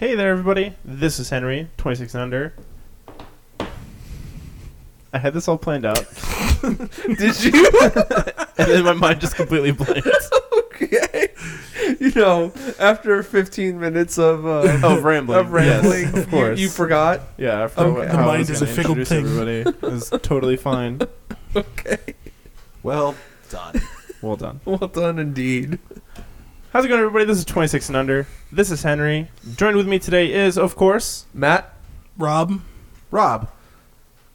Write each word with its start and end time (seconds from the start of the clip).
Hey 0.00 0.14
there, 0.14 0.30
everybody. 0.30 0.72
This 0.82 1.18
is 1.18 1.28
Henry, 1.28 1.68
26 1.76 2.14
and 2.14 2.22
under. 2.22 2.54
I 5.12 5.18
had 5.18 5.34
this 5.34 5.46
all 5.46 5.58
planned 5.58 5.84
out, 5.84 5.96
Did 6.62 7.44
you? 7.44 7.70
and 7.82 8.66
then 8.70 8.82
my 8.84 8.94
mind 8.94 9.20
just 9.20 9.34
completely 9.36 9.72
blanked. 9.72 10.06
okay. 10.72 11.28
You 12.00 12.12
know, 12.14 12.50
after 12.78 13.22
15 13.22 13.78
minutes 13.78 14.18
of 14.18 14.46
uh, 14.46 14.78
Oh, 14.82 14.98
rambling. 15.02 15.38
of 15.38 15.52
rambling, 15.52 16.04
Yes, 16.04 16.16
of 16.16 16.30
course. 16.30 16.58
You, 16.58 16.70
forgot. 16.70 17.20
yeah, 17.36 17.64
after 17.64 17.82
Okay. 17.82 18.06
how 18.06 18.12
The 18.16 18.22
I 18.22 18.26
mind 18.26 18.38
was 18.38 18.50
is 18.50 18.62
a 18.62 18.64
gonna 18.64 18.76
fickle 18.76 18.90
introduce 18.98 19.08
thing. 19.10 19.24
Everybody 19.26 19.76
it 19.78 19.82
was 19.82 20.08
totally 20.22 20.56
fine. 20.56 21.02
Okay. 21.54 22.14
Well 22.82 23.16
done. 23.50 23.82
Well 24.22 24.36
done. 24.36 24.60
Well 24.64 24.88
done 24.88 25.18
indeed. 25.18 25.78
How's 26.72 26.84
it 26.84 26.88
going, 26.88 27.00
everybody? 27.00 27.24
This 27.24 27.38
is 27.38 27.44
26 27.44 27.88
and 27.88 27.96
under. 27.96 28.26
This 28.52 28.70
is 28.70 28.82
Henry. 28.82 29.28
Joined 29.56 29.76
with 29.76 29.88
me 29.88 29.98
today 29.98 30.32
is, 30.32 30.56
of 30.56 30.76
course, 30.76 31.26
Matt, 31.34 31.74
Rob, 32.16 32.60
Rob, 33.10 33.50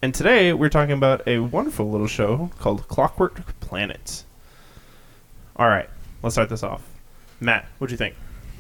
and 0.01 0.13
today 0.13 0.51
we're 0.51 0.69
talking 0.69 0.91
about 0.93 1.25
a 1.27 1.39
wonderful 1.39 1.89
little 1.89 2.07
show 2.07 2.51
called 2.59 2.87
Clockwork 2.89 3.59
Planet. 3.61 4.25
All 5.55 5.69
right, 5.69 5.89
let's 6.23 6.35
start 6.35 6.49
this 6.49 6.63
off. 6.63 6.83
Matt, 7.39 7.65
what'd 7.77 7.91
you 7.91 7.97
think? 7.97 8.15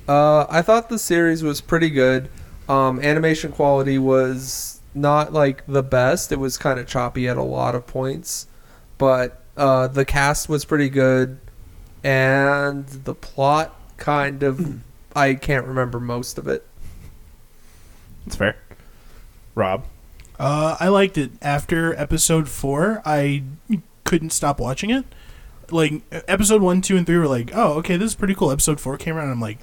uh, 0.07 0.45
I 0.49 0.61
thought 0.61 0.87
the 0.87 0.99
series 0.99 1.43
was 1.43 1.59
pretty 1.59 1.89
good. 1.89 2.29
Um, 2.69 2.99
animation 3.01 3.51
quality 3.51 3.97
was 3.97 4.79
not 4.93 5.33
like 5.33 5.65
the 5.67 5.83
best. 5.83 6.31
It 6.31 6.39
was 6.39 6.57
kind 6.57 6.79
of 6.79 6.87
choppy 6.87 7.27
at 7.27 7.35
a 7.35 7.43
lot 7.43 7.75
of 7.75 7.85
points, 7.85 8.47
but 8.97 9.41
uh, 9.57 9.87
the 9.87 10.05
cast 10.05 10.47
was 10.47 10.63
pretty 10.63 10.89
good, 10.89 11.39
and 12.05 12.85
the 12.87 13.15
plot 13.15 13.73
kind 13.97 14.43
of 14.43 14.79
I 15.15 15.33
can't 15.33 15.65
remember 15.65 15.99
most 15.99 16.37
of 16.37 16.47
it. 16.47 16.65
That's 18.25 18.35
fair. 18.35 18.55
Rob. 19.55 19.85
uh, 20.39 20.77
I 20.79 20.89
liked 20.89 21.17
it. 21.17 21.31
After 21.41 21.95
episode 21.99 22.47
four, 22.47 23.01
I 23.05 23.43
couldn't 24.03 24.31
stop 24.31 24.59
watching 24.59 24.91
it. 24.91 25.05
Like 25.71 26.03
episode 26.27 26.61
one, 26.61 26.81
two, 26.81 26.95
and 26.95 27.07
three 27.07 27.17
were 27.17 27.27
like, 27.27 27.49
"Oh, 27.55 27.73
okay, 27.79 27.97
this 27.97 28.11
is 28.11 28.15
pretty 28.15 28.35
cool." 28.35 28.51
Episode 28.51 28.79
four 28.79 28.97
came 28.97 29.15
around, 29.15 29.25
and 29.25 29.33
I'm 29.33 29.41
like, 29.41 29.57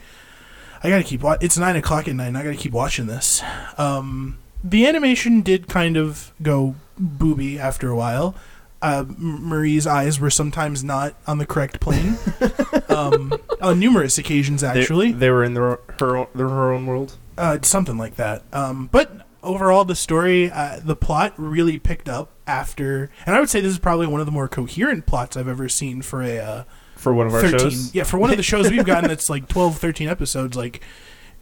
"I 0.82 0.88
gotta 0.90 1.04
keep 1.04 1.20
watching." 1.22 1.44
It's 1.46 1.56
nine 1.56 1.76
o'clock 1.76 2.08
at 2.08 2.16
night. 2.16 2.26
and 2.26 2.38
I 2.38 2.42
gotta 2.42 2.56
keep 2.56 2.72
watching 2.72 3.06
this. 3.06 3.40
Um, 3.78 4.38
the 4.64 4.84
animation 4.86 5.42
did 5.42 5.68
kind 5.68 5.96
of 5.96 6.32
go 6.42 6.74
booby 6.98 7.56
after 7.58 7.88
a 7.88 7.94
while. 7.94 8.34
Uh, 8.82 9.04
Marie's 9.16 9.86
eyes 9.86 10.18
were 10.20 10.28
sometimes 10.28 10.82
not 10.82 11.14
on 11.26 11.38
the 11.38 11.46
correct 11.46 11.80
plane. 11.80 12.18
um, 12.88 13.32
on 13.60 13.78
numerous 13.78 14.18
occasions, 14.18 14.62
actually. 14.64 15.12
they, 15.12 15.30
were 15.30 15.44
in 15.44 15.54
their 15.54 15.78
her 16.00 16.16
own, 16.16 16.26
their, 16.34 16.48
her 16.48 16.72
own 16.72 16.84
world. 16.86 17.16
uh, 17.38 17.58
something 17.62 17.96
like 17.96 18.16
that. 18.16 18.42
Um, 18.52 18.88
but 18.90 19.24
overall, 19.42 19.84
the 19.84 19.94
story, 19.94 20.50
uh, 20.50 20.80
the 20.82 20.96
plot 20.96 21.32
really 21.36 21.78
picked 21.78 22.08
up 22.08 22.30
after, 22.46 23.08
and 23.24 23.36
I 23.36 23.40
would 23.40 23.48
say 23.50 23.60
this 23.60 23.72
is 23.72 23.78
probably 23.78 24.06
one 24.08 24.20
of 24.20 24.26
the 24.26 24.32
more 24.32 24.48
coherent 24.48 25.06
plots 25.06 25.36
I've 25.36 25.48
ever 25.48 25.68
seen 25.68 26.02
for 26.02 26.22
a 26.22 26.38
uh, 26.38 26.64
For 26.96 27.14
one 27.14 27.28
of 27.28 27.34
our 27.34 27.40
13. 27.42 27.58
shows. 27.60 27.94
Yeah, 27.94 28.02
for 28.04 28.18
one 28.18 28.30
of 28.30 28.36
the 28.36 28.42
shows 28.42 28.68
we've 28.70 28.84
gotten 28.84 29.08
that's 29.08 29.30
like 29.30 29.48
12, 29.48 29.78
13 29.78 30.08
episodes. 30.08 30.56
Like, 30.56 30.82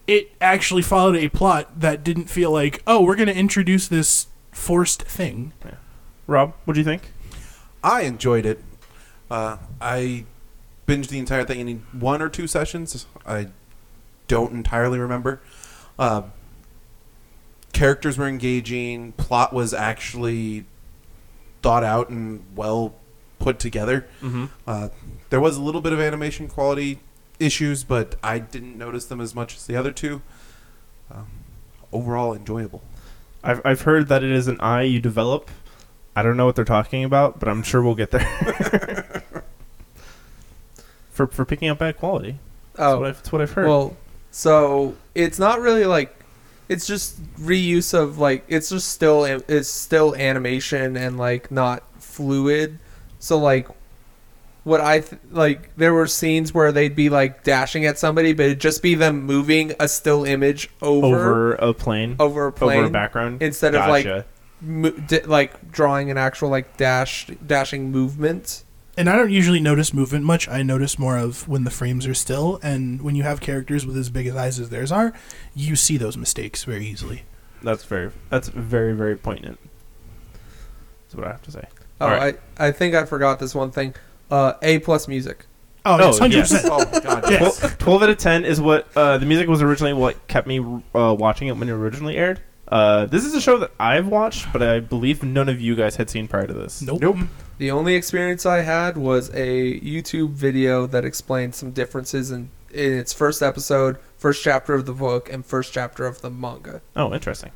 it 0.07 0.33
actually 0.41 0.83
followed 0.83 1.17
a 1.17 1.29
plot 1.31 1.81
that 1.81 2.05
didn't 2.05 2.27
feel 2.27 2.51
like, 2.51 2.83
oh, 2.87 3.01
we're 3.03 3.17
going 3.17 3.29
to 3.29 3.37
introduce 3.37 3.89
this 3.89 4.27
forced 4.53 5.03
thing. 5.05 5.53
Rob, 6.27 6.53
what 6.65 6.75
do 6.75 6.81
you 6.81 6.85
think? 6.85 7.13
I 7.83 8.03
enjoyed 8.03 8.47
it. 8.47 8.63
Uh, 9.31 9.59
I 9.81 10.25
binged 10.87 11.09
the 11.09 11.19
entire 11.19 11.45
thing 11.45 11.69
in 11.69 11.79
one 11.93 12.21
or 12.21 12.29
two 12.29 12.47
sessions. 12.47 13.07
I 13.25 13.49
don't 14.29 14.53
entirely 14.53 14.99
remember. 14.99 15.41
Uh, 15.99 16.23
characters 17.73 18.19
were 18.19 18.27
engaging. 18.27 19.13
Plot 19.13 19.53
was 19.53 19.73
actually 19.73 20.65
thought 21.63 21.85
out 21.85 22.09
and 22.09 22.45
well 22.55 22.95
put 23.39 23.59
together. 23.59 24.07
Mm-hmm. 24.21 24.47
Uh, 24.67 24.89
there 25.31 25.41
was 25.41 25.57
a 25.57 25.63
little 25.63 25.81
bit 25.81 25.93
of 25.93 26.01
animation 26.01 26.49
quality 26.49 27.01
issues, 27.39 27.85
but 27.85 28.17
I 28.23 28.39
didn't 28.39 28.77
notice 28.77 29.07
them 29.07 29.21
as 29.21 29.35
much 29.35 29.57
as 29.57 29.67
the 29.67 29.77
other 29.77 29.93
two. 29.93 30.23
Uh, 31.11 31.23
overall, 31.93 32.35
enjoyable. 32.35 32.83
I've 33.43 33.61
I've 33.65 33.83
heard 33.83 34.09
that 34.09 34.23
it 34.23 34.31
is 34.31 34.49
an 34.49 34.61
eye 34.61 34.83
you 34.83 35.01
develop. 35.01 35.51
I 36.17 36.23
don't 36.23 36.37
know 36.37 36.47
what 36.47 36.57
they're 36.57 36.65
talking 36.65 37.05
about, 37.05 37.39
but 37.41 37.49
I'm 37.49 37.63
sure 37.63 37.83
we'll 37.83 37.95
get 37.95 38.11
there. 38.11 38.23
for 41.11 41.27
for 41.29 41.45
picking 41.45 41.69
up 41.69 41.79
bad 41.79 41.97
quality. 41.99 42.39
That's, 42.75 42.81
Oh, 42.95 43.01
what, 43.01 43.09
I've, 43.09 43.17
that's 43.17 43.33
what 43.33 43.43
I've 43.43 43.53
heard. 43.53 43.67
Well, 43.69 43.97
so 44.31 44.95
it's 45.15 45.39
not 45.39 45.61
really 45.61 45.85
like 45.87 46.15
it's 46.69 46.87
just 46.87 47.21
reuse 47.37 47.95
of 47.95 48.19
like 48.19 48.45
it's 48.49 48.71
just 48.71 48.89
still 48.89 49.25
it's 49.25 49.69
still 49.69 50.15
animation 50.17 50.97
and 50.97 51.19
like 51.19 51.51
not 51.51 51.83
fluid. 52.03 52.79
So 53.19 53.39
like 53.39 53.69
what 54.65 54.81
I 54.81 55.01
th- 55.01 55.21
like 55.31 55.75
there 55.77 55.93
were 55.95 56.07
scenes 56.07 56.53
where 56.55 56.71
they'd 56.71 56.95
be 56.95 57.09
like 57.09 57.45
dashing 57.45 57.87
at 57.87 57.99
somebody, 57.99 58.33
but 58.33 58.47
it'd 58.47 58.61
just 58.61 58.83
be 58.83 58.95
them 58.95 59.23
moving 59.25 59.73
a 59.81 59.89
still 59.89 60.25
image 60.25 60.71
over 60.81 61.07
over 61.07 61.53
a 61.55 61.75
plane, 61.75 62.17
over 62.21 62.47
a 62.47 62.53
plane 62.53 62.79
over 62.79 62.87
a 62.87 62.91
background, 62.91 63.43
instead 63.43 63.75
of 63.75 63.89
like 63.89 64.05
Gotcha. 64.05 64.17
mo- 64.17 64.23
di- 64.23 64.27
like 64.63 65.71
drawing 65.73 66.11
an 66.11 66.19
actual 66.19 66.49
like 66.49 66.77
dash 66.77 67.27
dashing 67.47 67.91
movement. 67.91 68.65
And 68.97 69.09
I 69.09 69.17
don't 69.17 69.31
usually 69.31 69.61
notice 69.61 69.95
movement 69.95 70.25
much. 70.25 70.49
I 70.49 70.63
notice 70.63 70.99
more 70.99 71.17
of 71.17 71.49
when 71.49 71.65
the 71.65 71.71
frames 71.71 72.07
are 72.07 72.13
still, 72.15 72.59
and 72.63 73.01
when 73.01 73.15
you 73.15 73.23
have 73.23 73.41
characters 73.41 73.87
with 73.87 73.97
as 73.97 74.11
big 74.11 74.27
as 74.27 74.37
eyes 74.37 74.59
as 74.61 74.69
theirs 74.69 74.93
are, 74.93 75.13
you 75.55 75.77
see 75.77 75.97
those 75.97 76.17
mistakes 76.17 76.65
very 76.65 76.85
easily. 76.87 77.23
That's 77.63 77.85
very 77.85 78.11
that's 78.29 78.49
very 78.49 78.93
very 78.93 79.17
poignant. 79.17 79.59
That's 81.05 81.15
what 81.15 81.27
I 81.27 81.31
have 81.33 81.43
to 81.43 81.51
say. 81.53 81.65
Oh, 82.01 82.07
Alright. 82.07 82.41
I 82.59 82.67
I 82.69 82.73
think 82.73 82.95
I 82.95 83.05
forgot 83.05 83.39
this 83.39 83.55
one 83.55 83.71
thing. 83.71 83.95
Uh, 84.31 84.55
a 84.63 84.79
plus 84.81 85.09
music. 85.09 85.47
Oh, 85.85 85.95
Oh, 85.95 86.07
yes, 86.07 86.19
hundred 86.19 86.37
yes. 86.37 86.53
percent. 86.53 86.73
Oh 86.73 87.01
god! 87.01 87.31
Yes. 87.31 87.59
Twelve, 87.59 87.79
12 87.79 88.03
out 88.03 88.11
of 88.11 88.19
10 88.19 88.45
is 88.45 88.61
what 88.61 88.87
uh, 88.97 89.17
the 89.19 89.25
music 89.27 89.49
was 89.49 89.63
originally 89.63 89.93
what 89.95 90.29
kept 90.29 90.47
me 90.47 90.59
uh, 90.95 91.15
watching 91.19 91.49
it 91.49 91.57
when 91.57 91.69
it 91.69 91.73
originally 91.73 92.17
aired. 92.17 92.41
Uh, 92.71 93.07
this 93.07 93.25
is 93.25 93.35
a 93.35 93.41
show 93.41 93.59
that 93.59 93.73
I've 93.81 94.07
watched, 94.07 94.53
but 94.53 94.63
I 94.63 94.79
believe 94.81 95.23
none 95.25 95.49
of 95.49 95.61
you 95.61 95.75
guys 95.75 95.97
had 95.97 96.09
seen 96.09 96.29
prior 96.29 96.47
to 96.47 96.53
this. 96.53 96.81
Nope. 96.81 97.01
Nope. 97.01 97.17
The 97.59 97.71
only 97.73 97.95
experience 97.97 98.47
I 98.47 98.59
had 98.63 98.97
was 98.97 99.29
a 99.35 99.81
YouTube 99.81 100.31
video 100.31 100.87
that 100.87 101.05
explained 101.05 101.55
some 101.57 101.73
differences 101.73 102.31
in, 102.31 102.49
in 102.73 102.93
its 102.95 103.13
first 103.13 103.43
episode, 103.43 103.99
first 104.17 104.43
chapter 104.45 104.73
of 104.73 104.87
the 104.87 104.93
book, 104.93 105.31
and 105.33 105.45
first 105.45 105.73
chapter 105.73 106.07
of 106.07 106.21
the 106.23 106.31
manga. 106.31 106.81
Oh, 106.95 107.13
interesting. 107.13 107.51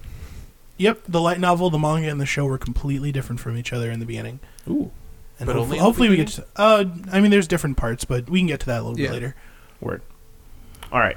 Yep, 0.78 1.04
the 1.06 1.20
light 1.20 1.38
novel, 1.38 1.70
the 1.70 1.78
manga, 1.78 2.08
and 2.10 2.20
the 2.20 2.26
show 2.26 2.44
were 2.44 2.58
completely 2.58 3.12
different 3.12 3.40
from 3.40 3.56
each 3.56 3.72
other 3.72 3.90
in 3.92 4.00
the 4.00 4.06
beginning. 4.06 4.40
Ooh, 4.68 4.90
And 5.38 5.46
But 5.46 5.54
hopefully, 5.54 5.60
only 5.60 5.78
hopefully 5.78 6.08
we 6.10 6.16
get 6.16 6.28
to. 6.28 6.44
Uh, 6.56 6.84
I 7.12 7.20
mean, 7.20 7.30
there's 7.30 7.46
different 7.46 7.76
parts, 7.76 8.04
but 8.04 8.28
we 8.28 8.40
can 8.40 8.48
get 8.48 8.58
to 8.60 8.66
that 8.66 8.80
a 8.80 8.82
little 8.82 8.98
Yeah. 8.98 9.06
bit 9.08 9.14
later. 9.14 9.36
word. 9.80 10.02
All 10.90 10.98
right, 10.98 11.16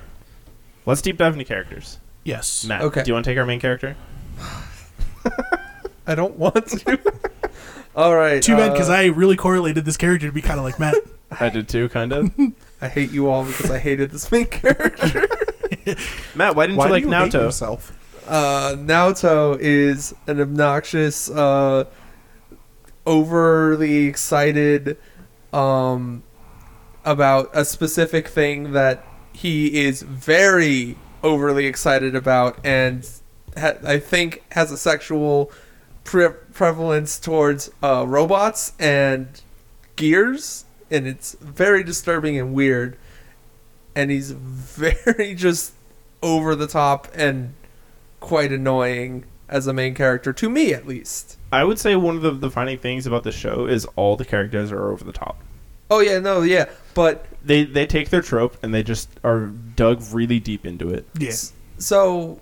let's 0.85 1.02
deep 1.02 1.18
dive 1.18 1.34
into 1.34 1.46
characters. 1.46 2.00
Yes. 2.28 2.66
Matt, 2.66 2.82
Okay. 2.82 3.04
do 3.04 3.10
you 3.10 3.14
want 3.14 3.24
to 3.24 3.32
take 3.32 3.38
our 3.38 3.46
main 3.46 3.62
character? 3.62 3.96
I 6.06 6.14
don't 6.14 6.36
want 6.36 6.68
to. 6.68 7.00
All 7.96 8.14
right. 8.14 8.44
Too 8.44 8.58
bad 8.58 8.74
because 8.74 8.90
uh, 8.90 8.94
I 8.96 9.06
really 9.06 9.38
correlated 9.38 9.86
this 9.86 9.96
character 9.96 10.28
to 10.28 10.34
be 10.34 10.42
kind 10.42 10.60
of 10.60 10.66
like 10.66 10.78
Matt. 10.78 10.96
I 11.40 11.48
did 11.48 11.70
too, 11.70 11.88
kind 11.88 12.12
of. 12.12 12.30
I 12.82 12.90
hate 12.90 13.12
you 13.12 13.30
all 13.30 13.46
because 13.46 13.72
I 13.72 13.80
hated 13.80 14.12
this 14.12 14.30
main 14.32 14.46
character. 14.46 15.26
Matt, 16.36 16.56
why 16.56 16.68
didn't 16.68 16.78
Why 16.78 16.88
you 16.88 16.92
like 16.92 17.04
do 17.04 17.10
you 17.10 17.16
hate 17.16 17.32
Naoto? 17.32 17.44
yourself? 17.46 17.98
Uh, 18.28 18.76
Naoto 18.78 19.58
is 19.59 20.14
an 20.28 20.40
obnoxious, 20.42 21.30
uh, 21.30 21.86
overly 23.06 24.06
excited 24.06 24.98
um, 25.54 26.24
about 27.06 27.50
a 27.54 27.64
specific 27.66 28.28
thing 28.28 28.74
that 28.74 29.06
he 29.34 29.86
is 29.86 30.02
very 30.02 30.98
overly 31.23 31.66
excited 31.66 32.16
about, 32.16 32.57
and 32.63 33.08
ha- 33.58 33.78
I 33.85 33.99
think 33.99 34.43
has 34.52 34.72
a 34.72 34.78
sexual 34.78 35.52
pre- 36.03 36.29
prevalence 36.53 37.19
towards 37.19 37.69
uh, 37.84 38.05
robots 38.08 38.73
and 38.79 39.28
gears, 39.96 40.66
and 40.90 41.08
it's 41.08 41.34
very 41.40 41.84
disturbing 41.84 42.37
and 42.40 42.53
weird. 42.53 42.97
And 43.96 44.11
he's 44.11 44.31
very 44.31 45.35
just 45.35 45.73
over 46.22 46.55
the 46.55 46.67
top 46.67 47.08
and 47.14 47.53
quite 48.20 48.52
annoying 48.52 49.25
as 49.49 49.67
a 49.67 49.73
main 49.73 49.93
character 49.96 50.34
to 50.34 50.49
me 50.49 50.73
at 50.73 50.87
least. 50.87 51.37
I 51.52 51.63
would 51.63 51.79
say 51.79 51.96
one 51.96 52.17
of 52.17 52.22
the 52.22 52.31
defining 52.31 52.78
things 52.78 53.08
about 53.08 53.23
the 53.23 53.31
show 53.31 53.66
is 53.66 53.85
all 53.96 54.17
the 54.17 54.25
characters 54.25 54.72
are 54.72 54.91
over 54.91 55.03
the 55.03 55.13
top. 55.13 55.40
Oh 55.90 55.99
yeah, 55.99 56.20
no, 56.20 56.41
yeah, 56.41 56.66
but 56.97 57.26
They 57.46 57.64
they 57.64 57.85
take 57.88 58.09
their 58.09 58.22
trope 58.22 58.58
and 58.61 58.73
they 58.73 58.84
just 58.84 59.08
are 59.23 59.46
dug 59.76 60.03
really 60.11 60.40
deep 60.41 60.66
into 60.66 60.90
it. 60.90 61.05
Yeah. 61.17 61.32
so 61.78 62.40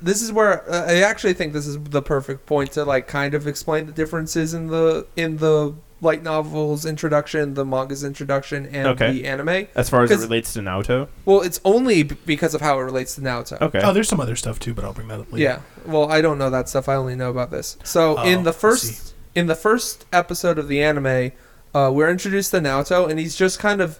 this 0.00 0.20
is 0.20 0.32
where 0.32 0.68
uh, 0.70 0.86
I 0.88 1.02
actually 1.02 1.34
think 1.34 1.52
this 1.52 1.66
is 1.66 1.78
the 1.82 2.02
perfect 2.02 2.44
point 2.46 2.72
to 2.72 2.84
like 2.84 3.06
kind 3.06 3.34
of 3.34 3.46
explain 3.46 3.86
the 3.86 3.92
differences 3.92 4.52
in 4.52 4.66
the 4.66 5.06
in 5.16 5.36
the 5.38 5.74
light 6.00 6.24
novel's 6.24 6.84
introduction, 6.84 7.54
the 7.54 7.64
manga's 7.64 8.02
introduction, 8.02 8.66
and 8.66 8.88
Okay. 8.88 9.12
the 9.12 9.24
anime. 9.24 9.68
As 9.76 9.88
far 9.88 10.02
as 10.02 10.10
it 10.10 10.14
'Cause- 10.14 10.24
relates 10.24 10.52
to 10.54 10.58
Naoto. 10.60 11.06
Well, 11.24 11.42
it's 11.42 11.60
only 11.64 12.02
b- 12.02 12.16
because 12.26 12.54
of 12.56 12.60
how 12.60 12.80
it 12.80 12.82
relates 12.82 13.14
to 13.14 13.20
Naoto. 13.20 13.60
Okay. 13.62 13.80
Oh, 13.84 13.92
there's 13.92 14.08
some 14.08 14.18
other 14.18 14.34
stuff 14.34 14.58
too, 14.58 14.74
but 14.74 14.84
I'll 14.84 14.92
bring 14.92 15.06
that 15.08 15.20
up 15.20 15.32
later. 15.32 15.44
Yeah. 15.44 15.58
Well, 15.86 16.10
I 16.10 16.20
don't 16.20 16.38
know 16.38 16.50
that 16.50 16.68
stuff. 16.68 16.88
I 16.88 16.96
only 16.96 17.14
know 17.14 17.30
about 17.30 17.52
this. 17.52 17.76
So 17.84 18.16
Oh, 18.18 18.24
in 18.24 18.42
the 18.42 18.50
I 18.50 18.54
first 18.64 19.14
in 19.36 19.46
the 19.46 19.54
first 19.54 20.04
episode 20.12 20.58
of 20.58 20.66
the 20.66 20.82
anime, 20.82 21.30
uh, 21.74 21.90
we're 21.92 22.10
introduced 22.10 22.50
to 22.50 22.58
Naoto, 22.58 23.08
and 23.08 23.18
he's 23.18 23.36
just 23.36 23.58
kind 23.58 23.80
of 23.80 23.98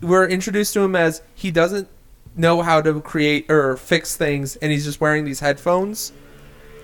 we're 0.00 0.28
introduced 0.28 0.74
to 0.74 0.80
him 0.80 0.94
as 0.94 1.22
he 1.34 1.50
doesn't 1.50 1.88
know 2.36 2.62
how 2.62 2.80
to 2.82 3.00
create 3.00 3.50
or 3.50 3.76
fix 3.76 4.16
things, 4.16 4.56
and 4.56 4.70
he's 4.70 4.84
just 4.84 5.00
wearing 5.00 5.24
these 5.24 5.40
headphones. 5.40 6.12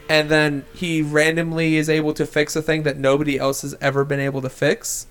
And 0.08 0.28
then 0.28 0.64
he 0.72 1.02
randomly 1.02 1.76
is 1.76 1.88
able 1.88 2.14
to 2.14 2.26
fix 2.26 2.54
a 2.54 2.62
thing 2.62 2.84
that 2.84 2.96
nobody 2.96 3.38
else 3.38 3.62
has 3.62 3.74
ever 3.80 4.04
been 4.04 4.20
able 4.20 4.40
to 4.42 4.48
fix, 4.48 5.06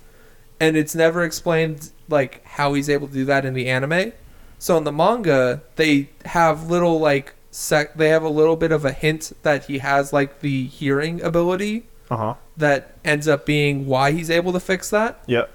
and 0.60 0.76
it's 0.76 0.96
never 0.96 1.24
explained 1.24 1.92
like 2.10 2.44
how 2.46 2.74
he's 2.74 2.90
able 2.90 3.08
to 3.08 3.14
do 3.14 3.26
that 3.26 3.46
in 3.46 3.54
the 3.54 3.70
anime. 3.70 4.14
So 4.58 4.78
in 4.78 4.84
the 4.84 4.92
manga, 4.92 5.62
they 5.76 6.10
have 6.26 6.70
little 6.70 7.00
like 7.00 7.36
sec. 7.52 7.96
They 7.96 8.10
have 8.10 8.24
a 8.24 8.30
little 8.30 8.56
bit 8.56 8.72
of 8.72 8.84
a 8.84 8.92
hint 8.92 9.34
that 9.44 9.66
he 9.66 9.80
has 9.80 10.12
like 10.12 10.40
the 10.40 10.66
hearing 10.68 11.22
ability 11.22 11.86
Uh 12.10 12.18
huh. 12.18 12.34
that 12.58 12.94
ends 13.04 13.28
up 13.28 13.46
being 13.46 13.88
why 13.88 14.12
he's 14.12 14.30
able 14.30 14.54
to 14.54 14.60
fix 14.60 14.90
that. 14.92 15.24
Yep. 15.26 15.50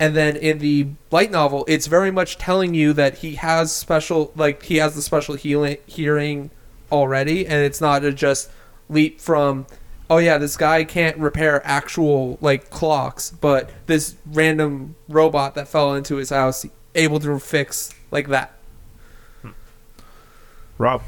And 0.00 0.16
then 0.16 0.34
in 0.36 0.58
the 0.58 0.88
light 1.12 1.30
novel, 1.30 1.64
it's 1.68 1.86
very 1.86 2.10
much 2.10 2.36
telling 2.36 2.74
you 2.74 2.92
that 2.94 3.18
he 3.18 3.36
has 3.36 3.70
special, 3.70 4.32
like 4.34 4.64
he 4.64 4.78
has 4.78 4.96
the 4.96 5.02
special 5.02 5.36
healing 5.36 5.76
hearing 5.86 6.50
already, 6.90 7.46
and 7.46 7.64
it's 7.64 7.80
not 7.80 8.02
a 8.04 8.12
just 8.12 8.50
leap 8.88 9.20
from, 9.20 9.66
oh 10.10 10.18
yeah, 10.18 10.36
this 10.36 10.56
guy 10.56 10.82
can't 10.82 11.16
repair 11.18 11.64
actual 11.64 12.38
like 12.40 12.70
clocks, 12.70 13.30
but 13.30 13.70
this 13.86 14.16
random 14.26 14.96
robot 15.08 15.54
that 15.54 15.68
fell 15.68 15.94
into 15.94 16.16
his 16.16 16.30
house 16.30 16.66
able 16.96 17.20
to 17.20 17.38
fix 17.38 17.94
like 18.10 18.28
that. 18.28 18.52
Rob, 20.76 21.02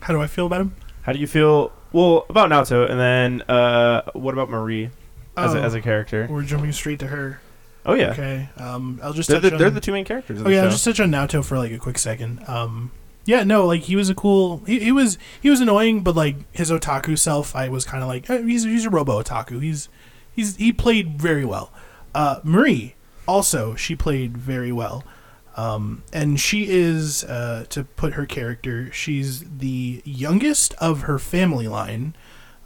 How 0.00 0.14
do 0.14 0.20
I 0.20 0.26
feel 0.28 0.46
about 0.46 0.60
him? 0.60 0.76
how 1.02 1.12
do 1.12 1.18
you 1.18 1.26
feel? 1.26 1.72
Well, 1.96 2.26
about 2.28 2.50
Naoto, 2.50 2.90
and 2.90 3.00
then 3.00 3.40
uh, 3.48 4.02
what 4.12 4.34
about 4.34 4.50
Marie 4.50 4.90
as, 5.34 5.54
a, 5.54 5.58
Oh. 5.58 5.62
as 5.62 5.72
a 5.72 5.80
character? 5.80 6.26
We're 6.30 6.42
jumping 6.42 6.72
straight 6.72 6.98
to 6.98 7.06
her. 7.06 7.40
Oh 7.86 7.94
yeah, 7.94 8.10
Okay. 8.10 8.48
Um, 8.58 9.00
I'll 9.02 9.14
just 9.14 9.30
they're, 9.30 9.40
touch 9.40 9.52
the, 9.52 9.56
they're 9.56 9.70
the 9.70 9.80
two 9.80 9.92
main 9.92 10.04
characters. 10.04 10.42
Oh 10.44 10.48
yeah, 10.50 10.64
I'll 10.64 10.70
just 10.70 10.84
touch 10.84 11.00
on 11.00 11.10
Naoto 11.10 11.42
for 11.42 11.56
like 11.56 11.72
a 11.72 11.78
quick 11.78 11.96
second. 11.96 12.46
Um, 12.46 12.90
yeah, 13.24 13.44
no, 13.44 13.64
like 13.64 13.82
he 13.82 13.96
was 13.96 14.10
a 14.10 14.14
cool. 14.14 14.58
He, 14.66 14.80
he 14.80 14.92
was 14.92 15.16
he 15.40 15.48
was 15.48 15.60
annoying, 15.62 16.02
but 16.02 16.14
like 16.14 16.36
his 16.54 16.70
otaku 16.70 17.18
self, 17.18 17.56
I 17.56 17.70
was 17.70 17.84
kind 17.86 18.02
of 18.02 18.08
like 18.10 18.28
eh, 18.28 18.42
he's 18.42 18.64
he's 18.64 18.84
a 18.84 18.90
robo 18.90 19.22
otaku. 19.22 19.62
He's 19.62 19.88
he's 20.34 20.56
he 20.56 20.72
played 20.74 21.18
very 21.18 21.44
well. 21.46 21.72
Uh, 22.14 22.40
Marie 22.44 22.94
also 23.26 23.74
she 23.74 23.96
played 23.96 24.36
very 24.36 24.70
well. 24.72 25.02
Um, 25.56 26.02
and 26.12 26.38
she 26.38 26.66
is 26.68 27.24
uh, 27.24 27.64
to 27.70 27.84
put 27.84 28.12
her 28.12 28.26
character. 28.26 28.92
She's 28.92 29.42
the 29.58 30.02
youngest 30.04 30.74
of 30.74 31.02
her 31.02 31.18
family 31.18 31.66
line, 31.66 32.14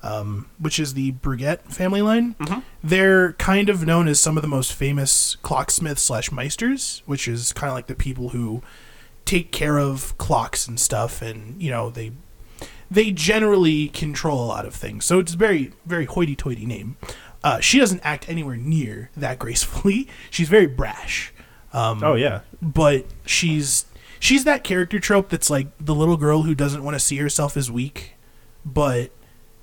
um, 0.03 0.51
which 0.59 0.81
is 0.81 0.95
the 0.95 1.13
Breguet 1.13 1.73
family 1.73 2.03
line. 2.03 2.35
Mhm. 2.41 2.63
They're 2.83 3.35
kind 3.35 3.69
of 3.69 3.87
known 3.87 4.09
as 4.09 4.19
some 4.19 4.37
of 4.37 4.43
the 4.43 4.49
most 4.49 4.73
famous 4.73 5.37
clocksmiths 5.43 6.03
slash 6.03 6.31
meisters, 6.31 7.03
which 7.07 7.29
is 7.29 7.53
kind 7.53 7.71
of 7.71 7.77
like 7.77 7.87
the 7.87 7.95
people 7.95 8.31
who 8.31 8.61
take 9.25 9.53
care 9.53 9.79
of 9.79 10.17
clocks 10.19 10.67
and 10.67 10.81
stuff, 10.81 11.23
and 11.23 11.63
you 11.63 11.71
know 11.71 11.91
they 11.91 12.11
they 12.91 13.13
generally 13.13 13.87
control 13.89 14.43
a 14.43 14.47
lot 14.47 14.67
of 14.67 14.75
things. 14.75 15.05
So 15.05 15.21
it's 15.21 15.35
a 15.35 15.37
very 15.37 15.73
very 15.87 16.07
hoity-toity 16.07 16.67
name. 16.67 16.97
Uh, 17.45 17.61
she 17.61 17.79
doesn't 17.79 18.01
act 18.03 18.29
anywhere 18.29 18.57
near 18.57 19.11
that 19.17 19.39
gracefully. 19.45 20.09
She's 20.31 20.49
very 20.49 20.67
brash. 20.67 21.33
Um, 21.73 22.03
Oh 22.03 22.15
yeah, 22.15 22.41
but 22.61 23.07
she's 23.25 23.87
she's 24.19 24.45
that 24.45 24.65
character 24.65 24.99
trope 24.99 25.29
that's 25.29 25.51
like 25.51 25.69
the 25.79 25.95
little 25.95 26.17
girl 26.17 26.43
who 26.43 26.55
doesn't 26.55 26.83
want 26.85 26.95
to 26.95 27.01
see 27.01 27.17
herself 27.17 27.57
as 27.57 27.71
weak, 27.71 28.15
but 28.65 29.11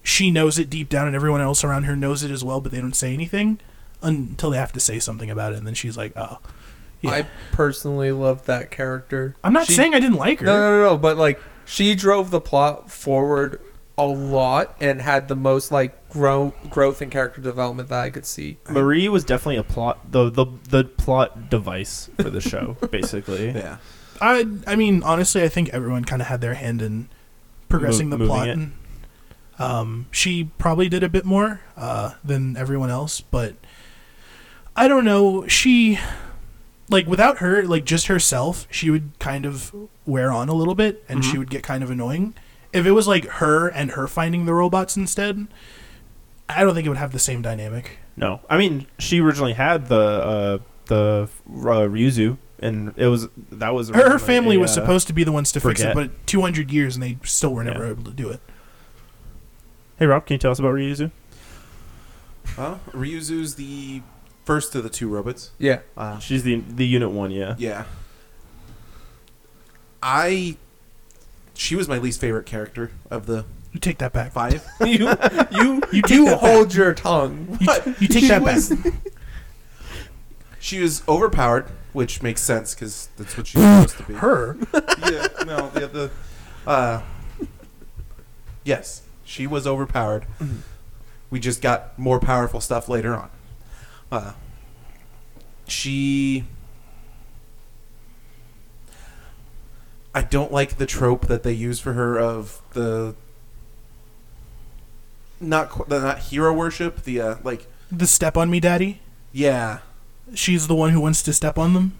she 0.04 0.32
knows 0.32 0.58
it 0.58 0.70
deep 0.70 0.88
down, 0.90 1.08
and 1.08 1.16
everyone 1.16 1.42
else 1.42 1.64
around 1.64 1.84
her 1.84 1.96
knows 1.96 2.24
it 2.24 2.32
as 2.32 2.44
well, 2.44 2.62
but 2.62 2.72
they 2.72 2.80
don't 2.80 2.96
say 2.96 3.14
anything 3.14 3.60
until 4.02 4.52
they 4.52 4.58
have 4.58 4.72
to 4.74 4.80
say 4.80 5.00
something 5.00 5.30
about 5.30 5.52
it, 5.54 5.58
and 5.58 5.68
then 5.68 5.74
she's 5.74 5.98
like, 5.98 6.14
"Oh, 6.16 6.40
yeah." 7.02 7.12
I 7.12 7.28
personally 7.52 8.12
love 8.14 8.46
that 8.46 8.72
character. 8.72 9.36
I'm 9.44 9.52
not 9.54 9.68
She- 9.68 9.74
saying 9.74 9.94
I 9.94 10.00
didn't 10.00 10.18
like 10.18 10.40
her. 10.40 10.46
No, 10.46 10.58
no, 10.58 10.72
no, 10.78 10.84
no. 10.92 10.98
But 10.98 11.18
like, 11.18 11.42
she 11.66 11.94
drove 11.94 12.32
the 12.32 12.40
plot 12.40 12.90
forward 12.90 13.60
a 13.98 14.06
lot 14.06 14.76
and 14.80 15.02
had 15.02 15.28
the 15.28 15.36
most 15.36 15.72
like 15.72 16.10
grow 16.10 16.54
growth 16.70 17.02
and 17.02 17.12
character 17.12 17.42
development 17.42 17.90
that 17.90 18.00
I 18.00 18.10
could 18.12 18.26
see. 18.26 18.58
Marie 18.70 19.10
was 19.10 19.24
definitely 19.24 19.58
a 19.58 19.64
plot 19.64 20.12
the 20.12 20.30
the 20.30 20.46
the 20.70 20.84
plot 20.84 21.50
device 21.50 22.10
for 22.18 22.30
the 22.30 22.42
show, 22.42 22.78
basically. 22.92 23.48
Yeah. 23.50 23.78
I 24.22 24.46
I 24.68 24.76
mean, 24.76 25.02
honestly, 25.04 25.44
I 25.44 25.48
think 25.50 25.70
everyone 25.70 26.06
kind 26.06 26.22
of 26.22 26.28
had 26.28 26.42
their 26.42 26.54
hand 26.56 26.82
in 26.82 27.10
progressing 27.70 28.10
Mo- 28.10 28.18
the 28.18 28.20
moving 28.20 28.34
plot. 28.36 28.48
it. 28.50 28.52
And, 28.54 28.74
um, 29.60 30.06
she 30.12 30.44
probably 30.60 30.88
did 30.90 31.02
a 31.04 31.10
bit 31.10 31.26
more 31.26 31.62
uh, 31.76 32.14
than 32.24 32.56
everyone 32.56 32.92
else, 32.92 33.22
but 33.22 33.56
I 34.76 34.88
don't 34.88 35.06
know. 35.06 35.48
She 35.48 35.98
like 36.90 37.08
without 37.08 37.40
her, 37.40 37.64
like 37.64 37.84
just 37.84 38.08
herself, 38.08 38.68
she 38.70 38.90
would 38.92 39.12
kind 39.20 39.46
of 39.46 39.74
wear 40.06 40.32
on 40.32 40.48
a 40.50 40.54
little 40.54 40.76
bit, 40.76 41.04
and 41.10 41.26
she 41.26 41.34
Mhm. 41.34 41.40
would 41.40 41.50
get 41.50 41.64
kind 41.64 41.84
of 41.84 41.90
annoying. 41.90 42.36
If 42.78 42.86
it 42.86 42.92
was 42.92 43.08
like 43.08 43.26
her 43.26 43.68
and 43.68 43.92
her 43.92 44.08
finding 44.08 44.46
the 44.46 44.54
robots 44.54 44.96
instead, 44.96 45.48
I 46.48 46.64
don't 46.64 46.74
think 46.74 46.86
it 46.86 46.90
would 46.90 46.98
have 46.98 47.12
the 47.12 47.20
same 47.20 47.42
dynamic. 47.42 48.00
No, 48.16 48.40
I 48.50 48.58
mean 48.58 48.88
she 49.00 49.20
originally 49.20 49.54
had 49.54 49.88
the 49.88 49.96
uh, 50.00 50.58
the 50.86 51.30
uh, 51.50 51.88
Ryuzu, 51.88 52.38
and 52.60 52.94
it 52.96 53.08
was 53.08 53.28
that 53.52 53.74
was 53.74 53.90
Her, 53.90 54.12
her 54.12 54.20
family 54.20 54.56
a, 54.56 54.60
was 54.60 54.72
uh, 54.72 54.76
supposed 54.82 55.08
to 55.08 55.14
be 55.14 55.24
the 55.24 55.32
ones 55.32 55.52
to 55.52 55.60
fix 55.60 55.82
it, 55.82 55.94
but 55.94 56.26
200 56.28 56.72
years 56.72 56.96
and 56.96 57.04
they 57.04 57.18
still 57.24 57.54
were 57.54 57.64
never 57.64 57.84
Yeah. 57.86 57.92
able 57.92 58.04
to 58.06 58.12
do 58.12 58.30
it. 58.30 58.40
Hey 60.00 60.06
Rob, 60.06 60.26
can 60.26 60.36
you 60.36 60.40
tell 60.40 60.52
us 60.52 60.60
about 60.60 60.74
Ryuzu? 60.76 61.12
Well, 62.58 62.80
Ryuzu's 62.92 63.56
the 63.56 64.02
first 64.46 64.74
of 64.76 64.84
the 64.84 64.90
two 64.90 65.10
robots. 65.10 65.52
Yeah. 65.60 65.80
Uh, 65.98 66.18
She's 66.20 66.44
the 66.44 66.62
the 66.62 66.86
unit 66.88 67.12
one, 67.12 67.32
yeah. 67.32 67.56
yeah. 67.58 67.84
I. 70.02 70.58
She 71.58 71.76
was 71.76 71.88
my 71.90 71.98
least 71.98 72.22
favorite 72.22 72.46
character 72.46 72.92
of 73.10 73.26
the 73.26 73.46
You 73.74 73.80
take 73.80 73.98
that 73.98 74.14
back. 74.14 74.32
five. 74.32 74.66
you 74.82 75.10
you 75.52 75.82
You 75.92 76.02
take 76.04 76.26
that 76.26 76.38
hold 76.40 76.74
your 76.74 76.94
tongue. 76.94 77.58
You, 77.60 77.68
you 78.00 78.08
take 78.08 78.22
She 78.24 78.28
that 78.30 78.42
was- 78.42 78.70
back. 78.70 78.94
She 80.60 80.80
was 80.80 81.02
overpowered, 81.08 81.66
which 81.94 82.22
makes 82.22 82.42
sense 82.42 82.74
because 82.76 83.10
that's 83.18 83.38
what 83.38 83.48
she's 83.48 83.62
supposed 83.62 83.98
to 83.98 84.04
be. 84.04 84.14
Her. 84.16 84.58
yeah, 84.74 85.28
no, 85.46 85.70
the 85.70 85.88
the. 85.88 86.12
Uh, 86.70 87.02
yes, 88.66 89.04
she 89.24 89.48
was 89.48 89.66
overpowered. 89.66 90.26
We 91.30 91.40
just 91.40 91.62
got 91.62 91.98
more 91.98 92.20
powerful 92.20 92.60
stuff 92.60 92.90
later 92.90 93.16
on. 93.16 93.30
Uh, 94.12 94.34
she. 95.68 96.44
I 100.18 100.24
don't 100.24 100.52
like 100.52 100.78
the 100.78 100.88
trope 100.88 101.28
that 101.28 101.44
they 101.44 101.52
use 101.54 101.80
for 101.80 101.94
her 101.94 102.18
of 102.18 102.60
the. 102.72 103.14
Not 105.40 105.88
the 105.88 106.00
not 106.00 106.18
hero 106.18 106.52
worship. 106.52 107.04
The 107.04 107.22
uh, 107.22 107.36
like 107.44 107.68
The 107.92 108.08
step 108.08 108.36
on 108.36 108.50
me 108.50 108.60
daddy. 108.60 109.02
yeah. 109.32 109.80
She's 110.34 110.66
the 110.68 110.74
one 110.76 110.90
who 110.90 111.00
wants 111.00 111.22
to 111.22 111.34
step 111.34 111.60
on 111.60 111.74
them. 111.74 111.94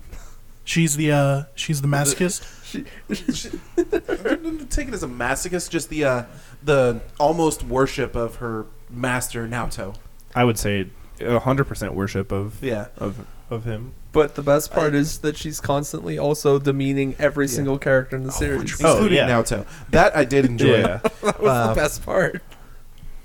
She's 0.64 0.96
the 0.98 1.12
uh 1.12 1.44
she's 1.54 1.82
the 1.84 1.88
masochist. 1.88 2.44
she 2.74 3.50
Take 4.70 4.88
it 4.88 4.94
as 4.96 5.04
a 5.04 5.08
masochist, 5.08 5.70
just 5.70 5.90
the 5.90 6.04
uh, 6.04 6.24
the 6.64 7.02
almost 7.20 7.64
worship 7.64 8.16
of 8.16 8.38
her 8.38 8.66
master 8.90 9.48
Naoto. 9.48 9.96
I 10.34 10.44
would 10.44 10.58
say 10.58 10.90
hundred 11.22 11.66
percent 11.66 11.94
worship 11.94 12.32
of 12.32 12.62
Yeah, 12.64 12.88
of 12.98 13.26
of 13.50 13.64
him. 13.66 13.94
But 14.12 14.36
the 14.36 14.42
best 14.42 14.72
part 14.72 14.94
is 14.96 15.20
that 15.20 15.38
she's 15.38 15.60
constantly 15.60 16.18
also 16.18 16.60
demeaning 16.60 17.16
every 17.20 17.46
Yeah. 17.46 17.52
single 17.54 17.78
character 17.78 18.16
in 18.16 18.24
the 18.24 18.32
series. 18.32 18.80
Oh, 18.84 18.94
including 18.94 19.18
yeah. 19.18 19.30
Naoto. 19.30 19.66
That 19.92 20.16
I 20.18 20.26
did 20.26 20.46
enjoy. 20.46 20.80
Yeah, 20.80 20.98
that 21.24 21.40
was 21.40 21.50
Uh, 21.52 21.68
the 21.70 21.76
best 21.76 22.06
part. 22.06 22.42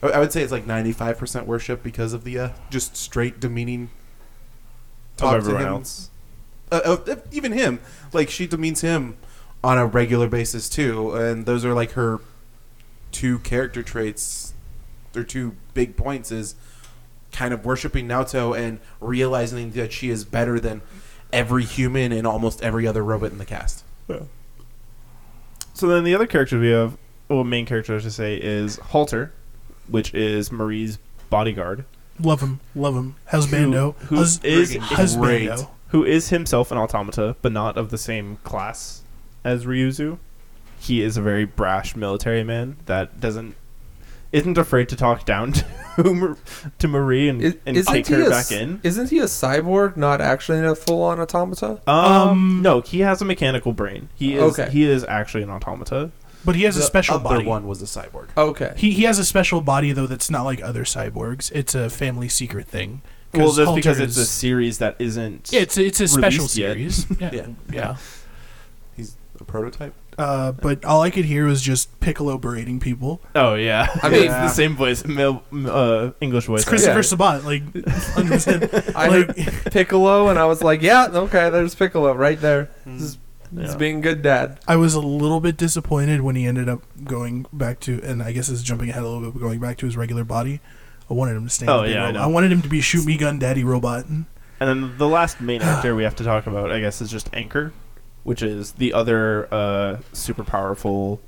I 0.02 0.08
I 0.08 0.18
would 0.18 0.32
say 0.32 0.42
it's 0.42 0.52
like 0.52 0.66
ninety 0.66 0.92
five 0.92 1.18
percent 1.18 1.46
worship 1.46 1.82
because 1.82 2.12
of 2.12 2.24
the 2.24 2.38
uh, 2.38 2.48
just 2.70 2.96
straight 2.96 3.40
demeaning 3.40 3.90
of 5.14 5.16
talk 5.16 5.42
to 5.44 5.56
him. 5.56 5.66
else. 5.66 6.10
Uh, 6.70 6.96
uh, 7.06 7.16
even 7.30 7.52
him, 7.52 7.80
like 8.12 8.30
she 8.30 8.46
demeans 8.46 8.80
him 8.80 9.16
on 9.62 9.78
a 9.78 9.86
regular 9.86 10.28
basis 10.28 10.68
too, 10.68 11.12
and 11.14 11.44
those 11.46 11.64
are 11.64 11.74
like 11.74 11.92
her 11.92 12.20
two 13.12 13.38
character 13.40 13.82
traits. 13.82 14.54
Their 15.12 15.24
two 15.24 15.54
big 15.74 15.96
points 15.96 16.32
is 16.32 16.54
kind 17.32 17.52
of 17.54 17.64
worshiping 17.64 18.06
Naoto 18.06 18.56
and 18.56 18.78
realizing 19.00 19.70
that 19.72 19.92
she 19.92 20.10
is 20.10 20.24
better 20.24 20.60
than 20.60 20.82
every 21.32 21.64
human 21.64 22.12
and 22.12 22.26
almost 22.26 22.62
every 22.62 22.86
other 22.86 23.02
robot 23.02 23.32
in 23.32 23.38
the 23.38 23.44
cast. 23.46 23.84
Yeah. 24.08 24.20
So 25.74 25.88
then 25.88 26.04
the 26.04 26.14
other 26.14 26.26
character 26.26 26.58
we 26.60 26.70
have, 26.70 26.96
well, 27.28 27.44
main 27.44 27.64
character 27.66 27.96
I 27.96 27.98
should 28.00 28.12
say, 28.12 28.36
is 28.36 28.76
Halter, 28.76 29.32
which 29.88 30.12
is 30.14 30.52
Marie's 30.52 30.98
bodyguard. 31.30 31.84
Love 32.20 32.40
him, 32.40 32.60
love 32.74 32.94
him. 32.94 33.16
Husbando, 33.30 33.94
who 33.96 34.16
Hus- 34.16 34.44
is 34.44 34.76
Friggin' 34.76 34.80
husbando. 34.82 35.70
who 35.88 36.04
is 36.04 36.28
himself 36.28 36.70
an 36.70 36.76
automata, 36.78 37.36
but 37.40 37.52
not 37.52 37.78
of 37.78 37.88
the 37.90 37.96
same 37.98 38.36
class 38.44 39.02
as 39.42 39.64
Ryuzu. 39.64 40.18
He 40.78 41.00
is 41.02 41.16
a 41.16 41.22
very 41.22 41.44
brash 41.46 41.96
military 41.96 42.44
man 42.44 42.76
that 42.86 43.18
doesn't 43.20 43.54
isn't 44.32 44.56
afraid 44.58 44.88
to 44.88 44.96
talk 44.96 45.24
down 45.26 45.52
to 45.96 46.36
to 46.78 46.88
Marie 46.88 47.28
and, 47.28 47.42
Is, 47.42 47.56
and 47.66 47.86
take 47.86 48.06
he 48.06 48.14
her 48.14 48.26
a 48.26 48.30
back 48.30 48.50
in. 48.50 48.80
Isn't 48.82 49.10
he 49.10 49.18
a 49.18 49.24
cyborg, 49.24 49.96
not 49.96 50.20
actually 50.20 50.58
a 50.66 50.74
full-on 50.74 51.20
automata? 51.20 51.80
Um, 51.86 51.96
Um, 51.96 52.62
no, 52.62 52.80
he 52.80 53.00
has 53.00 53.20
a 53.20 53.24
mechanical 53.24 53.72
brain. 53.72 54.08
He 54.14 54.34
is 54.36 54.58
Okay. 54.58 54.70
he 54.70 54.84
is 54.84 55.04
actually 55.04 55.42
an 55.42 55.50
automata. 55.50 56.10
But 56.44 56.56
he 56.56 56.64
has 56.64 56.76
a 56.76 56.80
The 56.80 56.86
special 56.86 57.14
other 57.16 57.22
body. 57.36 57.46
one 57.46 57.68
was 57.68 57.80
a 57.82 57.84
cyborg. 57.84 58.26
Okay. 58.36 58.72
He 58.76 58.90
he 58.92 59.02
has 59.04 59.18
a 59.20 59.24
special 59.24 59.60
body 59.60 59.92
though 59.92 60.06
that's 60.08 60.28
not 60.30 60.42
like 60.42 60.60
other 60.62 60.82
cyborgs. 60.84 61.52
It's 61.54 61.74
a 61.74 61.88
family 61.88 62.28
secret 62.28 62.66
thing. 62.66 63.02
Well, 63.34 63.52
that's 63.52 63.66
Halter 63.66 63.76
because 63.78 63.98
it's 64.00 64.16
a 64.18 64.26
series 64.26 64.78
that 64.78 64.96
isn't. 64.98 65.50
Yeah, 65.52 65.60
it's 65.60 65.78
it's 65.78 66.00
a 66.00 66.08
special 66.08 66.42
yet. 66.44 66.50
series. 66.50 67.06
yeah. 67.20 67.30
Yeah. 67.32 67.46
yeah. 67.72 67.96
He's 68.96 69.16
a 69.40 69.44
prototype. 69.44 69.94
Uh, 70.18 70.52
but 70.52 70.84
all 70.84 71.00
I 71.00 71.10
could 71.10 71.24
hear 71.24 71.46
was 71.46 71.62
just 71.62 71.98
Piccolo 72.00 72.36
berating 72.38 72.78
people. 72.80 73.20
Oh 73.34 73.54
yeah, 73.54 73.88
I 74.02 74.06
I 74.06 74.10
mean- 74.10 74.20
mean 74.22 74.30
it's 74.30 74.34
the 74.40 74.48
same 74.48 74.76
voice, 74.76 75.04
mil, 75.06 75.42
uh, 75.66 76.10
English 76.20 76.44
voice. 76.46 76.60
It's 76.60 76.68
Christopher 76.68 76.96
Yeah. 76.98 77.02
Sabat, 77.02 77.44
like 77.44 77.64
100%. 77.72 78.94
I 78.94 79.08
like, 79.08 79.36
heard 79.36 79.64
Piccolo, 79.72 80.28
and 80.28 80.38
I 80.38 80.44
was 80.44 80.62
like, 80.62 80.82
yeah, 80.82 81.06
okay, 81.10 81.50
there's 81.50 81.74
Piccolo 81.74 82.12
right 82.14 82.40
there. 82.40 82.68
This 82.86 83.02
is, 83.02 83.18
Yeah. 83.54 83.76
being 83.76 84.00
good 84.00 84.22
dad. 84.22 84.60
I 84.68 84.76
was 84.76 84.94
a 84.94 85.00
little 85.00 85.40
bit 85.40 85.56
disappointed 85.56 86.20
when 86.22 86.36
he 86.36 86.46
ended 86.46 86.68
up 86.68 86.82
going 87.04 87.46
back 87.52 87.80
to, 87.80 88.00
and 88.02 88.22
I 88.22 88.32
guess 88.32 88.48
is 88.48 88.62
jumping 88.62 88.90
ahead 88.90 89.02
a 89.02 89.06
little 89.08 89.20
bit, 89.30 89.34
but 89.34 89.40
going 89.40 89.60
back 89.60 89.76
to 89.78 89.86
his 89.86 89.96
regular 89.96 90.24
body. 90.24 90.60
I 91.10 91.14
wanted 91.14 91.36
him 91.36 91.44
to 91.44 91.50
stay. 91.50 91.66
Oh, 91.66 91.82
yeah, 91.82 92.06
I 92.06 92.10
know. 92.12 92.22
I 92.22 92.26
wanted 92.26 92.52
him 92.52 92.62
to 92.62 92.68
be 92.68 92.80
shoot 92.80 93.04
me 93.04 93.18
gun 93.18 93.38
daddy 93.38 93.64
robot. 93.64 94.06
And 94.06 94.24
then 94.60 94.96
the 94.96 95.08
last 95.08 95.40
main 95.42 95.60
actor 95.60 95.94
we 95.96 96.04
have 96.04 96.16
to 96.16 96.24
talk 96.24 96.46
about, 96.46 96.70
I 96.72 96.80
guess, 96.80 97.02
is 97.02 97.10
just 97.10 97.28
Anchor, 97.34 97.72
which 98.24 98.42
is 98.42 98.72
the 98.72 98.92
other 98.92 99.48
uh, 99.52 99.98
super 100.12 100.44
powerful 100.44 101.20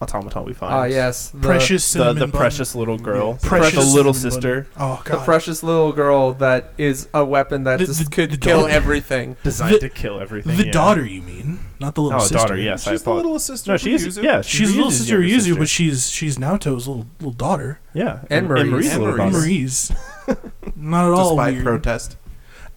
automaton 0.00 0.44
we 0.44 0.52
find. 0.52 0.74
Ah, 0.74 0.84
yes, 0.84 1.30
the, 1.30 1.38
precious 1.40 1.82
the 1.84 1.98
cinnamon 2.00 2.18
the 2.18 2.26
bun. 2.26 2.38
precious 2.38 2.74
little 2.74 2.98
girl, 2.98 3.30
Yes. 3.32 3.44
Precious 3.48 3.72
the 3.74 3.94
little 3.96 4.12
cinnamon 4.12 4.32
sister, 4.32 4.60
bun. 4.76 4.98
Oh 4.98 5.02
the 5.04 5.10
god, 5.12 5.24
precious 5.24 5.62
little 5.62 5.92
girl 5.92 6.32
that 6.34 6.72
is 6.76 7.08
a 7.14 7.24
weapon 7.24 7.64
that 7.64 7.78
The- 7.78 7.86
just 7.86 8.04
the- 8.04 8.10
could 8.10 8.30
the 8.32 8.36
kill 8.36 8.60
daughter. 8.62 8.72
everything. 8.74 9.36
designed 9.42 9.76
The- 9.76 9.78
to 9.80 9.88
kill 9.88 10.20
everything. 10.20 10.56
the 10.58 10.66
yeah. 10.66 10.72
daughter, 10.72 11.02
you 11.06 11.22
mean, 11.22 11.60
not 11.80 11.94
the 11.94 12.02
little 12.02 12.18
Oh, 12.20 12.22
sister. 12.22 12.36
daughter. 12.36 12.56
Yes, 12.58 12.86
I 12.86 12.90
She's 12.90 13.00
the 13.00 13.04
thought. 13.06 13.16
little 13.16 13.38
sister. 13.38 13.70
No, 13.70 13.74
of 13.76 13.80
she's 13.80 14.06
Ryuzu. 14.06 14.22
yeah. 14.22 14.42
She's 14.42 14.74
little 14.74 14.90
Ryuzu's 14.90 14.98
sister 14.98 15.22
younger 15.22 15.44
Yuzu, 15.54 15.58
but 15.58 15.68
she's 15.70 16.10
she's 16.10 16.36
Naoto's 16.38 16.86
little 16.86 17.06
little 17.18 17.32
daughter. 17.32 17.80
yeah, 17.94 18.18
And 18.28 18.48
Marie's. 18.48 18.70
Marie's 18.70 18.92
And 18.92 19.02
little 19.02 19.16
Marie's. 19.16 19.88
daughter. 19.88 20.00
Marie's 20.28 20.74
not 20.76 21.06
at 21.06 21.12
all 21.12 21.30
Despite 21.36 21.52
weird. 21.54 21.64
protest. 21.64 22.16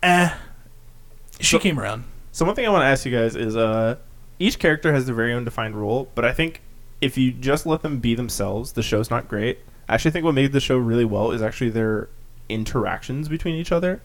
Eh, 0.01 0.29
she 1.41 1.57
So- 1.57 1.59
came 1.59 1.77
around. 1.77 2.05
So 2.31 2.45
one 2.45 2.55
thing 2.55 2.65
I 2.65 2.69
want 2.69 2.81
to 2.83 2.87
ask 2.87 3.05
you 3.05 3.11
guys 3.17 3.35
is, 3.35 3.55
uh, 3.55 3.95
each 4.37 4.59
character 4.59 4.93
has 4.93 5.05
their 5.05 5.15
very 5.15 5.33
own 5.33 5.43
defined 5.43 5.75
role, 5.75 6.09
but 6.15 6.23
I 6.25 6.31
think 6.33 6.61
if 7.01 7.17
you 7.17 7.31
just 7.31 7.65
let 7.65 7.81
them 7.81 7.99
be 7.99 8.15
themselves, 8.15 8.73
the 8.73 8.83
show's 8.83 9.09
not 9.09 9.27
great. 9.27 9.59
I 9.87 9.95
actually 9.95 10.11
think 10.11 10.25
what 10.25 10.35
made 10.35 10.51
the 10.51 10.59
show 10.59 10.77
really 10.77 11.05
well 11.05 11.31
is 11.31 11.41
actually 11.41 11.71
their 11.71 12.09
interactions 12.47 13.27
between 13.27 13.55
each 13.55 13.71
other. 13.71 14.01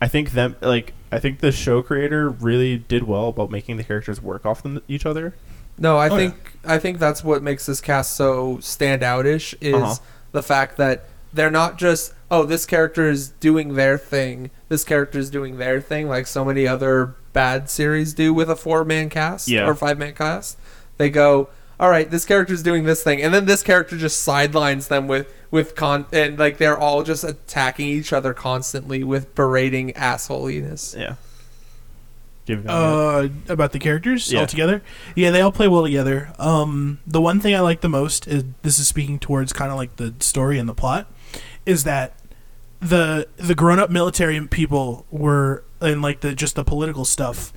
I 0.00 0.08
think 0.08 0.30
them 0.30 0.56
like 0.60 0.94
I 1.10 1.18
think 1.18 1.40
the 1.40 1.50
show 1.52 1.82
creator 1.82 2.30
really 2.30 2.78
did 2.78 3.02
well 3.04 3.28
about 3.28 3.50
making 3.50 3.76
the 3.78 3.84
characters 3.84 4.20
work 4.22 4.46
off 4.46 4.62
them 4.62 4.80
each 4.86 5.04
other. 5.04 5.34
No, 5.76 5.96
I 5.98 6.08
Oh, 6.08 6.16
think 6.16 6.52
I 6.64 6.78
think 6.78 6.98
that's 6.98 7.22
what 7.24 7.42
makes 7.42 7.66
this 7.66 7.80
cast 7.80 8.14
so 8.14 8.58
standoutish 8.58 9.54
is 9.60 9.74
Uh-huh. 9.74 9.94
the 10.32 10.42
fact 10.42 10.76
that 10.76 11.04
they're 11.32 11.50
not 11.50 11.78
just 11.78 12.12
oh 12.30 12.44
this 12.44 12.66
character 12.66 13.08
is 13.08 13.28
doing 13.40 13.74
their 13.74 13.96
thing, 13.98 14.50
this 14.68 14.84
character 14.84 15.18
is 15.18 15.30
doing 15.30 15.58
their 15.58 15.80
thing 15.80 16.08
like 16.08 16.26
so 16.26 16.44
many 16.44 16.66
other 16.66 17.14
bad 17.32 17.70
series 17.70 18.14
do 18.14 18.32
with 18.34 18.50
a 18.50 18.56
four 18.56 18.84
man 18.84 19.08
cast 19.08 19.48
Yeah. 19.48 19.66
or 19.66 19.74
five 19.74 19.98
man 19.98 20.14
cast. 20.14 20.58
They 20.96 21.10
go, 21.10 21.48
all 21.78 21.88
right, 21.90 22.10
this 22.10 22.24
character 22.24 22.52
is 22.52 22.62
doing 22.62 22.84
this 22.84 23.02
thing, 23.04 23.22
and 23.22 23.32
then 23.32 23.44
this 23.46 23.62
character 23.62 23.96
just 23.96 24.20
sidelines 24.22 24.88
them 24.88 25.06
with 25.08 25.32
with 25.50 25.74
con 25.76 26.04
and 26.12 26.38
like 26.38 26.58
they're 26.58 26.76
all 26.78 27.02
just 27.02 27.24
attacking 27.24 27.86
each 27.88 28.12
other 28.12 28.34
constantly 28.34 29.02
with 29.04 29.34
berating 29.34 29.92
assholiness. 29.94 30.98
Yeah. 30.98 31.14
Do 32.46 32.52
you 32.54 32.56
have 32.62 32.66
any- 32.66 32.74
Uh, 33.48 33.52
about 33.52 33.72
the 33.72 33.78
characters 33.78 34.32
Yeah. 34.32 34.40
all 34.40 34.46
together. 34.46 34.82
Yeah, 35.14 35.30
they 35.30 35.40
all 35.40 35.52
play 35.52 35.68
well 35.68 35.84
together. 35.84 36.30
Um, 36.38 36.98
the 37.06 37.20
one 37.20 37.40
thing 37.40 37.54
I 37.54 37.60
like 37.60 37.80
the 37.82 37.88
most 37.88 38.26
is 38.26 38.44
this 38.62 38.78
is 38.78 38.88
speaking 38.88 39.18
towards 39.18 39.52
kind 39.52 39.70
of 39.70 39.76
like 39.76 39.96
the 39.96 40.14
story 40.20 40.58
and 40.58 40.68
the 40.68 40.74
plot, 40.74 41.06
is 41.68 41.84
that 41.84 42.14
the 42.80 43.28
the 43.36 43.54
grown 43.54 43.78
up 43.78 43.90
military 43.90 44.44
people 44.48 45.04
were 45.10 45.64
and 45.80 46.00
like 46.00 46.20
the 46.20 46.34
just 46.34 46.56
the 46.56 46.64
political 46.64 47.04
stuff. 47.04 47.52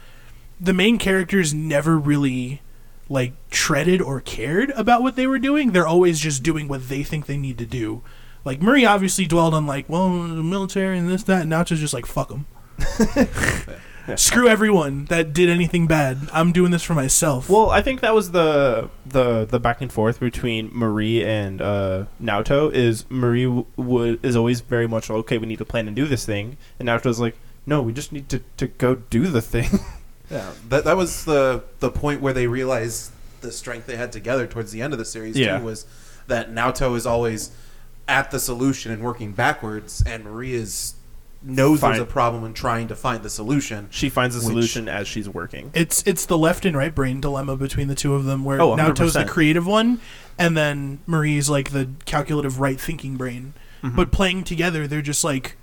The 0.60 0.74
main 0.74 1.00
characters 1.00 1.53
never 1.53 1.98
really 1.98 2.62
like 3.10 3.34
treaded 3.50 4.01
or 4.01 4.22
cared 4.22 4.70
about 4.72 5.01
what 5.01 5.15
they 5.15 5.25
were 5.25 5.39
doing. 5.39 5.72
They're 5.72 5.88
always 5.88 6.20
just 6.20 6.44
doing 6.44 6.68
what 6.68 6.89
they 6.89 7.03
think 7.03 7.25
they 7.25 7.38
need 7.38 7.58
to 7.60 7.65
do. 7.65 8.03
Like 8.44 8.62
Murray 8.62 8.86
obviously 8.86 9.25
dwelled 9.25 9.53
on 9.53 9.65
like, 9.65 9.88
well, 9.88 10.10
the 10.10 10.44
military 10.44 10.98
and 10.98 11.10
this 11.10 11.24
that. 11.24 11.41
And 11.41 11.50
now 11.50 11.62
it's 11.62 11.70
just 11.70 11.94
like 11.94 12.06
fuck 12.06 12.27
them. 12.27 12.46
Screw 14.15 14.48
everyone 14.48 15.05
that 15.05 15.31
did 15.34 15.50
anything 15.50 15.88
bad. 15.88 16.17
I'm 16.34 16.51
doing 16.51 16.72
this 16.72 16.84
for 16.84 16.93
myself. 16.93 17.50
Well, 17.50 17.70
I 17.70 17.81
think 17.81 18.01
that 18.01 18.13
was 18.15 18.31
the 18.31 18.89
the 19.05 19.46
the 19.46 19.60
back 19.60 19.81
and 19.81 19.91
forth 19.91 20.20
between 20.20 20.70
Marie 20.74 21.24
and 21.24 21.62
uh, 21.62 22.05
Naoto. 22.22 22.72
Is 22.74 23.05
Marie 23.10 23.46
w- 23.46 23.65
would 23.77 24.24
is 24.25 24.36
always 24.36 24.62
very 24.62 24.88
much 24.88 25.10
okay. 25.10 25.38
We 25.38 25.46
need 25.48 25.60
to 25.60 25.65
plan 25.65 25.88
and 25.88 25.96
do 25.96 26.05
this 26.08 26.25
thing, 26.25 26.58
and 26.79 26.88
Naoto's 26.89 27.20
like, 27.20 27.36
no, 27.65 27.81
we 27.81 27.93
just 27.93 28.12
need 28.12 28.27
to, 28.29 28.41
to 28.58 28.67
go 28.67 28.96
do 28.96 29.27
the 29.27 29.41
thing. 29.41 29.70
Yeah, 30.31 30.50
that 30.70 30.86
that 30.86 30.96
was 30.96 31.25
the 31.25 31.62
the 31.81 31.91
point 31.91 32.22
where 32.22 32.31
they 32.31 32.48
realized 32.48 33.12
the 33.41 33.51
strength 33.51 33.86
they 33.86 33.98
had 33.98 34.13
together 34.13 34.48
towards 34.48 34.72
the 34.72 34.81
end 34.81 34.93
of 34.93 35.00
the 35.00 35.03
series 35.03 35.38
Yeah. 35.38 35.58
too 35.58 35.65
was 35.65 35.86
that 36.27 36.50
Naoto 36.53 36.96
is 36.96 37.05
always 37.05 37.51
at 38.08 38.31
the 38.31 38.39
solution 38.39 38.93
and 38.93 39.03
working 39.03 39.34
backwards, 39.34 40.01
and 40.05 40.24
Marie 40.24 40.53
is 40.53 40.93
knows 41.44 41.82
there's 41.82 42.00
a 42.00 42.06
problem 42.06 42.44
and 42.44 42.56
trying 42.56 42.88
to 42.88 42.96
find 42.96 43.24
the 43.24 43.30
solution. 43.30 43.88
she 43.90 44.10
finds 44.10 44.36
the 44.36 44.40
Which- 44.46 44.52
solution 44.54 44.88
as 44.88 45.08
she's 45.08 45.28
working. 45.28 45.72
it's 45.74 46.04
it's 46.06 46.26
the 46.26 46.38
left 46.38 46.66
and 46.66 46.78
right 46.78 46.94
brain 46.94 47.20
dilemma 47.20 47.56
between 47.58 47.88
the 47.88 47.96
two 47.96 48.14
of 48.14 48.26
them, 48.26 48.44
where 48.46 48.62
Oh, 48.62 48.76
Naoto's 48.76 49.14
the 49.14 49.22
100%. 49.26 49.28
creative 49.28 49.66
one, 49.66 50.00
and 50.38 50.56
then 50.56 51.00
Marie's 51.08 51.50
like 51.50 51.72
the 51.72 51.90
calculative 52.06 52.60
right 52.60 52.80
thinking 52.80 53.18
brain. 53.18 53.54
Mm-hmm. 53.84 53.96
But 53.96 54.12
playing 54.12 54.44
together, 54.44 54.86
they're 54.86 55.02
just 55.02 55.24
like, 55.24 55.58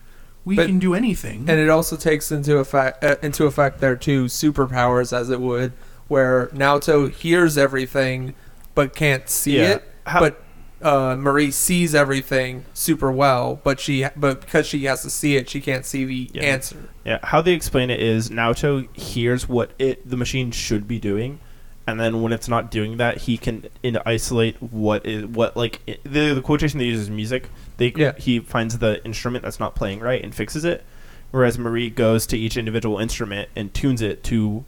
we 0.45 0.57
But- 0.57 0.67
can 0.67 0.79
do 0.81 0.95
anything. 0.95 1.45
And 1.49 1.61
it 1.61 1.69
also 1.69 1.97
takes 1.97 2.33
into 2.33 2.57
effect 2.59 3.05
uh, 3.05 3.17
into 3.23 3.47
effect 3.47 3.81
their 3.81 3.95
two 3.97 4.25
superpowers, 4.25 5.17
as 5.17 5.31
it 5.31 5.41
would, 5.41 5.73
where 6.09 6.47
Naoto 6.49 7.09
hears 7.13 7.57
everything 7.57 8.35
but 8.75 8.95
can't 8.97 9.29
see 9.29 9.59
Yeah. 9.59 9.75
it, 9.75 9.93
How- 10.07 10.21
but 10.21 10.43
uh, 10.83 11.17
Marie 11.17 11.51
sees 11.51 11.95
everything 11.95 12.65
super 12.75 13.11
well, 13.11 13.61
but 13.65 13.81
she 13.81 14.07
but 14.17 14.41
because 14.41 14.67
she 14.67 14.85
has 14.85 15.03
to 15.03 15.11
see 15.11 15.37
it, 15.37 15.49
she 15.49 15.61
can't 15.61 15.85
see 15.85 16.05
the 16.05 16.31
Yeah. 16.33 16.43
answer. 16.43 16.89
Yeah, 17.05 17.19
how 17.23 17.41
they 17.43 17.53
explain 17.53 17.91
it 17.91 18.01
is 18.01 18.31
Naoto 18.31 18.87
hears 18.97 19.49
what 19.49 19.71
it 19.79 20.09
the 20.09 20.17
machine 20.17 20.51
should 20.51 20.87
be 20.87 20.99
doing, 20.99 21.41
and 21.87 21.99
then 21.99 22.23
when 22.23 22.33
it's 22.33 22.49
not 22.49 22.71
doing 22.71 22.97
that, 22.99 23.19
he 23.23 23.37
can 23.39 23.67
in 23.83 23.99
isolate 24.07 24.63
what 24.63 25.05
is 25.07 25.25
what 25.27 25.57
like 25.57 25.81
the 26.05 26.33
the 26.35 26.43
quotation 26.43 26.79
they 26.79 26.85
use 26.87 27.01
is 27.01 27.11
music. 27.11 27.49
They 27.79 27.93
Yeah. 27.97 28.13
he 28.19 28.39
finds 28.41 28.79
the 28.79 29.05
instrument 29.05 29.43
that's 29.45 29.59
not 29.61 29.75
playing 29.75 30.01
right 30.01 30.23
and 30.23 30.35
fixes 30.35 30.65
it, 30.65 30.85
whereas 31.31 31.59
Marie 31.59 31.91
goes 31.91 32.27
to 32.27 32.39
each 32.39 32.57
individual 32.57 32.99
instrument 32.99 33.49
and 33.57 33.73
tunes 33.75 34.01
it 34.03 34.23
to 34.25 34.65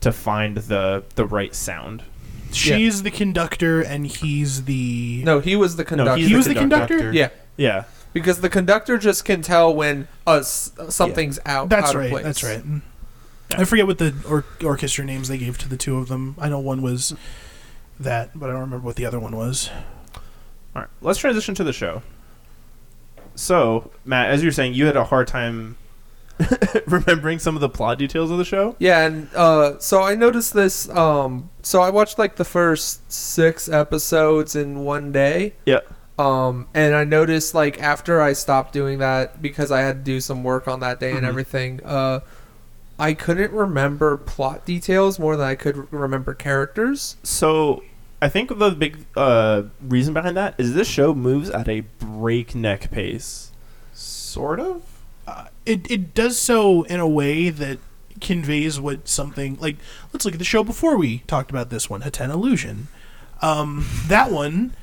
to 0.00 0.12
find 0.12 0.56
the 0.58 1.04
the 1.14 1.24
right 1.26 1.54
sound. 1.54 2.02
She's 2.54 3.02
the 3.02 3.10
conductor, 3.10 3.80
and 3.82 4.06
he's 4.06 4.64
the 4.64 5.22
No, 5.24 5.40
he 5.40 5.56
was 5.56 5.76
the 5.76 5.84
conductor. 5.84 6.16
he's 6.16 6.26
he 6.28 6.32
the 6.32 6.36
was 6.38 6.46
the 6.46 6.54
conductor. 6.54 7.12
yeah, 7.12 7.28
Yeah, 7.56 7.84
because 8.12 8.40
the 8.40 8.48
conductor 8.50 8.96
just 8.98 9.24
can 9.24 9.42
tell 9.42 9.74
when 9.74 10.08
uh, 10.26 10.38
s- 10.38 10.72
something's 10.88 11.38
out. 11.46 11.68
That's 11.68 11.90
out 11.90 11.94
of 11.96 12.00
right. 12.00 12.10
place. 12.10 12.24
That's 12.24 12.42
right. 12.44 12.58
Mm. 12.60 12.82
Yeah. 13.50 13.60
I 13.60 13.64
forget 13.64 13.86
what 13.86 13.98
the 13.98 14.14
or- 14.28 14.44
orchestra 14.64 15.04
names 15.04 15.28
they 15.28 15.38
gave 15.38 15.58
to 15.58 15.68
the 15.68 15.76
two 15.76 15.98
of 15.98 16.08
them. 16.08 16.34
I 16.38 16.48
know 16.48 16.58
one 16.60 16.80
was 16.82 17.14
that, 18.00 18.30
but 18.38 18.48
I 18.48 18.52
don't 18.52 18.62
remember 18.62 18.84
what 18.86 18.96
the 18.96 19.04
other 19.06 19.20
one 19.20 19.36
was. 19.36 19.70
All 20.74 20.82
right, 20.82 20.88
let's 21.02 21.18
transition 21.18 21.54
to 21.56 21.64
the 21.64 21.72
show. 21.72 22.02
So, 23.36 23.90
Matt, 24.04 24.30
as 24.30 24.42
you're 24.42 24.52
saying, 24.52 24.74
you 24.74 24.86
had 24.86 24.96
a 24.96 25.04
hard 25.04 25.26
time 25.26 25.76
remembering 26.86 27.38
some 27.38 27.54
of 27.54 27.60
the 27.60 27.68
plot 27.68 27.98
details 27.98 28.30
of 28.30 28.38
the 28.38 28.44
show. 28.44 28.74
Yeah, 28.78 29.06
and 29.06 29.28
uh, 29.34 29.78
so 29.78 30.02
I 30.02 30.14
noticed 30.14 30.52
this. 30.54 30.88
Um, 30.88 31.50
so 31.62 31.80
I 31.80 31.90
watched 31.90 32.18
like 32.18 32.36
the 32.36 32.44
first 32.44 33.10
six 33.12 33.68
episodes 33.68 34.56
in 34.56 34.80
one 34.84 35.12
day. 35.12 35.54
Yeah. 35.66 35.80
Um, 36.18 36.68
and 36.74 36.94
I 36.94 37.04
noticed 37.04 37.54
like 37.54 37.80
after 37.82 38.20
I 38.20 38.32
stopped 38.34 38.72
doing 38.72 38.98
that 38.98 39.42
because 39.42 39.70
I 39.72 39.80
had 39.80 40.04
to 40.04 40.12
do 40.12 40.20
some 40.20 40.44
work 40.44 40.68
on 40.68 40.80
that 40.80 41.00
day 41.00 41.10
and 41.12 41.22
Mhm. 41.22 41.28
everything. 41.28 41.80
Uh, 41.84 42.20
I 42.98 43.14
couldn't 43.14 43.50
remember 43.52 44.16
plot 44.16 44.64
details 44.64 45.18
more 45.18 45.36
than 45.36 45.46
I 45.48 45.56
could 45.56 45.92
remember 45.92 46.32
characters. 46.32 47.16
So, 47.24 47.82
I 48.22 48.28
think 48.28 48.56
the 48.56 48.70
big 48.70 49.04
uh, 49.16 49.62
reason 49.82 50.14
behind 50.14 50.36
that 50.36 50.54
is 50.58 50.74
this 50.74 50.86
show 50.86 51.12
moves 51.14 51.50
at 51.50 51.68
a 51.68 51.80
breakneck 51.98 52.92
pace. 52.92 53.50
Sort 53.92 54.60
of. 54.60 54.82
It 55.66 55.90
it 55.90 56.14
does 56.14 56.38
so 56.38 56.82
in 56.84 57.00
a 57.00 57.08
way 57.08 57.50
that 57.50 57.78
conveys 58.20 58.78
what 58.78 59.08
something 59.08 59.56
like 59.60 59.76
let's 60.12 60.24
look 60.24 60.34
at 60.34 60.38
the 60.38 60.44
show 60.44 60.62
before 60.62 60.96
we 60.96 61.18
talked 61.26 61.50
about 61.50 61.70
this 61.70 61.88
one 61.90 62.02
Hatena 62.02 62.34
Illusion. 62.34 62.88
Um, 63.42 63.86
that 64.06 64.30
one 64.30 64.74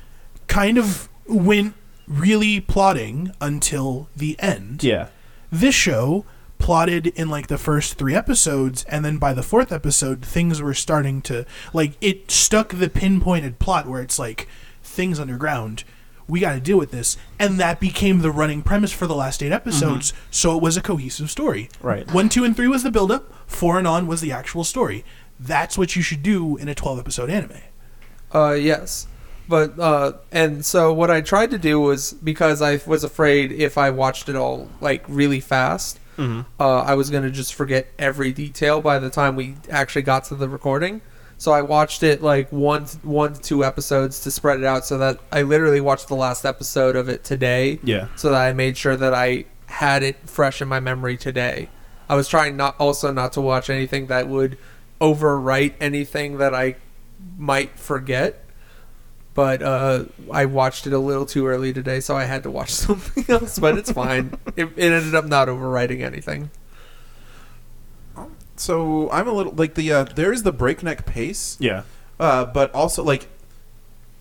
kind 0.48 0.76
of 0.78 1.08
went 1.26 1.74
really 2.06 2.60
plotting 2.60 3.32
until 3.40 4.08
the 4.14 4.36
end. 4.40 4.82
Yeah. 4.84 5.08
this 5.50 5.74
show 5.74 6.24
plotted 6.58 7.08
in 7.08 7.28
like 7.28 7.48
the 7.48 7.58
first 7.58 7.94
three 7.94 8.14
episodes 8.14 8.84
and 8.84 9.04
then 9.04 9.18
by 9.18 9.32
the 9.34 9.42
fourth 9.42 9.72
episode 9.72 10.24
things 10.24 10.62
were 10.62 10.74
starting 10.74 11.20
to 11.20 11.44
like 11.72 11.92
it 12.00 12.30
stuck 12.30 12.68
the 12.68 12.88
pinpointed 12.88 13.58
plot 13.58 13.86
where 13.88 14.00
it's 14.00 14.16
like 14.18 14.46
things 14.82 15.18
underground 15.18 15.82
we 16.28 16.40
got 16.40 16.52
to 16.54 16.60
deal 16.60 16.78
with 16.78 16.90
this. 16.90 17.16
And 17.38 17.58
that 17.60 17.80
became 17.80 18.20
the 18.20 18.30
running 18.30 18.62
premise 18.62 18.92
for 18.92 19.06
the 19.06 19.14
last 19.14 19.42
eight 19.42 19.52
episodes. 19.52 20.12
So 20.30 20.56
it 20.56 20.62
was 20.62 20.76
a 20.76 20.82
cohesive 20.82 21.30
story. 21.30 21.68
Right. 21.80 22.10
one 22.12 22.28
two 22.28 22.44
and 22.44 22.56
three 22.56 22.68
was 22.68 22.82
the 22.82 22.90
build-up. 22.90 23.32
Four 23.46 23.78
and 23.78 23.86
on 23.86 24.06
was 24.06 24.20
the 24.20 24.32
actual 24.32 24.64
story. 24.64 25.04
That's 25.40 25.76
what 25.76 25.96
you 25.96 26.02
should 26.02 26.22
do 26.22 26.56
in 26.56 26.68
a 26.68 26.74
12 26.74 26.98
episode 27.00 27.28
anime. 27.30 27.58
Uh, 28.34 28.52
yes, 28.52 29.06
but 29.48 29.78
uh, 29.78 30.12
and 30.30 30.64
so 30.64 30.92
what 30.92 31.10
I 31.10 31.20
tried 31.20 31.50
to 31.50 31.58
do 31.58 31.80
was 31.80 32.12
because 32.12 32.62
I 32.62 32.80
was 32.86 33.04
afraid 33.04 33.52
if 33.52 33.76
I 33.76 33.90
watched 33.90 34.28
it 34.28 34.36
all 34.36 34.68
like 34.80 35.04
really 35.08 35.40
fast, 35.40 35.98
Mhm. 36.16 36.46
uh, 36.60 36.80
I 36.80 36.94
was 36.94 37.10
gonna 37.10 37.30
just 37.30 37.52
forget 37.54 37.88
every 37.98 38.32
detail 38.32 38.80
by 38.80 38.98
the 38.98 39.10
time 39.10 39.34
we 39.36 39.56
actually 39.70 40.02
got 40.02 40.24
to 40.26 40.34
the 40.34 40.48
recording. 40.48 41.00
So 41.42 41.50
I 41.50 41.62
watched 41.62 42.04
it 42.04 42.22
like 42.22 42.52
one, 42.52 42.84
one 43.02 43.34
to 43.34 43.40
two 43.40 43.64
episodes 43.64 44.20
to 44.20 44.30
spread 44.30 44.60
it 44.60 44.64
out, 44.64 44.84
so 44.84 44.96
that 44.98 45.18
I 45.32 45.42
literally 45.42 45.80
watched 45.80 46.06
the 46.06 46.14
last 46.14 46.44
episode 46.44 46.94
of 46.94 47.08
it 47.08 47.24
today, 47.24 47.80
Yeah. 47.82 48.06
so 48.14 48.30
that 48.30 48.40
I 48.40 48.52
made 48.52 48.76
sure 48.76 48.94
that 48.94 49.12
I 49.12 49.46
had 49.66 50.04
it 50.04 50.18
fresh 50.24 50.62
in 50.62 50.68
my 50.68 50.78
memory 50.78 51.16
today. 51.16 51.68
I 52.08 52.14
was 52.14 52.28
trying 52.28 52.56
not 52.56 52.76
also 52.78 53.12
not 53.12 53.32
to 53.32 53.40
watch 53.40 53.68
anything 53.70 54.06
that 54.06 54.28
would 54.28 54.56
overwrite 55.00 55.72
anything 55.80 56.38
that 56.38 56.54
I 56.54 56.76
might 57.36 57.76
forget. 57.76 58.44
But 59.34 59.62
uh, 59.62 60.04
I 60.30 60.44
watched 60.44 60.86
it 60.86 60.92
a 60.92 60.98
little 61.00 61.26
too 61.26 61.48
early 61.48 61.72
today, 61.72 61.98
so 61.98 62.16
I 62.16 62.22
had 62.22 62.44
to 62.44 62.52
watch 62.52 62.70
something 62.86 63.24
else. 63.28 63.58
But 63.58 63.78
it's 63.78 63.90
fine. 63.90 64.38
it, 64.54 64.68
it 64.76 64.92
ended 64.92 65.16
up 65.16 65.24
not 65.24 65.48
overwriting 65.48 66.02
anything. 66.02 66.50
So 68.62 69.10
I'm 69.10 69.26
a 69.26 69.32
little 69.32 69.52
like 69.54 69.74
the 69.74 69.92
uh, 69.92 70.04
there 70.04 70.32
is 70.32 70.44
the 70.44 70.52
breakneck 70.52 71.04
pace, 71.04 71.56
Yeah. 71.58 71.82
uh, 72.20 72.44
but 72.44 72.72
also 72.72 73.02
like 73.02 73.26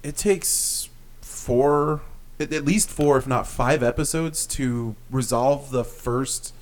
it 0.02 0.18
takes 0.18 0.90
four, 1.22 2.02
at 2.40 2.66
least 2.66 2.90
four, 2.90 3.20
if 3.20 3.28
not 3.28 3.46
five 3.46 3.84
episodes 3.84 4.48
to 4.48 4.96
resolve 5.12 5.70
the 5.70 5.84
first 5.84 6.56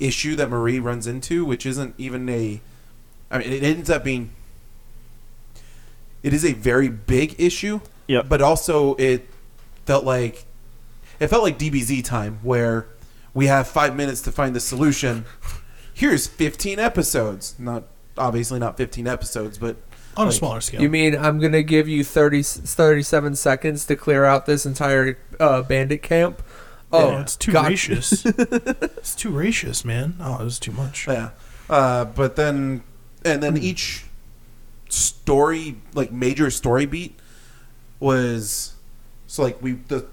issue 0.00 0.36
that 0.36 0.48
Marie 0.48 0.78
runs 0.78 1.06
into, 1.06 1.44
which 1.44 1.66
isn't 1.66 1.94
even 1.98 2.30
a. 2.30 2.62
I 3.30 3.38
mean, 3.40 3.52
it 3.52 3.62
ends 3.62 3.90
up 3.90 4.04
being. 4.04 4.30
It 6.22 6.32
is 6.32 6.46
a 6.46 6.54
very 6.54 6.88
big 6.88 7.34
issue, 7.38 7.80
Yep. 8.06 8.26
but 8.30 8.40
also 8.40 8.94
it 8.94 9.28
felt 9.84 10.06
like 10.06 10.46
it 11.20 11.28
felt 11.28 11.42
like 11.42 11.58
DBZ 11.58 12.02
time 12.04 12.38
where 12.42 12.86
we 13.34 13.48
have 13.48 13.68
five 13.68 13.94
minutes 13.94 14.22
to 14.22 14.32
find 14.32 14.56
the 14.56 14.60
solution. 14.60 15.26
Here's 15.98 16.28
15 16.28 16.78
episodes. 16.78 17.56
Not 17.58 17.82
obviously 18.16 18.60
not 18.60 18.76
15 18.76 19.08
episodes, 19.08 19.58
but 19.58 19.78
on 20.16 20.28
a 20.28 20.32
smaller 20.32 20.60
scale 20.60 20.80
You 20.80 20.88
mean 20.88 21.16
I'm 21.16 21.40
gonna 21.40 21.64
give 21.64 21.88
you 21.88 22.04
30, 22.04 22.40
37 22.44 23.34
seconds 23.34 23.84
to 23.86 23.96
clear 23.96 24.24
out 24.24 24.46
this 24.46 24.64
entire 24.64 25.18
uh, 25.40 25.62
bandit 25.62 26.02
camp? 26.04 26.40
oh 26.92 27.16
Oh, 27.16 27.18
it's 27.20 27.34
too 27.34 27.50
God. 27.52 27.66
gracious 27.66 28.24
it's 28.26 29.14
too 29.16 29.30
gracious 29.32 29.84
man 29.84 30.14
oh 30.20 30.40
it 30.40 30.44
was 30.44 30.58
too 30.60 30.70
much 30.72 31.06
yeah. 31.08 31.30
Uh, 31.68 32.04
but 32.04 32.36
then 32.36 32.82
and 33.24 33.42
then 33.42 33.56
each 33.56 34.04
story 34.88 35.76
like 35.94 36.12
major 36.12 36.48
story 36.48 36.86
beat 36.86 37.18
was 37.98 38.74
so 39.26 39.42
like 39.42 39.60
we 39.60 39.72
the 39.72 40.06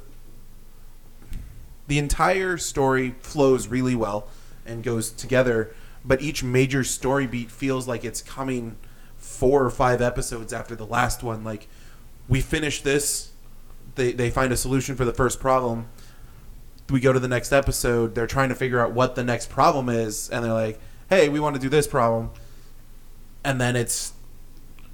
the 1.87 1.99
entire 1.99 2.57
story 2.57 3.15
flows 3.21 3.67
really 3.67 3.95
well 3.95 4.27
and 4.65 4.83
goes 4.83 5.11
together 5.11 5.73
but 6.05 6.21
each 6.21 6.43
major 6.43 6.83
story 6.83 7.25
beat 7.25 7.49
feels 7.49 7.87
like 7.87 8.05
it's 8.05 8.21
coming 8.21 8.77
four 9.17 9.65
or 9.65 9.69
five 9.69 10.01
episodes 10.01 10.53
after 10.53 10.75
the 10.75 10.85
last 10.85 11.23
one. 11.23 11.43
Like 11.43 11.67
we 12.29 12.41
finish 12.41 12.81
this 12.81 13.31
they, 13.95 14.11
they 14.11 14.29
find 14.29 14.51
a 14.51 14.57
solution 14.57 14.95
for 14.95 15.05
the 15.05 15.13
first 15.13 15.39
problem. 15.39 15.87
We 16.89 16.99
go 16.99 17.11
to 17.11 17.19
the 17.19 17.27
next 17.27 17.51
episode 17.51 18.13
they're 18.13 18.27
trying 18.27 18.49
to 18.49 18.55
figure 18.55 18.79
out 18.79 18.91
what 18.91 19.15
the 19.15 19.23
next 19.23 19.49
problem 19.49 19.89
is 19.89 20.29
and 20.29 20.45
they're 20.45 20.53
like 20.53 20.79
hey 21.09 21.27
we 21.27 21.39
want 21.39 21.55
to 21.55 21.61
do 21.61 21.69
this 21.69 21.87
problem. 21.87 22.31
And 23.43 23.59
then 23.59 23.75
it's 23.75 24.13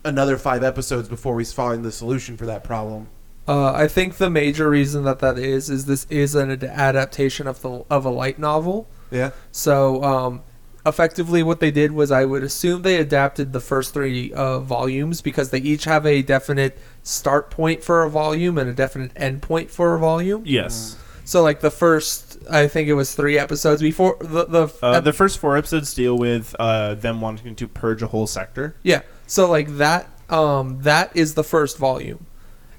another 0.04 0.38
five 0.38 0.64
episodes 0.64 1.10
before 1.10 1.36
we 1.36 1.46
find 1.46 1.84
the 1.84 1.92
solution 1.92 2.38
for 2.38 2.46
that 2.46 2.64
problem. 2.64 3.08
Uh, 3.48 3.74
I 3.74 3.88
think 3.88 4.16
the 4.16 4.30
major 4.30 4.70
reason 4.70 5.04
that 5.04 5.20
that 5.20 5.38
is 5.38 5.70
is 5.70 5.86
this 5.86 6.06
is 6.10 6.36
an 6.36 6.52
ad- 6.52 6.64
adaptation 6.64 7.48
of 7.48 7.62
the 7.62 7.84
of 7.90 8.06
a 8.06 8.10
light 8.10 8.40
novel. 8.40 8.88
Yeah 9.12 9.32
So, 9.52 10.04
um, 10.04 10.42
effectively, 10.86 11.44
what 11.44 11.60
they 11.60 11.72
did 11.72 11.92
was 11.92 12.12
I 12.12 12.26
would 12.26 12.44
assume 12.44 12.82
they 12.82 12.96
adapted 12.98 13.54
the 13.54 13.60
first 13.60 13.94
three 13.94 14.34
uh, 14.34 14.60
volumes 14.60 15.22
because 15.22 15.50
they 15.52 15.60
each 15.60 15.84
have 15.86 16.06
a 16.06 16.22
definite 16.22 16.78
start 17.04 17.52
point 17.52 17.84
for 17.84 18.04
a 18.04 18.10
volume 18.10 18.58
and 18.58 18.70
a 18.70 18.74
definite 18.74 19.12
end 19.16 19.42
point 19.42 19.70
for 19.70 19.94
a 19.96 20.00
volume. 20.00 20.42
Yes. 20.46 20.98
So, 21.24 21.44
like 21.44 21.60
the 21.62 21.72
first, 21.72 22.40
I 22.50 22.68
think 22.68 22.88
it 22.90 22.94
was 22.94 23.14
three 23.14 23.38
episodes 23.38 23.82
before 23.82 24.18
the 24.20 24.46
the, 24.46 24.74
Uh, 24.82 24.94
ep- 24.94 25.04
the 25.04 25.14
first 25.14 25.38
four 25.40 25.56
episodes 25.56 25.94
deal 25.94 26.18
with 26.18 26.56
uh, 26.60 26.96
them 26.96 27.22
wanting 27.22 27.56
to 27.56 27.68
purge 27.68 28.02
a 28.02 28.08
whole 28.08 28.28
sector. 28.28 28.76
yeah. 28.84 29.02
So 29.28 29.50
like 29.50 29.78
that, 29.78 30.10
um, 30.30 30.80
that 30.82 31.12
is 31.16 31.36
the 31.36 31.44
first 31.44 31.78
volume, 31.78 32.26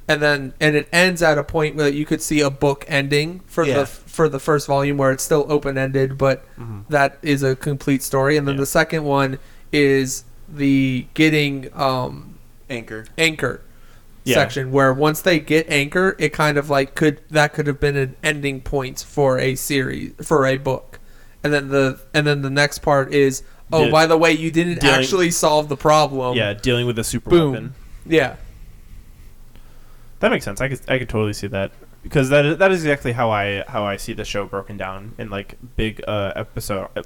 and 0.08 0.20
then 0.20 0.52
and 0.60 0.74
it 0.76 0.86
ends 0.92 1.22
at 1.22 1.38
a 1.38 1.44
point 1.44 1.76
where 1.76 1.88
you 1.88 2.04
could 2.04 2.20
see 2.20 2.40
a 2.42 2.50
book 2.50 2.84
ending 2.88 3.40
for 3.46 3.64
Yeah. 3.64 3.74
the 3.84 3.86
for 4.12 4.28
the 4.28 4.38
first 4.38 4.66
volume 4.66 4.98
where 4.98 5.10
it's 5.10 5.24
still 5.24 5.46
open 5.48 5.78
ended, 5.78 6.18
but 6.18 6.44
that 6.90 7.18
is 7.22 7.42
a 7.42 7.56
complete 7.56 8.02
story. 8.02 8.36
And 8.36 8.46
then 8.46 8.56
Yeah. 8.56 8.60
the 8.60 8.66
second 8.66 9.04
one 9.04 9.38
is 9.72 10.24
the 10.46 11.06
getting 11.14 11.70
um, 11.74 12.34
anchor 12.68 13.06
anchor 13.16 13.62
Yeah. 14.24 14.34
section 14.34 14.70
where 14.70 14.92
once 14.92 15.22
they 15.22 15.40
get 15.40 15.68
anchor, 15.70 16.14
it 16.18 16.34
kind 16.34 16.58
of 16.58 16.68
like 16.68 16.94
could 16.94 17.20
that 17.30 17.54
could 17.54 17.66
have 17.66 17.80
been 17.80 17.96
an 17.96 18.14
ending 18.22 18.60
point 18.60 19.02
for 19.08 19.38
a 19.38 19.54
series 19.54 20.12
for 20.22 20.44
a 20.46 20.58
book, 20.58 20.98
and 21.42 21.52
then 21.54 21.68
the 21.68 21.98
and 22.12 22.26
then 22.26 22.42
the 22.42 22.50
next 22.50 22.80
part 22.80 23.12
is 23.14 23.42
oh 23.72 23.86
Di- 23.86 23.90
by 23.90 24.06
the 24.06 24.18
way 24.18 24.30
you 24.32 24.50
didn't 24.50 24.80
dealing- 24.80 24.94
actually 25.00 25.30
solve 25.30 25.70
the 25.70 25.76
problem. 25.76 26.36
yeah, 26.36 26.52
dealing 26.52 26.84
with 26.86 26.96
the 26.96 27.04
super 27.04 27.30
Boom. 27.30 27.52
weapon. 27.52 27.74
Yeah. 28.06 28.36
That 30.20 30.30
makes 30.30 30.44
sense. 30.44 30.60
I 30.60 30.68
could 30.68 30.80
I 30.88 30.98
could 30.98 31.08
totally 31.08 31.32
see 31.32 31.46
that 31.48 31.72
because 32.02 32.28
that 32.30 32.44
is, 32.44 32.58
that 32.58 32.72
is 32.72 32.84
exactly 32.84 33.12
how 33.12 33.30
I 33.30 33.64
how 33.68 33.84
I 33.84 33.96
see 33.96 34.12
the 34.12 34.24
show 34.24 34.46
broken 34.46 34.76
down 34.76 35.14
in 35.18 35.30
like 35.30 35.56
big 35.76 36.02
uh, 36.06 36.32
episode 36.36 36.88
uh, 36.96 37.02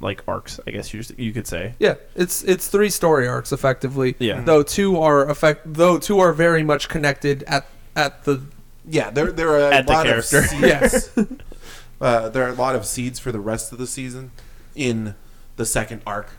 like 0.00 0.22
arcs. 0.28 0.60
I 0.66 0.70
guess 0.70 0.92
you 0.94 1.02
you 1.16 1.32
could 1.32 1.46
say. 1.46 1.74
Yeah, 1.78 1.94
it's 2.14 2.42
it's 2.44 2.68
three 2.68 2.90
story 2.90 3.26
arcs 3.26 3.52
effectively. 3.52 4.14
Yeah. 4.18 4.40
Though 4.40 4.62
two 4.62 4.98
are 5.00 5.28
effect 5.28 5.62
though 5.74 5.98
two 5.98 6.18
are 6.20 6.32
very 6.32 6.62
much 6.62 6.88
connected 6.88 7.42
at 7.44 7.66
at 7.96 8.24
the 8.24 8.42
yeah 8.88 9.10
there, 9.10 9.32
there 9.32 9.48
are 9.50 9.58
a 9.70 9.74
Add 9.74 9.86
the 9.86 9.92
lot 9.92 10.06
character. 10.06 10.38
of 10.38 10.44
seeds 10.46 11.10
uh, 12.00 12.28
there 12.28 12.44
are 12.44 12.48
a 12.50 12.54
lot 12.54 12.76
of 12.76 12.86
seeds 12.86 13.18
for 13.18 13.32
the 13.32 13.40
rest 13.40 13.72
of 13.72 13.78
the 13.78 13.86
season 13.86 14.30
in 14.76 15.14
the 15.56 15.66
second 15.66 16.00
arc 16.06 16.30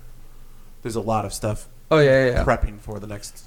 there's 0.82 0.96
a 0.96 1.02
lot 1.02 1.26
of 1.26 1.34
stuff 1.34 1.68
Oh 1.92 2.00
yeah, 2.00 2.26
yeah. 2.26 2.32
yeah. 2.32 2.44
prepping 2.46 2.80
for 2.80 2.98
the 3.00 3.08
next 3.08 3.44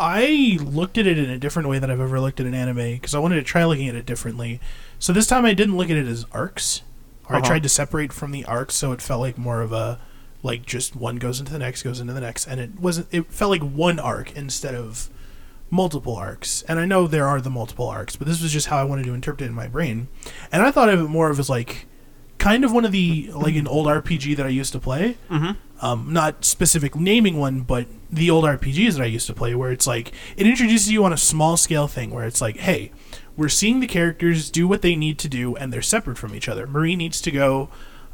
I 0.00 0.58
looked 0.62 0.96
at 0.98 1.06
it 1.06 1.18
in 1.18 1.28
a 1.30 1.38
different 1.38 1.68
way 1.68 1.78
that 1.78 1.90
I've 1.90 2.00
ever 2.00 2.20
looked 2.20 2.40
at 2.40 2.46
an 2.46 2.54
anime 2.54 2.76
because 2.94 3.14
I 3.14 3.18
wanted 3.18 3.36
to 3.36 3.42
try 3.42 3.64
looking 3.64 3.88
at 3.88 3.94
it 3.94 4.06
differently. 4.06 4.60
So 4.98 5.12
this 5.12 5.26
time 5.26 5.44
I 5.44 5.54
didn't 5.54 5.76
look 5.76 5.90
at 5.90 5.96
it 5.96 6.06
as 6.06 6.24
arcs, 6.32 6.82
or 7.28 7.34
I 7.36 7.38
Uh-huh. 7.38 7.48
tried 7.48 7.62
to 7.64 7.68
separate 7.68 8.12
from 8.12 8.30
the 8.30 8.44
arcs 8.44 8.74
so 8.76 8.92
it 8.92 9.02
felt 9.02 9.20
like 9.20 9.36
more 9.38 9.60
of 9.60 9.72
a 9.72 9.98
like 10.42 10.64
just 10.64 10.94
one 10.94 11.16
goes 11.16 11.40
into 11.40 11.50
the 11.52 11.58
next, 11.58 11.82
goes 11.82 11.98
into 11.98 12.12
the 12.12 12.20
next, 12.20 12.46
and 12.46 12.60
it 12.60 12.78
wasn't. 12.78 13.08
It 13.10 13.32
felt 13.32 13.50
like 13.50 13.62
one 13.62 13.98
arc 13.98 14.34
instead 14.36 14.74
of 14.76 15.08
multiple 15.68 16.14
arcs. 16.14 16.62
And 16.68 16.78
I 16.78 16.84
know 16.86 17.06
there 17.08 17.26
are 17.26 17.40
the 17.40 17.50
multiple 17.50 17.88
arcs, 17.88 18.14
but 18.14 18.28
this 18.28 18.40
was 18.40 18.52
just 18.52 18.68
how 18.68 18.78
I 18.78 18.84
wanted 18.84 19.04
to 19.06 19.14
interpret 19.14 19.42
it 19.42 19.46
in 19.46 19.54
my 19.54 19.66
brain. 19.66 20.06
And 20.52 20.62
I 20.62 20.70
thought 20.70 20.88
of 20.88 21.00
it 21.00 21.08
more 21.08 21.28
of 21.28 21.40
as 21.40 21.50
like 21.50 21.86
kind 22.38 22.64
of 22.64 22.72
one 22.72 22.84
of 22.84 22.92
the 22.92 23.30
like 23.34 23.56
an 23.56 23.66
old 23.66 23.86
RPG 23.86 24.36
that 24.36 24.46
I 24.46 24.50
used 24.50 24.72
to 24.72 24.78
play 24.80 25.16
Mm-hmm. 25.28 25.84
um, 25.84 26.12
not 26.12 26.44
specific 26.44 26.94
naming 26.94 27.36
one, 27.38 27.60
but 27.60 27.86
the 28.10 28.30
old 28.30 28.44
RPGs 28.44 28.92
that 28.94 29.02
I 29.02 29.06
used 29.06 29.26
to 29.26 29.34
play, 29.34 29.54
where 29.54 29.70
it's 29.72 29.86
like 29.86 30.12
it 30.36 30.46
introduces 30.46 30.90
you 30.90 31.04
on 31.04 31.12
a 31.12 31.16
small 31.16 31.56
scale 31.56 31.88
thing, 31.88 32.10
where 32.10 32.24
it's 32.26 32.40
like, 32.40 32.56
hey, 32.58 32.90
we're 33.36 33.48
seeing 33.48 33.80
the 33.80 33.86
characters 33.86 34.50
do 34.50 34.66
what 34.66 34.82
they 34.82 34.96
need 34.96 35.18
to 35.18 35.28
do, 35.28 35.54
and 35.56 35.72
they're 35.72 35.82
separate 35.82 36.16
from 36.18 36.34
each 36.34 36.48
other. 36.48 36.66
Marie 36.66 36.96
needs 36.96 37.20
to 37.20 37.30
go 37.30 37.68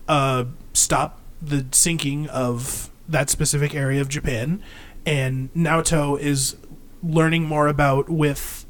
uh, 0.09 0.45
stop 0.73 1.21
the 1.41 1.65
sinking 1.73 2.29
of 2.29 2.91
that 3.09 3.31
specific 3.31 3.75
area 3.75 4.01
of 4.01 4.09
Japan, 4.09 4.63
and 5.07 5.53
Naoto 5.55 6.19
is 6.19 6.57
learning 7.03 7.45
more 7.45 7.69
about 7.69 8.09
with 8.09 8.65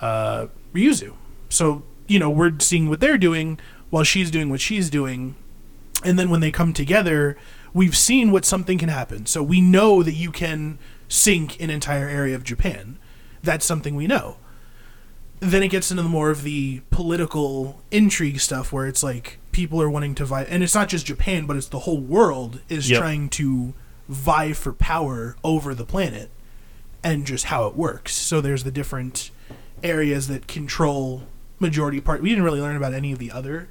uh, 0.00 0.46
Ryuzu. 0.74 1.14
So 1.48 1.82
you 2.06 2.18
know, 2.18 2.28
we're 2.30 2.52
seeing 2.58 2.88
what 2.88 3.00
they're 3.00 3.18
doing 3.18 3.58
while 3.90 4.04
she's 4.04 4.30
doing 4.30 4.48
what 4.48 4.60
she's 4.60 4.88
doing. 4.90 5.34
And 6.04 6.18
then 6.18 6.30
when 6.30 6.40
they 6.40 6.50
come 6.50 6.72
together, 6.72 7.36
we've 7.74 7.96
seen 7.96 8.30
what 8.30 8.44
something 8.44 8.78
can 8.78 8.88
happen. 8.88 9.26
So 9.26 9.42
we 9.42 9.60
know 9.60 10.02
that 10.02 10.14
you 10.14 10.30
can 10.30 10.78
sink 11.08 11.60
an 11.60 11.70
entire 11.70 12.08
area 12.08 12.34
of 12.34 12.44
Japan. 12.44 12.98
That's 13.42 13.66
something 13.66 13.94
we 13.96 14.06
know. 14.06 14.36
Then 15.40 15.62
it 15.62 15.68
gets 15.68 15.90
into 15.90 16.02
the 16.02 16.08
more 16.08 16.30
of 16.30 16.42
the 16.42 16.82
political 16.90 17.80
intrigue 17.90 18.40
stuff 18.40 18.72
where 18.72 18.86
it's 18.86 19.02
like 19.02 19.38
people 19.52 19.80
are 19.80 19.88
wanting 19.90 20.14
to 20.16 20.24
vie 20.24 20.42
and 20.44 20.62
it's 20.62 20.74
not 20.74 20.88
just 20.88 21.06
Japan, 21.06 21.46
but 21.46 21.56
it's 21.56 21.68
the 21.68 21.80
whole 21.80 21.98
world 22.00 22.60
is 22.68 22.90
Yep. 22.90 23.00
trying 23.00 23.28
to 23.30 23.72
vie 24.08 24.52
for 24.52 24.72
power 24.72 25.36
over 25.42 25.74
the 25.74 25.84
planet 25.86 26.30
and 27.02 27.26
just 27.26 27.46
how 27.46 27.66
it 27.66 27.74
works. 27.74 28.14
So 28.14 28.40
there's 28.42 28.64
the 28.64 28.70
different 28.70 29.30
areas 29.82 30.28
that 30.28 30.46
control 30.46 31.22
majority 31.58 32.00
part. 32.00 32.20
We 32.20 32.28
didn't 32.28 32.44
really 32.44 32.60
learn 32.60 32.76
about 32.76 32.92
any 32.92 33.10
of 33.12 33.18
the 33.18 33.30
other 33.32 33.68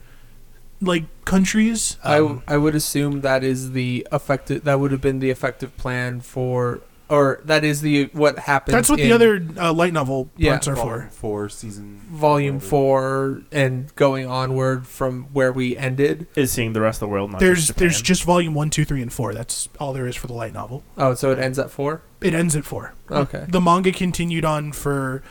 like 0.82 1.04
countries. 1.26 1.98
I, 2.04 2.18
Um, 2.18 2.24
w- 2.24 2.42
I 2.48 2.58
would 2.58 2.76
assume 2.76 3.22
that 3.22 3.44
is 3.44 3.72
the 3.72 4.08
effective. 4.12 4.64
That 4.64 4.80
would 4.80 4.92
have 4.92 5.02
been 5.02 5.20
the 5.20 5.30
effective 5.30 5.76
plan 5.78 6.22
for, 6.22 6.80
or 7.10 7.42
that 7.46 7.64
is 7.64 7.82
the 7.82 8.06
what 8.14 8.40
happened. 8.40 8.76
that's 8.76 8.90
what 8.90 8.98
the 9.00 9.12
other 9.12 9.44
uh, 9.58 9.74
light 9.74 9.94
novel 9.94 10.30
Yeah. 10.38 10.52
parts 10.52 10.68
are 10.68 10.76
Volume 10.76 11.02
for. 11.04 11.10
four 11.10 11.50
season 11.50 12.02
volume 12.12 12.56
whatever. 12.56 12.70
four 12.70 13.42
and 13.52 13.94
going 13.96 14.26
onward 14.28 14.88
from 14.88 15.24
where 15.34 15.52
we 15.52 15.76
ended. 15.76 16.28
Is 16.36 16.52
seeing 16.52 16.74
the 16.74 16.82
rest 16.82 16.98
of 17.02 17.08
the 17.10 17.12
world. 17.14 17.32
Not 17.32 17.40
There's 17.40 17.68
just 17.68 17.78
there's 17.80 18.02
just 18.02 18.24
volume 18.24 18.54
one, 18.54 18.70
two, 18.70 18.86
three, 18.86 19.02
and 19.02 19.12
four. 19.12 19.34
That's 19.34 19.70
all 19.80 19.92
there 19.94 20.08
is 20.08 20.16
for 20.16 20.28
the 20.28 20.34
light 20.34 20.54
novel. 20.54 20.84
Oh, 20.98 21.14
so 21.14 21.32
it 21.32 21.40
ends 21.40 21.58
at 21.60 21.70
four. 21.72 22.02
It 22.22 22.34
ends 22.34 22.56
at 22.56 22.64
four. 22.66 22.94
Okay. 23.12 23.46
The 23.48 23.62
manga 23.62 23.92
continued 23.92 24.46
on 24.46 24.72
for 24.72 25.24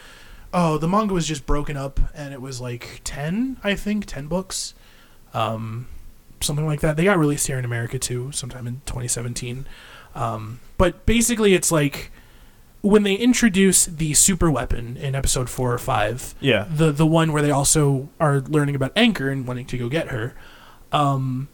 oh, 0.53 0.79
the 0.79 0.89
manga 0.89 1.13
was 1.15 1.27
just 1.27 1.45
broken 1.47 1.77
up 1.77 2.01
and 2.15 2.33
it 2.33 2.41
was 2.41 2.59
like 2.61 3.03
10, 3.05 3.59
I 3.63 3.75
think, 3.75 4.07
10 4.07 4.27
books. 4.29 4.73
Um 5.35 5.89
something 6.41 6.67
like 6.67 6.81
that. 6.81 6.97
They 6.97 7.05
got 7.05 7.19
released 7.19 7.47
here 7.47 7.59
in 7.59 7.65
America 7.65 7.99
too, 7.99 8.31
sometime 8.33 8.67
in 8.67 8.83
2017. 8.87 9.67
Um 10.15 10.61
but 10.77 11.05
basically 11.07 11.55
it's 11.55 11.73
like 11.73 12.11
when 12.81 13.03
they 13.03 13.15
introduce 13.15 13.87
the 13.87 14.15
super 14.15 14.51
weapon 14.51 14.97
in 14.97 15.15
episode 15.15 15.51
4 15.51 15.75
or 15.75 15.79
5, 15.79 16.35
yeah. 16.41 16.67
the 16.71 16.93
the 16.93 17.07
one 17.07 17.33
where 17.33 17.43
they 17.43 17.51
also 17.51 18.09
are 18.21 18.41
learning 18.41 18.77
about 18.77 18.93
Anchor 18.95 19.31
and 19.31 19.47
wanting 19.47 19.67
to 19.67 19.79
go 19.79 19.89
get 19.89 20.09
her. 20.09 20.35
Um, 20.93 21.49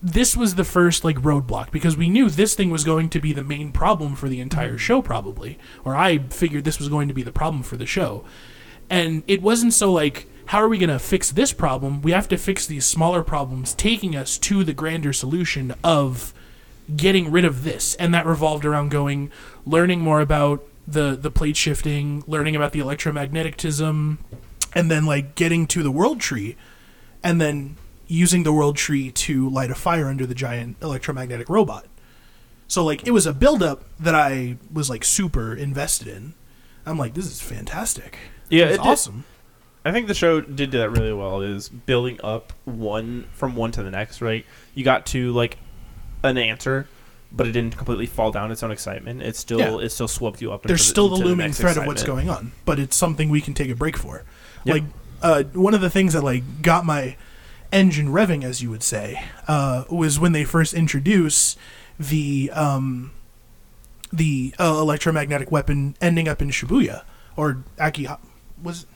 this 0.00 0.36
was 0.36 0.56
the 0.56 0.64
first 0.64 1.04
like 1.04 1.16
roadblock 1.16 1.70
because 1.70 1.96
we 1.96 2.08
knew 2.08 2.28
this 2.28 2.54
thing 2.54 2.70
was 2.70 2.84
going 2.84 3.08
to 3.10 3.20
be 3.20 3.32
the 3.32 3.44
main 3.44 3.70
problem 3.70 4.16
for 4.16 4.28
the 4.28 4.40
entire 4.40 4.78
show, 4.78 5.02
probably, 5.02 5.58
or 5.84 5.94
I 5.94 6.18
figured 6.18 6.64
this 6.64 6.78
was 6.78 6.88
going 6.88 7.06
to 7.08 7.14
be 7.14 7.22
the 7.22 7.32
problem 7.32 7.62
for 7.62 7.76
the 7.76 7.86
show, 7.86 8.24
and 8.90 9.22
it 9.26 9.42
wasn't 9.42 9.74
so 9.74 9.92
like. 9.92 10.28
How 10.46 10.58
are 10.58 10.68
we 10.68 10.78
going 10.78 10.90
to 10.90 10.98
fix 10.98 11.30
this 11.30 11.52
problem? 11.52 12.02
We 12.02 12.12
have 12.12 12.28
to 12.28 12.36
fix 12.36 12.66
these 12.66 12.84
smaller 12.84 13.22
problems, 13.22 13.74
taking 13.74 14.16
us 14.16 14.38
to 14.38 14.64
the 14.64 14.72
grander 14.72 15.12
solution 15.12 15.74
of 15.82 16.34
getting 16.96 17.30
rid 17.30 17.44
of 17.44 17.64
this. 17.64 17.94
And 17.96 18.12
that 18.14 18.26
revolved 18.26 18.64
around 18.64 18.90
going 18.90 19.30
learning 19.64 20.00
more 20.00 20.20
about 20.20 20.64
the 20.86 21.16
the 21.16 21.30
plate 21.30 21.56
shifting 21.56 22.24
learning 22.26 22.56
about 22.56 22.72
the 22.72 22.80
electromagnetism 22.80 24.18
and 24.74 24.90
then 24.90 25.06
like 25.06 25.36
getting 25.36 25.64
to 25.64 25.80
the 25.80 25.92
world 25.92 26.20
tree 26.20 26.56
and 27.22 27.40
then 27.40 27.76
using 28.08 28.42
the 28.42 28.52
world 28.52 28.76
tree 28.76 29.12
to 29.12 29.48
light 29.48 29.70
a 29.70 29.76
fire 29.76 30.08
under 30.08 30.26
the 30.26 30.34
giant 30.34 30.76
electromagnetic 30.82 31.48
robot. 31.48 31.86
So 32.66 32.84
like 32.84 33.06
it 33.06 33.12
was 33.12 33.26
a 33.26 33.32
buildup 33.32 33.84
that 34.00 34.14
i 34.14 34.56
was 34.72 34.90
like 34.90 35.04
super 35.04 35.54
invested 35.54 36.08
in. 36.08 36.34
I'm 36.84 36.98
like 36.98 37.14
this 37.14 37.26
is 37.26 37.40
fantastic. 37.40 38.18
Yeah, 38.48 38.66
it's 38.66 38.78
awesome 38.78 39.24
I 39.84 39.90
think 39.92 40.06
the 40.06 40.14
show 40.14 40.40
did 40.40 40.70
do 40.70 40.78
that 40.78 40.90
really 40.90 41.12
well. 41.12 41.40
Is 41.40 41.68
building 41.68 42.20
up 42.22 42.52
one 42.64 43.26
from 43.32 43.56
one 43.56 43.72
to 43.72 43.82
the 43.82 43.90
next. 43.90 44.20
Right, 44.20 44.46
you 44.74 44.84
got 44.84 45.06
to 45.06 45.32
like 45.32 45.58
an 46.22 46.38
answer, 46.38 46.86
but 47.32 47.46
it 47.48 47.52
didn't 47.52 47.76
completely 47.76 48.06
fall 48.06 48.30
down 48.30 48.52
its 48.52 48.62
own 48.62 48.70
excitement. 48.70 49.22
It 49.22 49.34
still 49.36 49.58
Yeah. 49.58 49.84
it 49.86 49.90
still 49.90 50.06
swept 50.08 50.40
you 50.40 50.52
up. 50.52 50.62
there's 50.62 50.80
into 50.80 50.90
still 50.90 51.08
the 51.08 51.16
into 51.16 51.26
looming 51.26 51.46
next 51.46 51.58
thread 51.58 51.76
of 51.76 51.86
what's 51.86 52.02
excitement. 52.02 52.28
going 52.28 52.36
on, 52.36 52.52
but 52.64 52.78
it's 52.78 52.96
something 52.96 53.28
we 53.28 53.40
can 53.40 53.54
take 53.54 53.70
a 53.70 53.74
break 53.74 53.96
for. 53.96 54.22
Like 54.64 54.84
uh, 55.20 55.42
one 55.52 55.74
of 55.74 55.80
the 55.80 55.90
things 55.90 56.12
that 56.12 56.22
like 56.22 56.62
got 56.62 56.84
my 56.86 57.16
engine 57.72 58.08
revving, 58.08 58.44
as 58.44 58.62
you 58.62 58.70
would 58.70 58.82
say, 58.84 59.24
uh, 59.48 59.84
was 59.90 60.20
when 60.20 60.30
they 60.32 60.44
first 60.44 60.74
introduce 60.74 61.56
the 61.98 62.50
um, 62.54 63.10
the 64.12 64.54
uh, 64.60 64.76
electromagnetic 64.78 65.50
weapon 65.50 65.96
ending 66.00 66.28
up 66.28 66.40
in 66.40 66.50
Shibuya 66.50 67.02
or 67.36 67.64
Aki 67.80 68.06
was. 68.62 68.86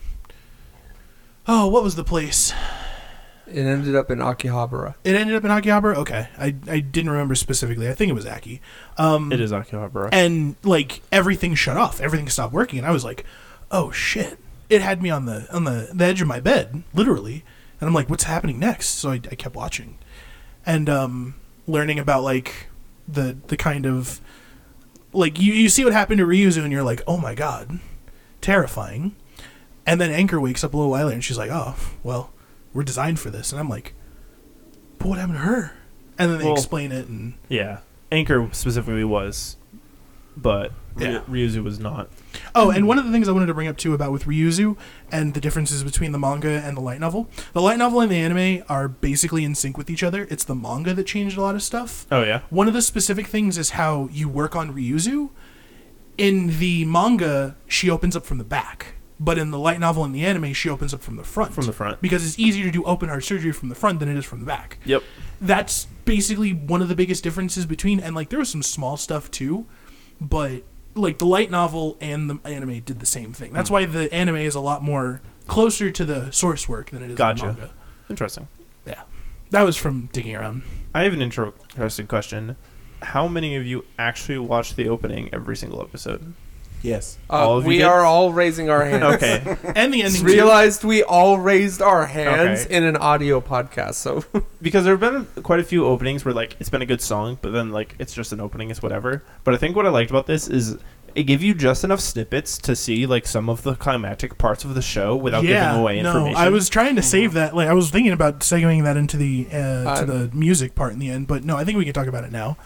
Oh, 1.48 1.66
what 1.68 1.82
was 1.82 1.94
the 1.94 2.04
place? 2.04 2.52
It 3.46 3.60
ended 3.64 3.94
up 3.94 4.10
in 4.10 4.18
Akihabara. 4.18 4.96
It 5.04 5.14
ended 5.14 5.36
up 5.36 5.44
in 5.44 5.50
Akihabara. 5.52 5.94
Okay, 5.96 6.28
I 6.38 6.54
I 6.68 6.80
didn't 6.80 7.10
remember 7.10 7.34
specifically. 7.36 7.88
I 7.88 7.94
think 7.94 8.10
it 8.10 8.14
was 8.14 8.26
Aki. 8.26 8.60
Um, 8.98 9.30
It 9.32 9.40
is 9.40 9.52
Akihabara. 9.52 10.08
and 10.12 10.56
like 10.64 11.02
everything 11.12 11.54
shut 11.54 11.76
off 11.76 12.00
everything 12.00 12.28
stopped 12.28 12.52
working 12.52 12.78
and 12.78 12.86
i 12.86 12.90
was 12.90 13.04
like 13.04 13.24
oh 13.70 13.90
shit 13.90 14.38
it 14.70 14.80
had 14.82 15.00
me 15.02 15.10
on 15.10 15.26
the 15.26 15.46
on 15.54 15.64
the, 15.64 15.90
the 15.92 16.04
edge 16.04 16.20
of 16.22 16.26
my 16.28 16.40
bed 16.40 16.82
literally 16.94 17.44
and 17.80 17.86
i'm 17.88 17.94
like 17.94 18.08
what's 18.10 18.24
happening 18.24 18.58
next 18.58 18.88
so 18.88 19.10
i, 19.10 19.14
I 19.14 19.34
kept 19.34 19.54
watching 19.54 19.98
and 20.64 20.88
um 20.88 21.34
learning 21.66 21.98
about 21.98 22.22
like 22.22 22.68
the 23.06 23.36
the 23.48 23.56
kind 23.56 23.86
of 23.86 24.20
like 25.12 25.38
you, 25.40 25.52
you 25.52 25.68
see 25.68 25.84
what 25.84 25.92
happened 25.92 26.18
to 26.18 26.26
ryuzu 26.26 26.62
and 26.62 26.72
you're 26.72 26.82
like 26.82 27.02
oh 27.06 27.16
my 27.18 27.34
god 27.34 27.78
terrifying 28.40 29.14
and 29.86 30.00
then 30.00 30.10
anchor 30.10 30.40
wakes 30.40 30.62
up 30.64 30.74
a 30.74 30.76
little 30.76 30.90
while 30.90 31.04
later 31.06 31.14
and 31.14 31.24
she's 31.24 31.38
like 31.38 31.50
oh 31.50 31.74
well 32.02 32.30
we're 32.72 32.82
designed 32.82 33.18
for 33.20 33.30
this 33.30 33.52
and 33.52 33.60
i'm 33.60 33.68
like 33.68 33.94
but 34.98 35.08
what 35.08 35.18
happened 35.18 35.38
to 35.38 35.42
her 35.44 35.72
and 36.18 36.30
then 36.30 36.38
they 36.38 36.44
Well- 36.44 36.54
explain 36.54 36.92
it 36.92 37.06
and 37.08 37.34
yeah, 37.48 37.78
Anchor 38.10 38.48
specifically 38.52 39.04
was, 39.04 39.56
but 40.36 40.72
Yeah. 40.96 41.18
Ry- 41.26 41.40
Ryuzu 41.40 41.62
was 41.62 41.78
not. 41.78 42.08
Oh, 42.54 42.70
and 42.70 42.86
one 42.88 42.98
of 42.98 43.04
the 43.04 43.10
things 43.12 43.28
I 43.28 43.32
wanted 43.32 43.46
to 43.46 43.54
bring 43.54 43.68
up 43.68 43.76
too 43.76 43.92
about 43.92 44.12
with 44.12 44.24
Ryuzu 44.24 44.76
and 45.12 45.34
the 45.34 45.40
differences 45.40 45.82
between 45.84 46.12
the 46.12 46.18
manga 46.18 46.48
and 46.64 46.74
the 46.76 46.80
light 46.80 47.00
novel. 47.00 47.28
The 47.52 47.60
light 47.60 47.76
novel 47.78 48.00
and 48.00 48.10
the 48.10 48.16
anime 48.16 48.62
are 48.68 48.88
basically 48.88 49.44
in 49.44 49.54
sync 49.54 49.76
with 49.76 49.90
each 49.90 50.02
other. 50.02 50.26
It's 50.30 50.44
the 50.44 50.54
manga 50.54 50.94
that 50.94 51.04
changed 51.04 51.36
a 51.36 51.42
lot 51.42 51.54
of 51.56 51.62
stuff. 51.62 52.06
Oh 52.10 52.22
yeah, 52.22 52.40
One 52.48 52.68
of 52.68 52.72
the 52.74 52.80
specific 52.80 53.26
things 53.26 53.58
is 53.58 53.70
how 53.70 54.08
you 54.12 54.28
work 54.28 54.56
on 54.56 54.72
Ryuzu. 54.74 55.28
In 56.16 56.58
the 56.58 56.84
manga, 56.86 57.56
she 57.66 57.90
opens 57.90 58.16
up 58.16 58.24
from 58.24 58.38
the 58.38 58.44
back, 58.44 58.94
but 59.18 59.38
in 59.38 59.50
the 59.50 59.58
light 59.58 59.80
novel 59.80 60.04
and 60.04 60.14
the 60.14 60.24
anime, 60.26 60.52
she 60.52 60.68
opens 60.68 60.92
up 60.92 61.00
from 61.02 61.16
the 61.16 61.24
front. 61.24 61.54
from 61.54 61.64
the 61.66 61.72
front. 61.72 62.00
because 62.02 62.24
it's 62.26 62.38
easier 62.38 62.64
to 62.64 62.70
do 62.70 62.84
open 62.84 63.08
heart 63.08 63.24
surgery 63.24 63.52
from 63.52 63.68
the 63.70 63.74
front 63.74 63.98
than 64.00 64.08
it 64.08 64.16
is 64.16 64.24
from 64.24 64.40
the 64.40 64.46
back 64.46 64.78
Yep. 64.84 65.02
that's 65.40 65.86
basically 66.04 66.52
one 66.52 66.82
of 66.82 66.88
the 66.88 66.94
biggest 66.94 67.24
differences 67.24 67.66
between 67.66 67.98
and 68.00 68.14
like 68.14 68.28
there 68.28 68.38
was 68.38 68.48
some 68.50 68.62
small 68.62 68.96
stuff 68.96 69.30
too 69.30 69.66
but 70.20 70.62
like 70.94 71.18
the 71.18 71.26
light 71.26 71.50
novel 71.50 71.96
and 72.00 72.30
the 72.30 72.38
anime 72.44 72.80
did 72.80 73.00
the 73.00 73.06
same 73.06 73.32
thing 73.32 73.50
Hmm. 73.50 73.56
that's 73.56 73.70
why 73.70 73.84
the 73.86 74.12
anime 74.14 74.36
is 74.36 74.54
a 74.54 74.60
lot 74.60 74.82
more 74.82 75.20
closer 75.46 75.90
to 75.90 76.04
the 76.04 76.30
source 76.30 76.68
work 76.68 76.90
than 76.90 77.02
it 77.02 77.10
is 77.10 77.16
Gotcha. 77.16 77.40
the 77.46 77.52
manga 77.52 77.70
Interesting. 78.10 78.48
yeah 78.86 79.02
that 79.50 79.62
was 79.62 79.76
from 79.76 80.08
digging 80.12 80.36
around 80.36 80.62
I 80.94 81.02
have 81.04 81.12
an 81.12 81.20
interesting 81.20 82.06
question. 82.06 82.56
How 83.02 83.28
many 83.28 83.54
of 83.56 83.66
you 83.66 83.84
actually 83.98 84.38
watch 84.38 84.74
the 84.76 84.88
opening 84.88 85.28
every 85.30 85.54
single 85.54 85.82
episode? 85.82 86.32
Yes. 86.82 87.18
All 87.28 87.54
Uh, 87.54 87.56
of 87.58 87.64
you 87.64 87.68
we 87.68 87.78
did? 87.78 87.84
are 87.84 88.04
all 88.04 88.32
raising 88.32 88.70
our 88.70 88.84
hands. 88.84 89.02
Okay. 89.16 89.42
and 89.74 89.92
the 89.92 90.02
ending. 90.02 90.22
Realized 90.22 90.84
we 90.84 91.02
all 91.02 91.38
raised 91.38 91.82
our 91.82 92.06
hands 92.06 92.64
Okay. 92.66 92.76
in 92.76 92.84
an 92.84 92.96
audio 92.96 93.40
podcast. 93.40 93.94
So 93.94 94.24
because 94.62 94.84
there 94.84 94.96
have 94.96 95.00
been 95.00 95.42
quite 95.42 95.60
a 95.60 95.64
few 95.64 95.84
openings 95.86 96.24
where 96.24 96.34
like 96.34 96.56
it's 96.60 96.68
been 96.70 96.82
a 96.82 96.86
good 96.86 97.00
song, 97.00 97.38
but 97.42 97.50
then 97.52 97.70
like 97.72 97.94
it's 97.98 98.14
just 98.14 98.32
an 98.32 98.40
opening, 98.40 98.70
it's 98.70 98.82
whatever. 98.82 99.22
But 99.44 99.54
I 99.54 99.56
think 99.56 99.74
what 99.74 99.86
I 99.86 99.88
liked 99.88 100.10
about 100.10 100.26
this 100.26 100.48
is 100.48 100.76
it 101.14 101.22
gave 101.24 101.42
you 101.42 101.54
just 101.54 101.82
enough 101.82 102.00
snippets 102.00 102.58
to 102.58 102.76
see 102.76 103.06
like 103.06 103.26
some 103.26 103.48
of 103.48 103.62
the 103.62 103.74
climactic 103.74 104.36
parts 104.36 104.64
of 104.64 104.74
the 104.74 104.82
show 104.82 105.16
without 105.16 105.44
yeah, 105.44 105.68
giving 105.70 105.80
away 105.80 105.98
information. 105.98 106.20
no, 106.20 106.26
information. 106.28 106.46
I 106.46 106.50
was 106.50 106.68
trying 106.68 106.94
to 106.96 107.02
save 107.02 107.32
that. 107.32 107.56
Like 107.56 107.68
I 107.68 107.72
was 107.72 107.90
thinking 107.90 108.12
about 108.12 108.40
segueing 108.40 108.84
that 108.84 108.96
into 108.98 109.16
the 109.16 109.46
uh, 109.50 109.54
to 109.56 109.88
I'm- 109.90 110.06
the 110.06 110.30
music 110.36 110.74
part 110.74 110.92
in 110.92 110.98
the 110.98 111.08
end, 111.08 111.26
but 111.26 111.42
no, 111.42 111.56
I 111.56 111.64
think 111.64 111.78
we 111.78 111.84
can 111.86 111.94
talk 111.94 112.06
about 112.06 112.24
it 112.24 112.32
now. 112.32 112.58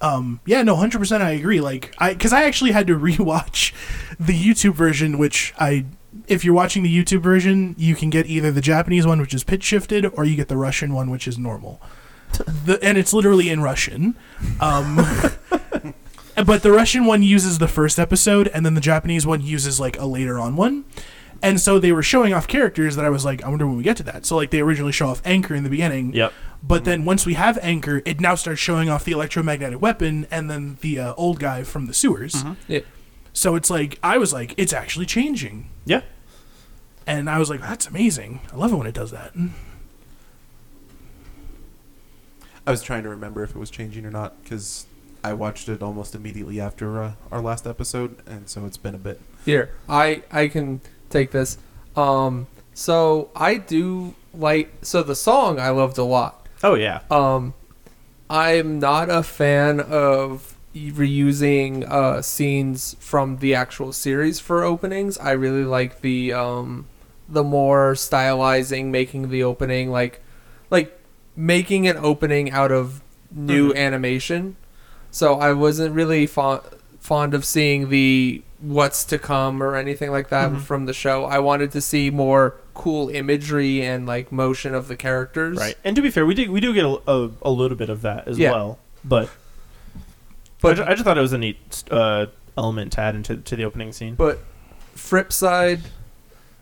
Um, 0.00 0.40
yeah, 0.46 0.62
no, 0.62 0.76
hundred 0.76 0.98
percent, 1.00 1.22
I 1.22 1.32
agree. 1.32 1.60
Like 1.60 1.94
I, 1.98 2.12
because 2.12 2.32
I 2.32 2.44
actually 2.44 2.70
had 2.72 2.86
to 2.86 2.98
rewatch 2.98 3.72
the 4.18 4.32
YouTube 4.32 4.74
version, 4.74 5.18
which 5.18 5.52
I, 5.58 5.86
if 6.26 6.44
you're 6.44 6.54
watching 6.54 6.82
the 6.82 7.04
YouTube 7.04 7.20
version, 7.22 7.74
you 7.78 7.94
can 7.96 8.10
get 8.10 8.26
either 8.26 8.50
the 8.52 8.60
Japanese 8.60 9.06
one, 9.06 9.20
which 9.20 9.34
is 9.34 9.44
pitch 9.44 9.64
shifted, 9.64 10.06
or 10.06 10.24
you 10.24 10.36
get 10.36 10.48
the 10.48 10.56
Russian 10.56 10.94
one, 10.94 11.10
which 11.10 11.26
is 11.28 11.38
normal. 11.38 11.80
The, 12.66 12.78
and 12.82 12.98
it's 12.98 13.14
literally 13.14 13.48
in 13.48 13.62
Russian. 13.62 14.14
Um, 14.60 14.96
but 16.46 16.62
the 16.62 16.70
Russian 16.70 17.06
one 17.06 17.22
uses 17.22 17.58
the 17.58 17.66
first 17.66 17.98
episode, 17.98 18.48
and 18.48 18.64
then 18.66 18.74
the 18.74 18.82
Japanese 18.82 19.26
one 19.26 19.40
uses 19.40 19.80
like 19.80 19.98
a 19.98 20.04
later 20.04 20.38
on 20.38 20.54
one. 20.54 20.84
And 21.42 21.60
so 21.60 21.78
they 21.78 21.90
were 21.92 22.02
showing 22.02 22.34
off 22.34 22.46
characters 22.46 22.96
that 22.96 23.04
I 23.04 23.10
was 23.10 23.24
like, 23.24 23.42
I 23.42 23.48
wonder 23.48 23.66
when 23.66 23.76
we 23.76 23.82
get 23.82 23.96
to 23.98 24.02
that. 24.04 24.26
So 24.26 24.36
like 24.36 24.50
they 24.50 24.60
originally 24.60 24.92
show 24.92 25.08
off 25.08 25.22
Anchor 25.24 25.54
in 25.54 25.64
the 25.64 25.70
beginning, 25.70 26.12
Yep. 26.12 26.32
But 26.62 26.84
then 26.84 27.04
once 27.04 27.24
we 27.24 27.34
have 27.34 27.58
Anchor, 27.62 28.02
it 28.04 28.20
now 28.20 28.34
starts 28.34 28.60
showing 28.60 28.88
off 28.88 29.04
the 29.04 29.12
electromagnetic 29.12 29.80
weapon 29.80 30.26
and 30.30 30.50
then 30.50 30.78
the 30.80 30.98
uh, 30.98 31.14
old 31.14 31.38
guy 31.40 31.62
from 31.62 31.86
the 31.86 31.94
sewers. 31.94 32.44
Yeah. 32.66 32.80
So 33.32 33.54
it's 33.54 33.70
like 33.70 33.98
I 34.02 34.18
was 34.18 34.32
like, 34.32 34.54
it's 34.56 34.72
actually 34.72 35.06
changing. 35.06 35.70
Yeah. 35.84 36.02
and 37.06 37.30
I 37.30 37.38
was 37.38 37.48
like, 37.48 37.60
"That's 37.60 37.86
amazing! 37.86 38.40
I 38.52 38.56
love 38.56 38.72
it 38.72 38.76
when 38.76 38.86
it 38.86 38.94
does 38.94 39.10
that." 39.12 39.32
I 42.66 42.70
was 42.70 42.82
trying 42.82 43.02
to 43.04 43.08
remember 43.08 43.42
if 43.42 43.50
it 43.50 43.56
was 43.56 43.70
changing 43.70 44.04
or 44.04 44.10
not 44.10 44.42
because 44.42 44.86
I 45.24 45.32
watched 45.32 45.68
it 45.68 45.82
almost 45.82 46.14
immediately 46.14 46.60
after 46.60 47.02
uh, 47.02 47.12
our 47.32 47.40
last 47.40 47.66
episode, 47.66 48.16
and 48.26 48.48
so 48.48 48.66
it's 48.66 48.76
been 48.76 48.94
a 48.94 48.98
bit. 48.98 49.20
Here, 49.44 49.70
I 49.88 50.22
I 50.30 50.48
can 50.48 50.80
take 51.08 51.30
this. 51.30 51.56
Um, 51.96 52.46
so 52.74 53.30
I 53.34 53.54
do 53.56 54.14
like 54.34 54.70
so 54.82 55.02
the 55.02 55.14
song 55.16 55.58
I 55.58 55.70
loved 55.70 55.96
a 55.98 56.04
lot. 56.04 56.37
Oh 56.62 56.74
yeah. 56.74 57.00
Um, 57.10 57.54
I'm 58.30 58.78
not 58.78 59.08
a 59.10 59.22
fan 59.22 59.80
of 59.80 60.54
reusing 60.74 61.88
uh, 61.88 62.22
scenes 62.22 62.96
from 63.00 63.38
the 63.38 63.54
actual 63.54 63.92
series 63.92 64.38
for 64.40 64.62
openings. 64.64 65.18
I 65.18 65.32
really 65.32 65.64
like 65.64 66.00
the 66.02 66.32
um, 66.32 66.86
the 67.28 67.44
more 67.44 67.92
stylizing, 67.94 68.86
making 68.86 69.30
the 69.30 69.42
opening 69.42 69.90
like 69.90 70.20
like 70.70 70.98
making 71.36 71.86
an 71.86 71.96
opening 71.98 72.50
out 72.50 72.72
of 72.72 73.00
new 73.30 73.72
Mhm. 73.72 73.76
animation. 73.76 74.56
So 75.10 75.34
I 75.38 75.52
wasn't 75.52 75.94
really 75.94 76.26
fond 76.26 76.62
fond 77.00 77.32
of 77.34 77.44
seeing 77.44 77.88
the 77.88 78.42
what's 78.60 79.04
to 79.04 79.18
come 79.18 79.62
or 79.62 79.76
anything 79.76 80.10
like 80.10 80.28
that 80.30 80.50
Mhm. 80.50 80.60
from 80.60 80.86
the 80.86 80.92
show. 80.92 81.24
I 81.24 81.38
wanted 81.38 81.70
to 81.72 81.80
see 81.80 82.10
more 82.10 82.54
cool 82.78 83.10
imagery 83.10 83.82
and 83.82 84.06
like 84.06 84.32
motion 84.32 84.74
of 84.74 84.88
the 84.88 84.96
characters. 84.96 85.58
Right. 85.58 85.76
And 85.84 85.94
to 85.96 86.00
be 86.00 86.10
fair, 86.10 86.24
we 86.24 86.34
do 86.34 86.50
we 86.50 86.60
do 86.60 86.72
get 86.72 86.84
a, 86.86 86.98
a, 87.10 87.30
a 87.42 87.50
little 87.50 87.76
bit 87.76 87.90
of 87.90 88.00
that 88.02 88.26
as 88.28 88.38
Yeah. 88.38 88.52
well. 88.52 88.78
But 89.04 89.28
But- 90.62 90.72
I, 90.72 90.74
ju- 90.74 90.84
I 90.88 90.90
just 90.94 91.04
thought 91.04 91.18
it 91.18 91.22
was 91.22 91.32
a 91.34 91.38
neat 91.38 91.84
uh, 91.90 92.26
element 92.56 92.92
to 92.92 93.00
add 93.00 93.14
into 93.14 93.36
to 93.36 93.56
the 93.56 93.64
opening 93.64 93.92
scene. 93.92 94.14
But 94.14 94.38
Fripside, 94.96 95.80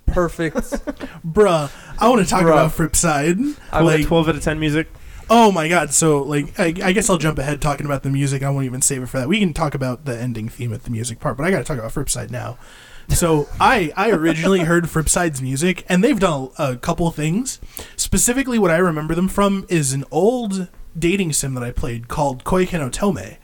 perfect. 0.06 0.56
Bruh, 1.26 1.70
I 1.98 2.08
want 2.08 2.22
to 2.22 2.28
talk 2.28 2.42
Bruh. 2.42 2.52
about 2.52 2.72
Fripside. 2.72 3.56
I 3.72 3.80
like 3.82 3.98
like, 4.00 4.06
twelve 4.06 4.28
out 4.28 4.36
of 4.36 4.42
ten 4.42 4.58
music. 4.60 4.88
oh 5.28 5.50
my 5.50 5.68
god! 5.68 5.92
So, 5.92 6.22
like, 6.22 6.58
I, 6.60 6.66
I 6.82 6.92
guess 6.92 7.10
I'll 7.10 7.18
jump 7.18 7.38
ahead 7.38 7.60
talking 7.60 7.84
about 7.86 8.02
the 8.04 8.10
music. 8.10 8.42
I 8.42 8.50
won't 8.50 8.64
even 8.66 8.80
save 8.82 9.02
it 9.02 9.06
for 9.06 9.18
that. 9.18 9.28
We 9.28 9.40
can 9.40 9.52
talk 9.52 9.74
about 9.74 10.04
the 10.04 10.16
ending 10.18 10.48
theme 10.48 10.72
at 10.72 10.84
the 10.84 10.90
music 10.90 11.18
part, 11.20 11.36
but 11.36 11.44
I 11.44 11.50
got 11.50 11.58
to 11.58 11.64
talk 11.64 11.78
about 11.78 11.92
Fripside 11.92 12.30
now. 12.30 12.58
So, 13.08 13.48
I 13.60 13.92
I 13.96 14.10
originally 14.10 14.60
heard 14.60 14.84
Fripside's 14.84 15.40
music, 15.40 15.84
and 15.88 16.02
they've 16.04 16.18
done 16.18 16.50
a, 16.58 16.72
a 16.72 16.76
couple 16.76 17.10
things. 17.10 17.60
Specifically, 17.96 18.58
what 18.58 18.70
I 18.70 18.76
remember 18.76 19.14
them 19.14 19.28
from 19.28 19.64
is 19.68 19.92
an 19.92 20.04
old 20.10 20.68
dating 20.98 21.32
sim 21.32 21.54
that 21.54 21.62
I 21.62 21.70
played 21.70 22.08
called 22.08 22.44
Koiken 22.44 22.80
Otome. 22.90 23.36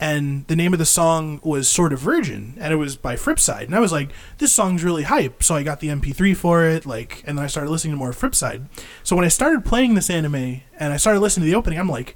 and 0.00 0.46
the 0.48 0.56
name 0.56 0.72
of 0.72 0.78
the 0.78 0.84
song 0.84 1.40
was 1.44 1.68
Sort 1.68 1.92
of 1.92 2.00
Virgin, 2.00 2.56
and 2.60 2.72
it 2.72 2.76
was 2.76 2.96
by 2.96 3.14
Fripside. 3.14 3.64
And 3.64 3.74
I 3.76 3.80
was 3.80 3.92
like, 3.92 4.10
this 4.38 4.52
song's 4.52 4.82
really 4.82 5.04
hype. 5.04 5.42
So 5.42 5.54
I 5.54 5.62
got 5.62 5.80
the 5.80 5.88
MP3 5.88 6.36
for 6.36 6.64
it, 6.64 6.84
like, 6.84 7.22
and 7.26 7.38
then 7.38 7.44
I 7.44 7.48
started 7.48 7.70
listening 7.70 7.92
to 7.94 7.98
more 7.98 8.10
Fripside. 8.12 8.66
So 9.04 9.14
when 9.16 9.24
I 9.24 9.28
started 9.28 9.64
playing 9.64 9.94
this 9.94 10.10
anime 10.10 10.62
and 10.78 10.92
I 10.92 10.96
started 10.96 11.20
listening 11.20 11.46
to 11.46 11.50
the 11.50 11.56
opening, 11.56 11.78
I'm 11.78 11.88
like, 11.88 12.14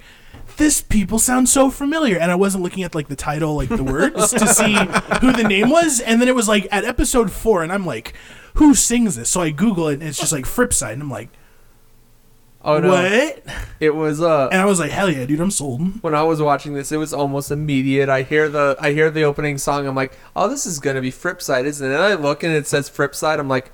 this 0.59 0.81
people 0.81 1.17
sound 1.17 1.49
so 1.49 1.71
familiar. 1.71 2.17
And 2.17 2.29
I 2.31 2.35
wasn't 2.35 2.63
looking 2.63 2.83
at 2.83 2.93
like 2.93 3.07
the 3.07 3.15
title, 3.15 3.55
like 3.55 3.69
the 3.69 3.83
words, 3.83 4.31
to 4.31 4.45
see 4.47 4.75
who 5.21 5.31
the 5.31 5.45
name 5.47 5.69
was. 5.71 5.99
And 5.99 6.21
then 6.21 6.27
it 6.27 6.35
was 6.35 6.47
like 6.47 6.67
at 6.71 6.85
episode 6.85 7.31
four, 7.31 7.63
and 7.63 7.73
I'm 7.73 7.85
like, 7.87 8.13
who 8.55 8.75
sings 8.75 9.15
this? 9.15 9.29
So 9.29 9.41
I 9.41 9.49
Google 9.49 9.87
it, 9.87 9.95
and 9.95 10.03
it's 10.03 10.19
just 10.19 10.31
like 10.31 10.45
Fripside, 10.45 10.93
and 10.93 11.01
I'm 11.01 11.09
like, 11.09 11.29
Oh 12.61 12.77
no, 12.77 12.89
what? 12.89 13.41
it 13.79 13.95
was 13.95 14.21
uh 14.21 14.49
And 14.51 14.59
I 14.61 14.65
was 14.65 14.81
like, 14.81 14.91
hell 14.91 15.09
yeah, 15.09 15.25
dude, 15.25 15.39
I'm 15.39 15.49
sold. 15.49 16.03
when 16.03 16.13
I 16.13 16.23
was 16.23 16.41
watching 16.41 16.73
this, 16.73 16.91
it 16.91 16.97
was 16.97 17.13
almost 17.13 17.51
immediate. 17.51 18.09
I 18.09 18.23
hear 18.23 18.49
the 18.49 18.75
I 18.81 18.91
hear 18.91 19.09
the 19.09 19.23
opening 19.23 19.57
song. 19.57 19.87
I'm 19.87 19.95
like, 19.95 20.11
oh, 20.35 20.49
this 20.49 20.65
is 20.65 20.79
gonna 20.79 20.99
be 21.01 21.09
Fripside, 21.11 21.63
isn't 21.63 21.89
it? 21.89 21.93
And 21.93 22.03
I 22.03 22.15
look 22.15 22.43
and 22.43 22.53
it 22.53 22.67
says 22.67 22.89
Fripside. 22.89 23.39
I'm 23.39 23.47
like, 23.47 23.71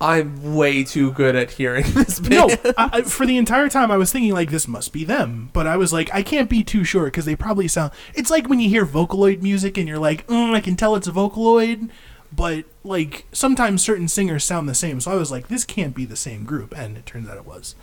I'm 0.00 0.54
way 0.54 0.84
too 0.84 1.12
good 1.12 1.34
at 1.36 1.52
hearing 1.52 1.84
this 1.94 2.20
no. 2.20 2.48
I, 2.76 2.90
I- 2.92 3.02
for 3.02 3.24
the 3.26 3.36
entire 3.38 3.68
time 3.68 3.90
I 3.90 3.96
was 3.96 4.12
thinking 4.12 4.32
like 4.32 4.50
this 4.50 4.68
must 4.68 4.92
be 4.92 5.04
them, 5.04 5.50
but 5.52 5.66
I 5.66 5.76
was 5.76 5.92
like 5.92 6.10
I 6.12 6.22
can't 6.22 6.50
be 6.50 6.62
too 6.64 6.84
sure 6.84 7.04
because 7.06 7.24
they 7.24 7.36
probably 7.36 7.68
sound. 7.68 7.92
It's 8.14 8.30
like 8.30 8.48
when 8.48 8.60
you 8.60 8.68
hear 8.68 8.84
Vocaloid 8.84 9.40
music 9.42 9.78
and 9.78 9.88
you're 9.88 9.98
like, 9.98 10.26
mm, 10.26 10.52
I 10.54 10.60
can 10.60 10.76
tell 10.76 10.94
it's 10.96 11.06
a 11.06 11.12
Vocaloid, 11.12 11.90
but 12.32 12.64
like 12.82 13.26
sometimes 13.32 13.82
certain 13.82 14.08
singers 14.08 14.44
sound 14.44 14.68
the 14.68 14.74
same. 14.74 15.00
So 15.00 15.12
I 15.12 15.14
was 15.14 15.30
like, 15.30 15.48
this 15.48 15.64
can't 15.64 15.94
be 15.94 16.04
the 16.04 16.16
same 16.16 16.44
group, 16.44 16.76
and 16.76 16.96
it 16.96 17.06
turns 17.06 17.28
out 17.28 17.36
it 17.36 17.46
was. 17.46 17.74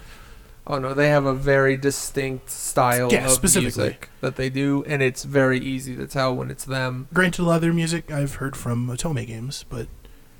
Oh 0.67 0.77
no, 0.77 0.93
they 0.93 1.09
have 1.09 1.25
a 1.25 1.33
very 1.33 1.75
distinct 1.75 2.49
style 2.51 3.11
Yeah, 3.11 3.31
of 3.31 3.41
music 3.43 4.09
that 4.21 4.35
they 4.35 4.49
do, 4.49 4.83
and 4.85 5.01
it's 5.01 5.23
very 5.23 5.59
easy 5.59 5.95
to 5.95 6.05
tell 6.05 6.35
when 6.35 6.51
it's 6.51 6.65
them. 6.65 7.07
Granted, 7.13 7.41
a 7.41 7.45
lot 7.45 7.55
of 7.55 7.61
their 7.61 7.73
music 7.73 8.11
I've 8.11 8.35
heard 8.35 8.55
from 8.55 8.87
Otome 8.87 9.25
games, 9.25 9.65
but 9.69 9.87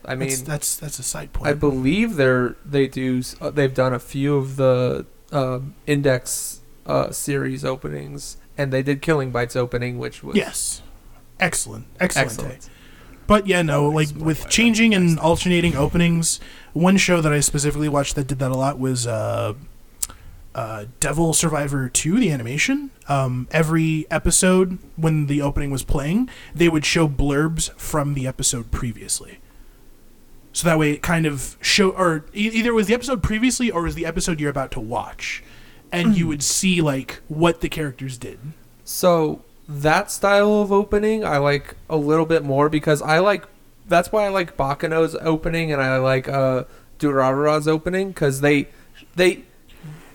I 0.06 0.16
mean, 0.16 0.30
that's 0.30 0.42
that's, 0.42 0.76
that's 0.78 1.00
a 1.00 1.04
side 1.04 1.34
point. 1.34 1.50
I 1.50 1.54
believe 1.54 2.16
they're 2.16 2.56
they 2.66 2.88
do 2.88 3.22
uh, 3.40 3.52
they've 3.52 3.74
done 3.74 3.94
a 3.94 4.00
few 4.00 4.36
of 4.36 4.56
the 4.56 5.06
um, 5.32 5.76
Index 5.88 6.62
uh, 6.86 7.12
series 7.12 7.64
openings, 7.64 8.38
and 8.58 8.72
they 8.74 8.82
did 8.84 9.02
Killing 9.02 9.32
Bites 9.32 9.56
opening, 9.56 9.98
which 9.98 10.24
was 10.24 10.36
yes, 10.36 10.82
excellent, 11.40 11.86
excellent. 12.00 12.32
excellent. 12.32 12.70
But 13.28 13.48
yeah, 13.48 13.62
no, 13.62 13.88
like 13.88 14.10
with 14.16 14.50
changing 14.50 14.94
and 14.94 15.18
alternating 15.20 15.76
openings, 15.76 16.40
one 16.74 16.98
show 16.98 17.22
that 17.22 17.32
I 17.32 17.40
specifically 17.40 17.88
watched 17.88 18.16
that 18.16 18.28
did 18.28 18.40
that 18.40 18.52
a 18.52 18.56
lot 18.56 18.78
was 18.78 19.08
uh, 19.08 19.54
uh, 20.54 20.86
Devil 21.00 21.34
Survivor 21.34 21.88
2, 21.88 22.20
the 22.20 22.32
animation. 22.32 22.92
Um, 23.08 23.48
every 23.52 24.06
episode, 24.12 24.80
when 24.96 25.28
the 25.28 25.42
opening 25.42 25.72
was 25.72 25.84
playing, 25.84 26.30
they 26.54 26.68
would 26.68 26.86
show 26.86 27.08
blurbs 27.08 27.72
from 27.80 28.16
the 28.16 28.28
episode 28.28 28.72
previously. 28.72 29.40
So 30.54 30.68
that 30.68 30.78
way 30.78 30.92
it 30.92 31.02
kind 31.02 31.26
of 31.26 31.58
show, 31.62 31.92
or 31.92 32.26
e- 32.34 32.50
either 32.54 32.70
it 32.72 32.74
was 32.74 32.88
the 32.88 32.94
episode 32.94 33.24
previously 33.24 33.72
or 33.72 33.82
it 33.82 33.86
was 33.86 33.96
the 33.96 34.06
episode 34.06 34.40
you're 34.40 34.50
about 34.50 34.72
to 34.72 34.80
watch. 34.80 35.44
And 35.94 36.16
you 36.16 36.26
would 36.28 36.42
see, 36.42 36.82
like, 36.82 37.20
what 37.28 37.60
the 37.60 37.68
characters 37.68 38.18
did. 38.18 38.40
So 38.86 39.44
that 39.68 40.12
style 40.12 40.62
of 40.62 40.72
opening 40.72 41.24
I 41.24 41.38
like 41.38 41.76
a 41.90 41.96
little 41.96 42.26
bit 42.26 42.44
more 42.44 42.70
because 42.70 43.02
I 43.02 43.20
like 43.20 43.46
that's 43.88 44.12
why 44.12 44.26
I 44.26 44.30
like 44.30 44.58
Baccano's 44.58 45.16
opening 45.16 45.72
and 45.72 45.82
I 45.82 45.98
like 45.98 46.28
uh 46.28 46.64
Durarara's 47.00 47.68
opening 47.68 48.10
because 48.10 48.42
they 48.42 48.68
they 49.16 49.44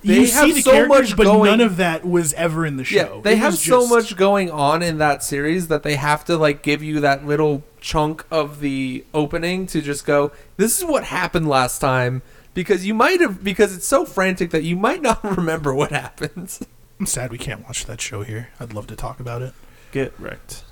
they 0.06 0.20
you 0.22 0.30
have 0.32 0.44
see 0.46 0.52
the 0.52 0.60
so 0.62 0.86
much 0.86 1.16
but 1.16 1.24
going 1.24 1.50
none 1.50 1.60
of 1.60 1.76
that 1.78 2.04
was 2.06 2.32
ever 2.34 2.64
in 2.66 2.76
the 2.76 2.84
show. 2.84 3.16
Yeah, 3.16 3.20
they 3.22 3.32
It 3.32 3.38
have 3.38 3.54
so 3.56 3.80
just- 3.80 3.90
much 3.90 4.16
going 4.16 4.50
on 4.50 4.82
in 4.82 4.98
that 4.98 5.22
series 5.22 5.68
that 5.68 5.82
they 5.82 5.96
have 5.96 6.24
to 6.26 6.36
like 6.36 6.62
give 6.62 6.82
you 6.82 7.00
that 7.00 7.26
little 7.26 7.62
chunk 7.80 8.24
of 8.30 8.60
the 8.60 9.04
opening 9.14 9.66
to 9.68 9.80
just 9.82 10.04
go, 10.06 10.32
this 10.56 10.78
is 10.78 10.84
what 10.84 11.04
happened 11.04 11.48
last 11.48 11.78
time 11.80 12.22
because 12.54 12.86
you 12.86 12.94
might 12.94 13.20
have 13.20 13.44
because 13.44 13.76
it's 13.76 13.86
so 13.86 14.04
frantic 14.04 14.50
that 14.50 14.62
you 14.64 14.76
might 14.76 15.02
not 15.08 15.22
remember 15.36 15.74
what 15.74 15.90
happens. 15.92 16.62
I'm 16.98 17.06
sad 17.06 17.30
we 17.30 17.38
can't 17.38 17.64
watch 17.64 17.84
that 17.86 18.00
show 18.00 18.22
here. 18.22 18.48
I'd 18.58 18.72
love 18.72 18.86
to 18.86 18.96
talk 18.96 19.20
about 19.20 19.42
it. 19.42 19.52
Get 19.92 20.12
wrecked. 20.18 20.64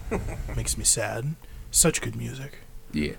makes 0.56 0.76
me 0.76 0.84
sad. 0.84 1.34
Such 1.70 2.00
good 2.00 2.16
music. 2.16 2.58
Yeah. 2.92 3.12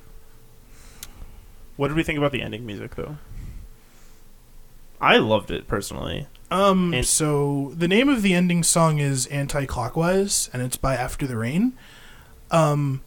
What 1.77 1.87
did 1.87 1.97
we 1.97 2.03
think 2.03 2.17
about 2.17 2.31
the 2.33 2.41
ending 2.41 2.65
music 2.65 2.95
though? 2.95 3.17
I 5.01 5.17
loved 5.17 5.51
it 5.51 5.67
personally. 5.67 6.27
Um, 6.51 6.93
And- 6.93 7.05
so 7.05 7.73
the 7.75 7.87
name 7.87 8.07
of 8.09 8.21
the 8.21 8.33
ending 8.33 8.61
song 8.63 8.99
is 8.99 9.25
Anti-Clockwise, 9.27 10.49
and 10.53 10.61
it's 10.61 10.77
by 10.77 10.95
After 10.95 11.25
the 11.25 11.37
Rain. 11.37 11.73
Um, 12.51 13.01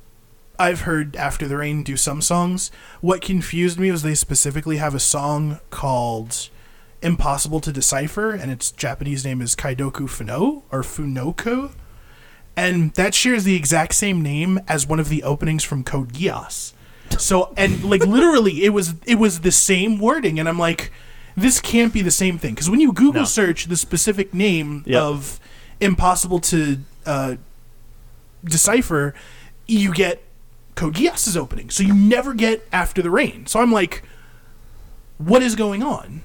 I've 0.59 0.83
heard 0.83 1.15
After 1.17 1.47
the 1.47 1.57
Rain 1.57 1.83
do 1.83 1.97
some 1.97 2.21
songs. 2.23 2.71
What 3.01 3.21
confused 3.21 3.79
me 3.79 3.91
was 3.91 4.03
they 4.03 4.15
specifically 4.15 4.79
have 4.79 4.95
a 4.95 5.01
song 5.01 5.61
called 5.71 6.49
Impossible 7.03 7.61
to 7.61 7.73
Decipher, 7.73 8.31
and 8.33 8.51
its 8.51 8.71
Japanese 8.71 9.25
name 9.25 9.43
is 9.43 9.55
Kaidoku 9.55 10.09
Funo, 10.09 10.63
or 10.73 10.83
Funoko. 10.83 11.73
And 12.57 12.93
that 12.95 13.15
shares 13.15 13.45
the 13.45 13.57
exact 13.57 13.95
same 13.95 14.23
name 14.23 14.61
as 14.69 14.87
one 14.87 15.01
of 15.01 15.09
the 15.09 15.23
openings 15.23 15.65
from 15.65 15.85
Code 15.85 16.13
Geass. 16.13 16.73
So 17.19 17.53
and 17.57 17.85
like 17.85 18.07
literally 18.07 18.65
it 18.65 18.71
was 18.71 18.95
it 19.07 19.17
was 19.17 19.41
the 19.41 19.53
same 19.53 19.99
wording 19.99 20.39
and 20.41 20.49
I'm 20.49 20.59
like 20.59 20.91
this 21.37 21.61
can't 21.61 21.93
be 21.93 22.03
the 22.03 22.11
same 22.11 22.39
thing 22.39 22.55
because 22.55 22.71
when 22.71 22.81
you 22.81 22.93
Google 22.93 23.23
No. 23.23 23.27
search 23.27 23.67
the 23.67 23.77
specific 23.77 24.33
name 24.35 24.83
Yep. 24.87 25.03
of 25.03 25.41
impossible 25.81 26.39
to 26.41 26.79
uh, 27.07 27.37
decipher, 28.45 29.15
you 29.67 29.93
get 29.93 30.23
Code 30.75 30.95
Geass's 30.95 31.37
opening. 31.37 31.71
So 31.71 31.83
you 31.83 31.95
never 31.95 32.35
get 32.35 32.67
After 32.73 33.01
the 33.03 33.11
Rain. 33.11 33.47
So 33.47 33.61
I'm 33.61 33.73
like, 33.73 34.03
what 35.19 35.43
is 35.43 35.55
going 35.55 35.83
on? 35.83 36.23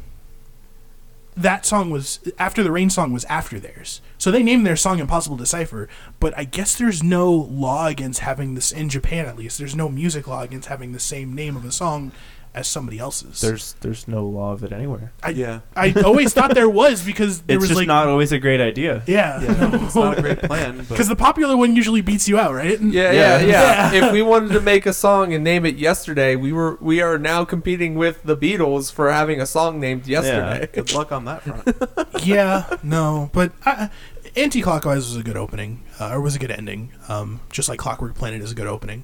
That 1.38 1.66
song 1.66 1.90
was 1.90 2.20
After 2.38 2.64
the 2.64 2.72
Rain 2.72 2.90
song 2.90 3.14
was 3.14 3.24
after 3.26 3.60
theirs. 3.60 4.02
So 4.18 4.30
they 4.30 4.44
named 4.44 4.66
their 4.68 4.76
song 4.76 5.00
Impossible 5.00 5.38
to 5.38 5.44
Decipher, 5.44 5.88
but 6.20 6.38
I 6.38 6.44
guess 6.44 6.76
there's 6.78 7.02
no 7.02 7.32
law 7.32 7.88
against 7.88 8.20
having 8.20 8.56
this 8.56 8.72
in 8.74 8.90
Japan 8.90 9.26
at 9.26 9.38
least. 9.38 9.58
There's 9.58 9.76
no 9.76 9.88
music 9.88 10.28
law 10.28 10.42
against 10.42 10.68
having 10.68 10.92
the 10.92 11.00
same 11.00 11.34
name 11.34 11.56
of 11.56 11.64
a 11.64 11.72
song 11.72 12.12
as 12.60 12.68
somebody 12.68 13.00
else's. 13.00 13.42
There's 13.42 13.74
there's 13.82 14.08
no 14.08 14.26
law 14.26 14.52
of 14.54 14.64
it 14.64 14.72
anywhere. 14.72 15.12
I, 15.24 15.30
yeah. 15.30 15.62
I 15.76 15.94
always 16.06 16.34
thought 16.34 16.54
there 16.54 16.70
was 16.70 17.04
because 17.04 17.42
there 17.48 17.56
It's 17.58 17.62
was 17.62 17.70
just 17.70 17.78
like 17.80 17.88
not 17.88 18.08
always 18.08 18.32
a 18.32 18.40
great 18.40 18.62
idea. 18.62 19.02
yeah, 19.08 19.42
Yeah, 19.42 19.84
it's 19.86 19.96
not 19.96 20.18
a 20.18 20.22
great 20.22 20.40
plan. 20.50 20.86
Because 20.90 21.08
the 21.08 21.16
popular 21.16 21.56
one 21.58 21.76
usually 21.76 22.02
beats 22.02 22.28
you 22.30 22.38
out, 22.38 22.54
right? 22.54 22.80
Yeah, 22.80 23.12
Yeah. 23.12 23.40
yeah, 23.40 23.40
yeah, 23.46 23.92
Yeah. 23.94 24.08
if 24.08 24.14
we 24.14 24.22
wanted 24.32 24.52
to 24.54 24.62
make 24.62 24.86
a 24.86 24.94
song 24.94 25.34
and 25.34 25.44
name 25.44 25.66
it 25.66 25.78
yesterday, 25.78 26.36
we 26.36 26.52
were 26.54 26.78
we 26.82 27.02
are 27.02 27.18
now 27.18 27.46
competing 27.46 27.96
with 27.96 28.24
the 28.24 28.38
Beatles 28.38 28.92
for 28.92 29.12
having 29.12 29.42
a 29.42 29.46
song 29.46 29.80
named 29.80 30.08
yesterday. 30.08 30.68
good 30.72 30.94
luck 30.94 31.12
on 31.12 31.26
that 31.26 31.42
front. 31.44 32.26
yeah, 32.26 32.66
no, 32.84 33.30
but 33.34 33.52
I, 33.66 33.90
anti-clockwise 34.36 35.08
was 35.08 35.16
a 35.18 35.24
good 35.24 35.38
opening, 35.38 35.84
uh, 36.00 36.10
or 36.12 36.22
was 36.22 36.36
a 36.36 36.40
good 36.40 36.52
ending. 36.52 36.92
Um, 37.08 37.40
just 37.52 37.70
like 37.70 37.80
Clockwork 37.80 38.16
Planet 38.16 38.42
is 38.42 38.52
a 38.52 38.56
good 38.56 38.68
opening. 38.68 39.04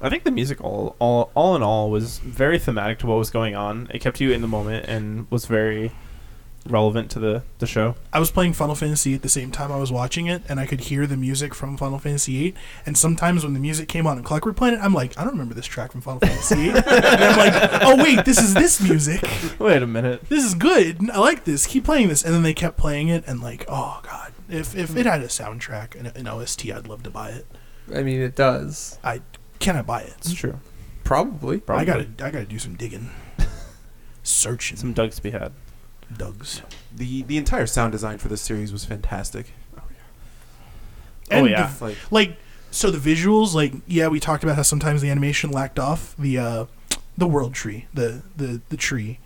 I 0.00 0.08
think 0.08 0.24
the 0.24 0.30
music 0.30 0.62
all 0.62 0.96
all 0.98 1.30
all 1.34 1.56
in 1.56 1.62
all 1.62 1.90
was 1.90 2.18
very 2.18 2.58
thematic 2.58 2.98
to 3.00 3.06
what 3.06 3.18
was 3.18 3.30
going 3.30 3.56
on. 3.56 3.88
It 3.92 4.00
kept 4.00 4.20
you 4.20 4.32
in 4.32 4.40
the 4.40 4.48
moment 4.48 4.86
and 4.86 5.30
was 5.30 5.46
very 5.46 5.92
relevant 6.66 7.10
to 7.10 7.18
the 7.18 7.42
the 7.58 7.66
show. 7.66 7.94
I 8.12 8.20
was 8.20 8.30
playing 8.30 8.52
Final 8.52 8.74
Fantasy 8.74 9.14
at 9.14 9.22
the 9.22 9.28
same 9.28 9.50
time 9.50 9.72
I 9.72 9.76
was 9.76 9.90
watching 9.90 10.26
it, 10.26 10.42
and 10.48 10.60
I 10.60 10.66
could 10.66 10.80
hear 10.80 11.06
the 11.06 11.16
music 11.16 11.54
from 11.54 11.76
Final 11.76 11.98
Fantasy 11.98 12.38
VIII. 12.38 12.54
And 12.86 12.96
sometimes 12.96 13.44
when 13.44 13.54
the 13.54 13.60
music 13.60 13.88
came 13.88 14.06
on 14.06 14.18
in 14.18 14.24
Clockwork 14.24 14.56
Planet, 14.56 14.80
I'm 14.82 14.94
like, 14.94 15.18
I 15.18 15.22
don't 15.22 15.32
remember 15.32 15.54
this 15.54 15.66
track 15.66 15.92
from 15.92 16.00
Final 16.00 16.20
Fantasy 16.20 16.54
VIII. 16.54 16.70
and 16.76 17.24
I'm 17.24 17.38
like, 17.38 17.82
oh 17.82 17.96
wait, 17.96 18.24
this 18.24 18.38
is 18.38 18.54
this 18.54 18.80
music. 18.80 19.22
Wait 19.58 19.82
a 19.82 19.86
minute. 19.86 20.28
This 20.28 20.44
is 20.44 20.54
good. 20.54 21.10
I 21.10 21.18
like 21.18 21.44
this. 21.44 21.66
Keep 21.66 21.84
playing 21.84 22.08
this. 22.08 22.24
And 22.24 22.34
then 22.34 22.42
they 22.42 22.54
kept 22.54 22.76
playing 22.76 23.08
it, 23.08 23.24
and 23.26 23.40
like, 23.40 23.64
oh 23.68 24.00
god, 24.02 24.32
if 24.48 24.76
if 24.76 24.96
it 24.96 25.06
had 25.06 25.22
a 25.22 25.26
soundtrack 25.26 25.94
and 25.98 26.08
an 26.16 26.28
OST, 26.28 26.66
I'd 26.66 26.86
love 26.86 27.02
to 27.04 27.10
buy 27.10 27.30
it. 27.30 27.46
I 27.94 28.02
mean, 28.02 28.20
it 28.20 28.36
does 28.36 28.98
I 29.02 29.22
can 29.58 29.76
I 29.76 29.82
buy 29.82 30.02
it? 30.02 30.14
It's 30.18 30.32
true. 30.34 30.58
probably. 31.04 31.58
Probably. 31.60 31.82
I 31.82 31.84
gotta 31.84 32.08
I 32.24 32.30
gotta 32.30 32.44
do 32.46 32.58
some 32.58 32.74
digging, 32.76 33.10
searching 34.22 34.76
some 34.76 34.92
dugs 34.92 35.16
to 35.16 35.22
be 35.22 35.30
had. 35.30 35.52
Dugs. 36.16 36.62
the 36.94 37.22
the 37.22 37.36
entire 37.36 37.66
sound 37.66 37.92
design 37.92 38.18
for 38.18 38.28
this 38.28 38.40
series 38.40 38.72
was 38.72 38.84
fantastic. 38.84 39.52
oh 39.76 39.82
And 41.30 41.50
yeah. 41.50 41.72
the- 41.78 41.84
Like 41.84 41.96
like 42.10 42.36
so 42.70 42.90
the 42.90 42.98
visuals 43.14 43.54
like 43.54 43.72
yeah 43.86 44.08
we 44.08 44.20
talked 44.20 44.42
about 44.44 44.56
how 44.56 44.62
sometimes 44.62 45.02
the 45.02 45.10
animation 45.10 45.50
lacked 45.50 45.78
off 45.78 46.14
the 46.18 46.38
uh 46.38 46.64
the 47.16 47.26
world 47.26 47.54
tree 47.54 47.86
the 47.94 48.22
the 48.36 48.60
the 48.68 48.76
tree 48.76 49.18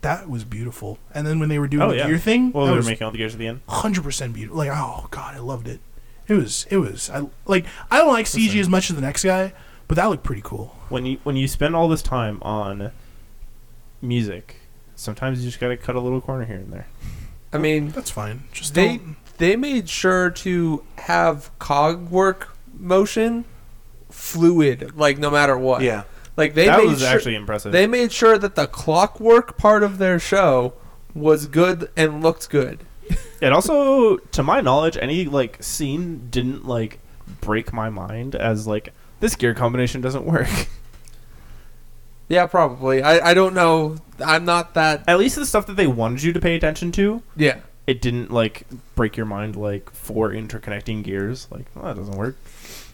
that 0.00 0.28
was 0.28 0.44
beautiful 0.44 0.98
and 1.14 1.26
then 1.26 1.38
when 1.40 1.48
they 1.48 1.58
were 1.58 1.66
doing 1.68 1.82
Oh, 1.82 1.90
the 1.90 1.96
yeah. 1.96 2.06
gear 2.06 2.18
thing 2.18 2.52
Well, 2.52 2.66
that 2.66 2.72
we 2.72 2.78
were 2.78 2.84
making 2.84 3.04
all 3.04 3.10
the 3.10 3.18
gears 3.18 3.34
at 3.34 3.38
the 3.40 3.46
end. 3.48 3.60
100% 3.68 4.32
beautiful 4.32 4.56
like 4.58 4.70
oh 4.72 5.06
god 5.10 5.34
i 5.34 5.38
loved 5.38 5.66
it 5.68 5.80
it 6.28 6.34
was 6.34 6.66
it 6.70 6.76
was 6.78 7.08
i 7.10 7.22
like 7.46 7.66
i 7.90 7.98
don't 7.98 8.12
like 8.12 8.26
cg 8.26 8.44
Listen. 8.46 8.60
as 8.60 8.68
much 8.68 8.90
as 8.90 8.96
the 8.96 9.02
next 9.02 9.24
guy 9.24 9.52
but 9.88 9.96
that 9.96 10.06
looked 10.06 10.22
pretty 10.22 10.42
cool 10.42 10.76
When 10.88 11.04
you 11.06 11.18
when 11.24 11.36
you 11.36 11.48
spend 11.48 11.74
all 11.74 11.88
this 11.88 12.02
time 12.02 12.38
on 12.42 12.92
music, 14.00 14.56
sometimes 14.94 15.40
you 15.42 15.48
just 15.48 15.60
gotta 15.60 15.76
cut 15.76 15.96
a 15.96 16.00
little 16.00 16.20
corner 16.20 16.44
here 16.44 16.56
and 16.56 16.72
there. 16.72 16.86
I 17.52 17.58
mean, 17.58 17.88
that's 17.88 18.10
fine 18.10 18.44
just 18.52 18.74
they 18.74 18.98
don't 18.98 19.16
they 19.38 19.56
made 19.56 19.88
sure 19.88 20.30
to 20.30 20.84
have 20.98 21.50
cog 21.58 22.10
work 22.10 22.56
motion 22.74 23.44
fluid, 24.10 24.96
like 24.96 25.18
no 25.18 25.30
matter 25.30 25.56
what. 25.56 25.82
yeah, 25.82 26.02
like 26.36 26.54
they 26.54 26.66
that 26.66 26.78
made 26.78 26.88
was 26.88 27.00
sure, 27.00 27.08
actually 27.08 27.34
impressive. 27.34 27.72
they 27.72 27.86
made 27.86 28.12
sure 28.12 28.36
that 28.36 28.54
the 28.54 28.66
clockwork 28.66 29.56
part 29.56 29.82
of 29.82 29.98
their 29.98 30.18
show 30.18 30.74
was 31.14 31.46
good 31.46 31.90
and 31.96 32.22
looked 32.22 32.50
good. 32.50 32.84
It 33.40 33.52
also, 33.52 34.16
to 34.16 34.42
my 34.42 34.60
knowledge, 34.60 34.98
any 35.00 35.24
like 35.26 35.62
scene 35.62 36.26
didn't 36.28 36.66
like 36.66 36.98
break 37.40 37.72
my 37.72 37.88
mind 37.88 38.34
as 38.34 38.66
like 38.66 38.92
this 39.20 39.34
gear 39.36 39.54
combination 39.54 40.00
doesn't 40.00 40.24
work. 40.24 40.48
Yeah, 42.30 42.46
probably. 42.46 43.02
I 43.02 43.30
I 43.30 43.34
don't 43.34 43.54
know. 43.54 43.96
I'm 44.22 44.44
not 44.44 44.74
that. 44.74 45.02
At 45.08 45.18
least 45.18 45.36
the 45.36 45.46
stuff 45.46 45.66
that 45.66 45.76
they 45.76 45.86
wanted 45.86 46.22
you 46.22 46.32
to 46.34 46.40
pay 46.40 46.56
attention 46.56 46.92
to, 46.92 47.22
Yeah. 47.36 47.60
it 47.86 48.02
didn't 48.02 48.30
like 48.30 48.64
break 48.94 49.16
your 49.16 49.24
mind 49.24 49.56
like 49.56 49.88
four 49.94 50.30
interconnecting 50.30 51.02
gears. 51.02 51.48
Like 51.50 51.64
well, 51.74 51.86
that 51.86 51.96
doesn't 51.96 52.16
work. 52.18 52.36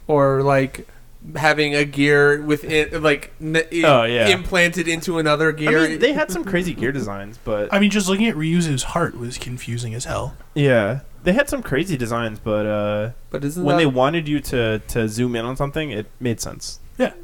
or 0.07 0.43
like 0.43 0.87
having 1.35 1.75
a 1.75 1.85
gear 1.85 2.43
within 2.43 3.03
like 3.03 3.33
n- 3.41 3.57
i- 3.57 3.83
Oh, 3.85 4.05
yeah. 4.05 4.29
implanted 4.29 4.87
into 4.87 5.19
another 5.19 5.49
I 5.49 5.53
gear. 5.53 5.89
mean, 5.89 5.99
they 5.99 6.13
had 6.13 6.31
some 6.31 6.45
crazy 6.45 6.73
gear 6.75 6.93
designs, 6.93 7.37
but 7.43 7.73
i 7.73 7.81
mean 7.81 7.91
just 7.91 8.09
looking 8.09 8.27
at 8.29 8.37
ryuzu's 8.37 8.83
heart 8.85 9.17
was 9.19 9.37
confusing 9.39 9.95
as 9.95 10.05
hell 10.05 10.37
yeah, 10.55 11.01
they 11.25 11.33
had 11.33 11.49
some 11.49 11.63
crazy 11.63 11.97
designs. 11.97 12.39
But 12.39 12.67
uh, 12.67 13.11
but 13.31 13.45
isn't 13.45 13.63
when 13.65 13.77
that, 13.77 13.81
they 13.83 13.87
wanted 13.87 14.29
you 14.29 14.41
to 14.41 14.79
to 14.79 15.09
zoom 15.09 15.35
in 15.37 15.45
on 15.45 15.57
something, 15.57 15.91
it 15.91 16.07
made 16.21 16.41
sense. 16.41 16.79
what 16.97 17.15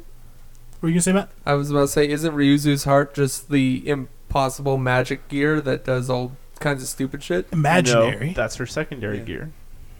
were 0.81 0.89
you 0.89 0.95
gonna 0.95 1.01
say 1.01 1.13
matt 1.13 1.29
I 1.45 1.53
was 1.53 1.69
about 1.71 1.81
to 1.81 1.87
say, 1.87 2.09
isn't 2.09 2.33
Ryuzu's 2.35 2.83
heart 2.85 3.13
just 3.13 3.49
the 3.49 3.87
impossible 3.87 4.77
magic 4.77 5.27
gear 5.29 5.61
that 5.61 5.85
does 5.85 6.09
all 6.09 6.31
kinds 6.59 6.81
of 6.83 6.89
stupid 6.89 7.21
shit? 7.23 7.47
imaginary 7.51 8.27
No, 8.29 8.33
that's 8.33 8.55
her 8.55 8.65
secondary 8.65 9.19
Yeah. 9.19 9.23
gear. 9.23 9.51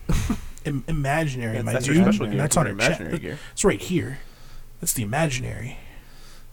Im- 0.65 0.83
imaginary 0.87 1.55
Yeah, 1.55 1.61
my 1.63 1.73
That's 1.73 1.85
her 1.87 1.93
dude 1.93 2.03
special 2.03 2.25
gear. 2.27 2.37
that's 2.37 2.57
on 2.57 2.65
her 2.67 2.71
imaginary 2.73 3.11
chest 3.13 3.21
gear. 3.21 3.37
it's 3.53 3.63
right 3.65 3.81
here 3.81 4.19
that's 4.79 4.93
the 4.93 5.03
imaginary 5.03 5.77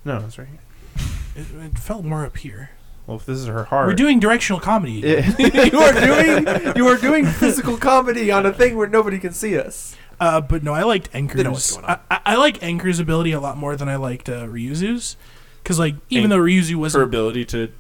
No, 0.05 0.21
that's 0.21 0.39
right 0.39 0.49
here. 0.49 1.05
it, 1.37 1.65
it 1.73 1.79
felt 1.79 2.05
more 2.05 2.25
up 2.25 2.37
here 2.39 2.71
Well, 3.09 3.17
if 3.17 3.25
this 3.27 3.39
is 3.39 3.47
her 3.47 3.65
heart, 3.65 3.89
We're 3.89 3.95
doing 3.95 4.21
directional 4.21 4.61
comedy. 4.61 4.93
you 5.39 5.81
are 5.81 5.93
doing 5.95 6.77
you 6.77 6.87
are 6.87 6.99
doing 6.99 7.25
physical 7.43 7.79
comedy 7.79 8.31
on 8.31 8.45
a 8.47 8.53
thing 8.53 8.77
where 8.77 8.87
nobody 8.87 9.19
can 9.19 9.33
see 9.33 9.59
us. 9.59 9.97
Uh, 10.21 10.41
but 10.43 10.63
no, 10.63 10.75
I 10.75 10.83
liked 10.83 11.15
know 11.15 11.23
what's 11.51 11.73
Anchor's. 11.73 11.77
going 11.77 11.85
I, 11.87 11.93
on. 11.95 12.01
I, 12.11 12.21
I 12.27 12.37
like 12.37 12.63
Anchor's 12.63 13.01
ability 13.01 13.33
a 13.33 13.41
lot 13.41 13.57
more 13.57 13.77
than 13.77 13.89
I 13.89 13.97
liked 13.97 14.29
uh, 14.29 14.45
Ryuzu's. 14.47 15.17
Because, 15.63 15.79
like, 15.79 15.95
even 16.11 16.29
though 16.31 16.39
Ryuzu 16.39 16.75
wasn't 16.77 17.05
ability 17.05 17.45
to 17.47 17.71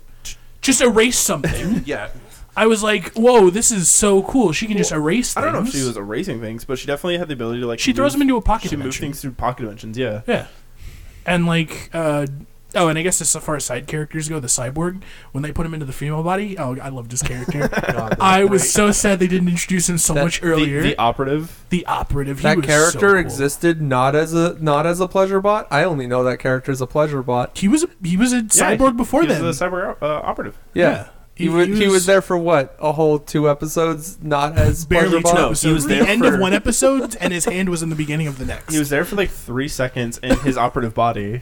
just 0.62 0.80
erase 0.80 1.18
something, 1.18 1.82
yeah. 1.86 2.08
I 2.56 2.66
was 2.66 2.82
like, 2.82 3.12
whoa, 3.14 3.50
this 3.50 3.70
is 3.70 3.88
so 3.90 4.22
cool. 4.22 4.52
She 4.52 4.66
can 4.66 4.76
just 4.78 4.92
erase 4.92 5.36
I 5.36 5.42
things. 5.42 5.52
don't 5.52 5.62
know 5.62 5.68
if 5.68 5.74
she 5.74 5.84
was 5.86 5.96
erasing 5.96 6.40
things, 6.40 6.64
but 6.64 6.78
she 6.78 6.86
definitely 6.86 7.18
had 7.18 7.28
the 7.28 7.34
ability 7.34 7.60
to 7.60 7.66
like. 7.66 7.78
She 7.80 7.92
throws 7.92 8.12
them 8.12 8.22
into 8.22 8.36
a 8.36 8.40
pocket 8.42 8.70
She 8.70 8.76
moved 8.76 8.82
dimension. 8.84 9.02
things 9.02 9.20
through 9.20 9.32
pocket 9.32 9.62
dimensions. 9.62 9.96
Yeah. 9.98 10.22
Yeah. 10.26 10.46
And, 11.26 11.46
like, 11.46 11.90
uh, 11.92 12.26
oh, 12.74 12.88
and 12.88 12.98
I 12.98 13.02
guess 13.02 13.20
as 13.20 13.34
far 13.36 13.56
as 13.56 13.64
side 13.64 13.86
characters 13.86 14.28
go, 14.28 14.40
the 14.40 14.46
cyborg, 14.48 15.02
when 15.32 15.42
they 15.42 15.52
put 15.52 15.64
him 15.66 15.74
into 15.74 15.86
the 15.86 15.92
female 15.92 16.22
body, 16.22 16.58
oh, 16.58 16.76
I 16.80 16.88
loved 16.90 17.10
his 17.10 17.22
character. 17.22 17.68
God, 17.92 18.16
I 18.20 18.44
was 18.44 18.62
great. 18.62 18.70
so 18.70 18.92
sad 18.92 19.18
they 19.18 19.26
didn't 19.26 19.48
introduce 19.48 19.88
him 19.88 19.98
so 19.98 20.14
That- 20.14 20.24
much 20.24 20.42
earlier. 20.42 20.82
the 20.82 20.90
The, 20.90 20.98
operative. 20.98 21.64
The 21.70 21.86
operative. 21.86 22.38
he 22.38 22.42
That 22.44 22.56
was 22.58 22.66
so 22.66 22.72
character 22.72 23.08
cool. 23.10 23.18
existed 23.18 23.80
not 23.82 24.14
as 24.14 24.32
a 24.34 24.56
not 24.60 24.86
as 24.86 25.00
a 25.00 25.08
pleasure 25.08 25.40
bot. 25.40 25.66
I 25.70 25.84
only 25.84 26.06
know 26.06 26.22
that 26.24 26.38
character 26.38 26.72
as 26.72 26.80
a 26.80 26.86
pleasure 26.86 27.22
bot. 27.22 27.56
He 27.58 27.68
was 27.68 27.84
a, 27.84 27.88
he 28.02 28.16
was 28.16 28.32
a 28.32 28.36
Yeah, 28.36 28.42
cyborg 28.76 28.92
he- 28.92 28.96
before 28.96 29.22
he 29.22 29.28
was 29.28 29.36
then. 29.38 29.44
The 29.46 29.52
cyber 29.52 30.00
uh, 30.02 30.06
operative. 30.24 30.58
Yeah. 30.74 31.08
He, 31.34 31.48
was, 31.48 31.68
he 31.68 31.86
was 31.86 32.04
there 32.04 32.20
for 32.20 32.36
what 32.36 32.76
a 32.80 32.90
whole 32.90 33.20
two 33.20 33.48
episodes, 33.48 34.18
not 34.20 34.58
as 34.58 34.84
barely 34.84 35.08
pleasure 35.08 35.16
two 35.18 35.22
bot. 35.22 35.34
No, 35.34 35.40
he 35.40 35.46
episodes. 35.50 35.74
was 35.74 35.84
the 35.86 35.94
there 35.94 36.06
end 36.08 36.22
for- 36.22 36.34
of 36.34 36.40
one 36.40 36.52
episode, 36.52 37.16
and 37.20 37.32
his 37.32 37.44
hand 37.44 37.68
was 37.68 37.80
in 37.80 37.90
the 37.90 37.94
beginning 37.94 38.26
of 38.26 38.38
the 38.38 38.44
next. 38.44 38.72
He 38.72 38.78
was 38.80 38.88
there 38.88 39.04
for 39.04 39.14
like 39.14 39.30
three 39.30 39.68
seconds 39.68 40.18
in 40.18 40.36
his 40.40 40.58
operative 40.58 40.94
body, 40.94 41.40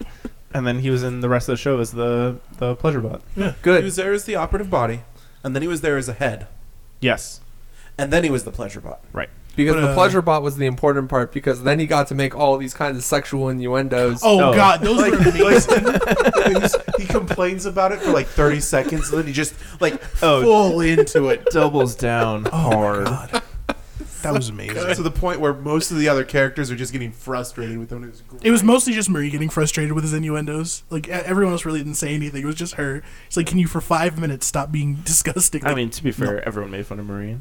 and 0.56 0.66
then 0.66 0.78
he 0.80 0.90
was 0.90 1.02
in 1.02 1.20
the 1.20 1.28
rest 1.28 1.48
of 1.48 1.52
the 1.52 1.56
show 1.58 1.78
as 1.80 1.92
the 1.92 2.36
the 2.58 2.74
pleasure 2.76 3.00
bot. 3.00 3.20
He 3.34 3.52
Good. 3.62 3.80
He 3.80 3.84
was 3.84 3.96
there 3.96 4.12
as 4.12 4.24
the 4.24 4.36
operative 4.36 4.70
body, 4.70 5.00
and 5.44 5.54
then 5.54 5.62
he 5.62 5.68
was 5.68 5.80
there 5.82 5.96
as 5.96 6.08
a 6.08 6.14
head, 6.14 6.46
Yes. 7.00 7.40
and 7.98 8.12
then 8.12 8.24
he 8.24 8.30
was 8.30 8.44
the 8.44 8.50
pleasure 8.52 8.80
bot. 8.80 9.00
Right. 9.12 9.28
Because 9.54 9.74
But, 9.76 9.80
the 9.80 9.88
uh, 9.92 9.94
pleasure 9.94 10.20
bot 10.20 10.42
was 10.42 10.56
the 10.58 10.66
important 10.66 11.08
part 11.08 11.32
because 11.32 11.62
then 11.62 11.78
he 11.78 11.86
got 11.86 12.08
to 12.08 12.14
make 12.14 12.34
all 12.36 12.58
these 12.58 12.74
kinds 12.74 12.98
of 12.98 13.04
sexual 13.04 13.48
innuendos. 13.48 14.20
Oh, 14.22 14.50
Oh. 14.50 14.54
god, 14.54 14.82
those 14.82 15.00
Like, 15.00 15.12
were 15.12 15.18
amazing. 15.30 15.84
like, 15.84 16.96
he 16.98 17.06
complains 17.06 17.64
about 17.64 17.90
it 17.92 18.00
for 18.00 18.10
like 18.12 18.26
30 18.26 18.60
seconds, 18.60 19.08
and 19.10 19.18
then 19.18 19.26
he 19.26 19.32
just 19.32 19.54
like 19.80 19.94
Oh. 20.22 20.42
full 20.42 20.80
into 20.82 21.28
it 21.28 21.46
Doubles 21.52 21.94
down 21.94 22.46
Oh 22.52 22.70
hard. 22.70 23.04
god, 23.06 23.42
that 24.32 24.36
was 24.36 24.48
amazing. 24.48 24.94
to 24.94 25.02
the 25.02 25.10
point 25.10 25.40
where 25.40 25.54
most 25.54 25.90
of 25.90 25.98
the 25.98 26.08
other 26.08 26.24
characters 26.24 26.70
are 26.70 26.76
just 26.76 26.92
getting 26.92 27.12
frustrated 27.12 27.78
with 27.78 27.90
him. 27.90 28.04
It 28.04 28.10
was. 28.10 28.22
It 28.42 28.50
was 28.50 28.62
mostly 28.62 28.92
just 28.92 29.08
Marie 29.08 29.30
getting 29.30 29.48
frustrated 29.48 29.92
with 29.92 30.04
his 30.04 30.12
innuendos. 30.12 30.82
Like 30.90 31.08
everyone 31.08 31.52
else 31.52 31.64
really 31.64 31.80
didn't 31.80 31.94
say 31.94 32.14
anything. 32.14 32.42
It 32.42 32.46
was 32.46 32.54
just 32.54 32.74
her. 32.74 33.02
It's 33.26 33.36
like, 33.36 33.46
can 33.46 33.58
you 33.58 33.66
for 33.66 33.80
five 33.80 34.18
minutes 34.20 34.46
stop 34.46 34.70
being 34.72 34.94
disgusting? 35.04 35.64
I 35.64 35.74
mean, 35.74 35.90
to 35.90 36.02
be 36.02 36.12
fair, 36.12 36.46
everyone 36.46 36.70
made 36.70 36.86
fun 36.86 36.98
of 36.98 37.06
Marie. 37.06 37.38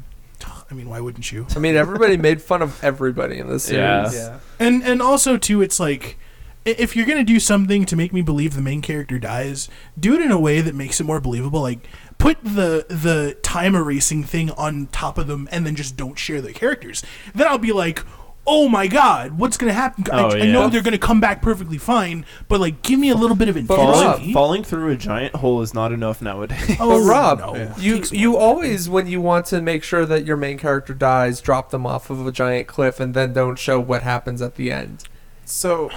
I 0.70 0.74
mean, 0.74 0.88
why 0.88 1.00
wouldn't 1.00 1.32
you? 1.32 1.46
I 1.54 1.58
mean, 1.58 1.76
everybody 1.76 2.16
made 2.16 2.42
fun 2.42 2.60
of 2.62 2.82
everybody 2.84 3.38
in 3.38 3.48
this 3.48 3.64
series. 3.64 4.14
yeah. 4.14 4.38
And 4.58 4.82
and 4.82 5.00
also 5.00 5.36
too, 5.36 5.62
it's 5.62 5.78
like 5.80 6.18
if 6.64 6.96
you're 6.96 7.06
gonna 7.06 7.24
do 7.24 7.38
something 7.38 7.84
to 7.86 7.96
make 7.96 8.12
me 8.12 8.20
believe 8.22 8.54
the 8.54 8.60
main 8.62 8.82
character 8.82 9.18
dies, 9.18 9.68
do 9.98 10.14
it 10.14 10.20
in 10.20 10.32
a 10.32 10.38
way 10.40 10.60
that 10.60 10.74
makes 10.74 11.00
it 11.00 11.04
more 11.04 11.20
believable. 11.20 11.62
Like 11.62 11.86
put 12.18 12.38
the 12.42 12.86
the 12.88 13.36
time 13.42 13.74
erasing 13.74 14.24
thing 14.24 14.50
on 14.52 14.88
top 14.92 15.18
of 15.18 15.26
them, 15.26 15.48
and 15.52 15.66
then 15.66 15.74
just 15.76 15.96
don't 15.96 16.18
share 16.18 16.40
the 16.40 16.52
characters. 16.52 17.02
Then 17.34 17.46
I'll 17.46 17.58
be 17.58 17.72
like. 17.72 18.04
Oh 18.48 18.68
my 18.68 18.86
God! 18.86 19.40
What's 19.40 19.56
gonna 19.56 19.72
happen? 19.72 20.04
I, 20.12 20.22
Oh, 20.22 20.28
I 20.30 20.46
know 20.46 20.68
they're 20.68 20.80
gonna 20.80 20.98
come 20.98 21.20
back 21.20 21.42
perfectly 21.42 21.78
fine, 21.78 22.24
but 22.46 22.60
like, 22.60 22.80
give 22.82 22.96
me 23.00 23.10
a 23.10 23.16
little 23.16 23.34
bit 23.34 23.48
of 23.48 23.56
But 23.66 23.76
Rob, 23.76 23.94
Falling, 24.18 24.32
falling 24.32 24.62
through 24.62 24.92
a 24.92 24.96
giant 24.96 25.34
hole 25.34 25.62
is 25.62 25.74
not 25.74 25.90
enough 25.90 26.22
nowadays. 26.22 26.76
Oh, 26.78 26.90
But 27.02 27.08
Rob, 27.10 27.38
no. 27.40 27.56
Yeah. 27.56 27.74
you 27.76 28.04
you 28.12 28.36
always 28.36 28.88
when 28.88 29.08
you 29.08 29.20
want 29.20 29.46
to 29.46 29.60
make 29.60 29.82
sure 29.82 30.06
that 30.06 30.24
your 30.26 30.36
main 30.36 30.58
character 30.58 30.94
dies, 30.94 31.40
drop 31.40 31.70
them 31.70 31.84
off 31.84 32.08
of 32.08 32.24
a 32.24 32.30
giant 32.30 32.68
cliff 32.68 33.00
and 33.00 33.14
then 33.14 33.32
don't 33.32 33.58
show 33.58 33.80
what 33.80 34.04
happens 34.04 34.40
at 34.40 34.54
the 34.54 34.70
end. 34.70 35.02
So, 35.44 35.90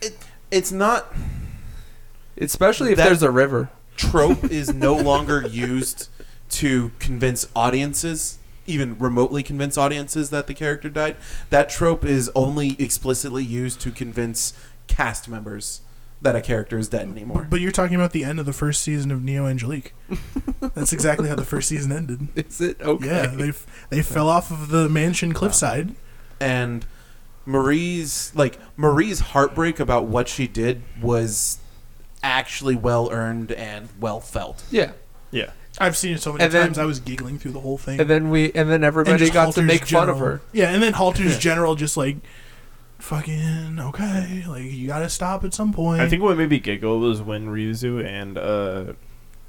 it, 0.00 0.16
it's 0.50 0.72
not. 0.72 1.12
especially 2.38 2.92
if 2.92 2.96
That- 2.96 3.04
there's 3.04 3.22
a 3.22 3.30
river. 3.30 3.68
Trope 3.96 4.44
is 4.44 4.72
no 4.72 4.94
longer 4.94 5.46
used 5.46 6.08
to 6.50 6.90
convince 6.98 7.46
audiences, 7.54 8.38
even 8.66 8.98
remotely 8.98 9.42
convince 9.42 9.76
audiences 9.78 10.30
that 10.30 10.46
the 10.46 10.54
character 10.54 10.88
died. 10.88 11.16
That 11.50 11.68
trope 11.68 12.04
is 12.04 12.30
only 12.34 12.76
explicitly 12.78 13.44
used 13.44 13.80
to 13.82 13.90
convince 13.90 14.52
cast 14.86 15.28
members 15.28 15.82
that 16.22 16.36
a 16.36 16.40
character 16.40 16.76
is 16.76 16.88
dead 16.88 17.08
anymore. 17.08 17.46
But 17.48 17.60
you're 17.60 17.70
talking 17.72 17.96
about 17.96 18.12
the 18.12 18.24
end 18.24 18.38
of 18.38 18.46
the 18.46 18.52
first 18.52 18.82
season 18.82 19.10
of 19.10 19.22
Neo 19.22 19.46
Angelique. 19.46 19.94
That's 20.74 20.92
exactly 20.92 21.28
how 21.28 21.34
the 21.34 21.44
first 21.44 21.68
season 21.68 21.92
ended. 21.92 22.28
Is 22.34 22.60
it 22.60 22.80
okay? 22.82 23.06
Yeah, 23.06 23.26
they 23.28 23.52
they 23.88 24.02
fell 24.02 24.28
off 24.28 24.50
of 24.50 24.68
the 24.68 24.88
mansion 24.88 25.32
cliffside. 25.32 25.94
and 26.38 26.84
Marie's 27.46 28.32
like 28.34 28.58
Marie's 28.76 29.20
heartbreak 29.20 29.80
about 29.80 30.04
what 30.04 30.28
she 30.28 30.46
did 30.46 30.82
was 31.00 31.58
actually 32.22 32.76
well 32.76 33.08
earned 33.10 33.52
and 33.52 33.88
well 34.00 34.20
felt. 34.20 34.62
yeah. 34.70 34.92
Yeah. 35.30 35.50
I've 35.78 35.96
seen 35.96 36.14
it 36.14 36.20
so 36.20 36.32
many 36.32 36.44
And 36.44 36.52
then- 36.52 36.66
times. 36.66 36.78
I 36.78 36.84
was 36.84 36.98
giggling 37.00 37.38
through 37.38 37.52
the 37.52 37.60
whole 37.60 37.78
thing. 37.78 38.00
And 38.00 38.10
then 38.10 38.28
we 38.30 38.46
and 38.52 38.68
then 38.68 38.76
And 38.76 38.84
everybody 38.84 39.18
just 39.18 39.32
got 39.32 39.42
to 39.42 39.46
Halter's 39.46 39.64
make 39.64 39.86
fun 39.86 40.08
of 40.08 40.16
general- 40.16 40.18
her. 40.32 40.40
Yeah, 40.52 40.70
and 40.74 40.82
then 40.82 40.92
Halter's 40.94 41.38
general 41.38 41.76
just 41.76 41.96
like, 41.96 42.16
fucking 42.98 43.78
okay, 43.80 44.44
like 44.46 44.64
you 44.64 44.86
gotta 44.86 45.08
stop 45.08 45.44
at 45.44 45.54
some 45.54 45.72
point. 45.72 46.00
I 46.00 46.08
think 46.08 46.22
what 46.22 46.36
made 46.36 46.50
me 46.50 46.58
giggle 46.58 46.98
was 46.98 47.22
when 47.22 47.46
Ryuzu 47.48 48.04
and 48.04 48.36
uh, 48.36 48.92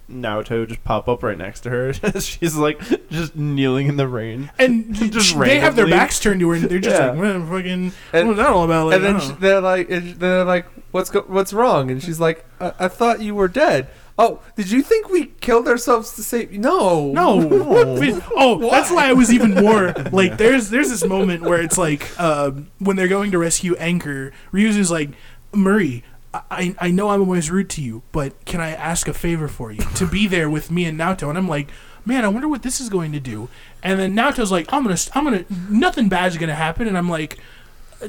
Naoto 0.10 0.68
just 0.68 0.84
pop 0.84 1.08
up 1.08 1.24
right 1.24 1.38
next 1.38 1.62
to 1.62 1.70
her. 1.70 1.94
She's 2.20 2.56
like 2.56 2.80
just 3.10 3.36
kneeling 3.36 3.88
in 3.88 3.98
the 3.98 4.08
rain. 4.08 4.52
and 4.60 4.94
Just 5.12 5.38
they 5.40 5.60
have 5.60 5.76
their 5.76 5.88
backs 5.88 6.20
turned 6.20 6.40
to 6.42 6.50
her, 6.50 6.56
and 6.56 6.66
they're 6.66 6.80
just 6.80 7.00
Yeah. 7.00 7.12
like, 7.12 7.20
well, 7.20 7.46
fucking, 7.46 7.92
And- 8.14 8.28
what's 8.28 8.38
that 8.40 8.50
all 8.50 8.64
about? 8.64 8.88
Like, 8.88 8.96
and 8.98 9.06
then 9.06 9.16
I 9.16 9.20
sh 9.20 9.28
don't 9.28 9.42
know. 9.42 9.48
they're 9.48 9.62
like, 9.62 9.88
they're 10.20 10.46
like, 10.46 10.66
"What's 10.92 11.10
go- 11.10 11.26
what's 11.28 11.54
wrong?" 11.54 11.90
And 11.92 12.02
she's 12.04 12.20
like, 12.20 12.46
I-, 12.60 12.74
"I 12.80 12.88
thought 12.88 13.22
you 13.22 13.36
were 13.36 13.48
dead." 13.48 13.88
Oh, 14.18 14.42
did 14.56 14.70
you 14.70 14.82
think 14.84 15.10
we 15.10 15.28
killed 15.40 15.68
ourselves 15.68 16.14
to 16.16 16.22
save? 16.24 16.52
No, 16.52 17.12
No. 17.14 17.38
Wait, 18.00 18.22
oh, 18.36 18.70
that's 18.70 18.92
why 18.92 19.08
I 19.10 19.14
was 19.14 19.32
even 19.34 19.56
more 19.56 19.94
like. 20.12 20.38
There's 20.38 20.70
there's 20.70 20.90
this 20.90 21.06
moment 21.06 21.42
where 21.44 21.62
it's 21.62 21.78
like 21.78 22.20
um, 22.20 22.70
when 22.80 22.98
they're 22.98 23.08
going 23.08 23.32
to 23.32 23.38
rescue 23.40 23.76
Anchor. 23.78 24.32
Ryuzu's 24.54 24.92
like, 24.92 25.12
Murray, 25.54 26.04
I 26.34 26.76
I 26.80 26.92
know 26.92 27.10
I'm 27.10 27.22
always 27.22 27.52
rude 27.52 27.70
to 27.72 27.82
you, 27.82 28.04
but 28.12 28.46
can 28.46 28.62
I 28.62 28.72
ask 28.72 29.08
a 29.08 29.14
favor 29.14 29.48
for 29.48 29.72
you 29.72 29.84
to 29.96 30.06
be 30.06 30.28
there 30.28 30.50
with 30.50 30.72
me 30.72 30.86
and 30.86 31.00
Naoto? 31.00 31.30
And 31.30 31.38
I'm 31.38 31.48
like, 31.48 31.70
man, 32.06 32.24
I 32.24 32.30
wonder 32.30 32.48
what 32.48 32.64
this 32.64 32.80
is 32.80 32.90
going 32.90 33.12
to 33.12 33.20
do. 33.20 33.50
And 33.84 34.00
then 34.00 34.16
Naoto's 34.16 34.52
like, 34.52 34.72
I'm 34.72 34.84
gonna 34.84 34.98
I'm 35.14 35.24
gonna 35.26 35.46
nothing 35.70 36.10
bad's 36.10 36.38
gonna 36.38 36.56
happen. 36.56 36.88
And 36.88 36.98
I'm 36.98 37.10
like. 37.10 37.38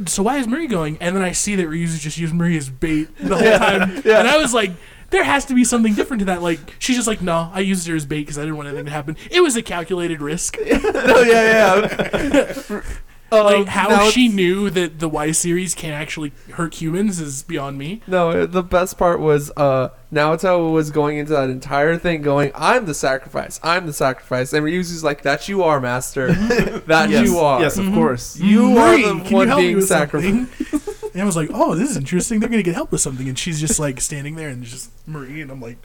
So 0.07 0.23
why 0.23 0.39
is 0.39 0.47
Marie 0.47 0.69
going? 0.69 0.97
And 1.03 1.15
then 1.15 1.23
I 1.23 1.33
see 1.33 1.55
that 1.57 1.67
Ryuzu 1.67 2.01
just 2.01 2.17
used 2.17 2.33
Murray 2.33 2.57
as 2.57 2.71
bait 2.71 3.15
the 3.19 3.37
whole 3.37 3.59
time, 3.59 3.83
and 4.07 4.27
I 4.27 4.39
was 4.39 4.55
like, 4.55 4.71
there 5.13 5.23
has 5.23 5.45
to 5.45 5.55
be 5.55 5.65
something 5.65 5.95
different 5.95 6.21
to 6.21 6.25
that. 6.25 6.43
Like 6.43 6.59
she's 6.79 6.97
just 6.97 7.07
like, 7.07 7.23
no, 7.23 7.51
I 7.53 7.61
used 7.61 7.87
her 7.87 7.95
as 7.95 8.05
bait 8.05 8.21
because 8.21 8.39
I 8.39 8.41
didn't 8.41 8.57
want 8.57 8.69
anything 8.69 8.87
to 8.87 8.91
happen. 8.91 9.17
It 9.31 9.41
was 9.41 9.55
a 9.55 9.63
calculated 9.63 10.21
risk. 10.21 10.57
no, 10.67 11.21
yeah, 11.21 11.79
yeah. 11.79 12.83
like 13.41 13.59
Um, 13.61 13.67
how 13.67 14.11
she 14.11 14.27
it's- 14.27 14.35
knew 14.37 14.71
that 14.71 14.99
the 14.99 15.09
Y 15.09 15.33
series 15.33 15.75
can 15.75 15.93
actually 15.93 16.33
hurt 16.53 16.75
humans 16.75 17.21
is 17.21 17.43
beyond 17.43 17.79
me. 17.79 18.03
No, 18.07 18.47
the 18.47 18.63
best 18.63 18.99
part 18.99 19.21
was 19.21 19.51
uh, 19.57 19.91
Naoto 20.13 20.73
was 20.73 20.91
going 20.91 21.19
into 21.19 21.33
that 21.33 21.51
entire 21.51 21.97
thing 21.97 22.23
going, 22.23 22.53
I'm 22.55 22.87
the 22.87 22.95
sacrifice, 22.95 23.61
I'm 23.63 23.87
the 23.87 23.93
sacrifice. 23.93 24.53
And 24.53 24.65
Ryuzu's 24.67 25.05
like, 25.05 25.23
that 25.23 25.49
you 25.49 25.63
are, 25.63 25.81
master. 25.81 26.33
that 26.33 27.09
yes. 27.11 27.27
you 27.27 27.39
are. 27.39 27.61
Yes, 27.61 27.79
of 27.79 27.87
course. 27.93 28.39
You 28.39 28.71
Murray, 28.71 29.05
are 29.05 29.15
the 29.15 29.21
can 29.21 29.31
you 29.31 29.37
one 29.37 29.49
help 29.49 29.61
me 29.61 29.67
being 29.67 29.77
with 29.77 29.89
sacrificed. 29.89 30.71
something? 30.71 30.95
and 31.15 31.23
I 31.23 31.25
was 31.25 31.37
like, 31.37 31.51
oh, 31.53 31.75
this 31.75 31.91
is 31.91 31.97
interesting. 31.97 32.41
They're 32.41 32.49
gonna 32.49 32.63
get 32.63 32.75
help 32.75 32.93
with 32.93 33.01
something, 33.01 33.29
and 33.29 33.39
she's 33.39 33.61
just 33.61 33.79
like 33.79 34.01
standing 34.01 34.37
there 34.37 34.49
and 34.49 34.63
just 34.65 34.91
Marie, 35.07 35.41
and 35.41 35.51
I'm 35.51 35.61
like, 35.61 35.79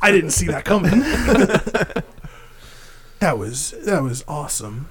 I 0.00 0.12
didn't 0.12 0.30
see 0.30 0.46
that 0.46 0.64
coming. 0.64 1.00
that 3.20 3.38
was 3.38 3.72
that 3.84 4.02
was 4.02 4.24
awesome. 4.28 4.88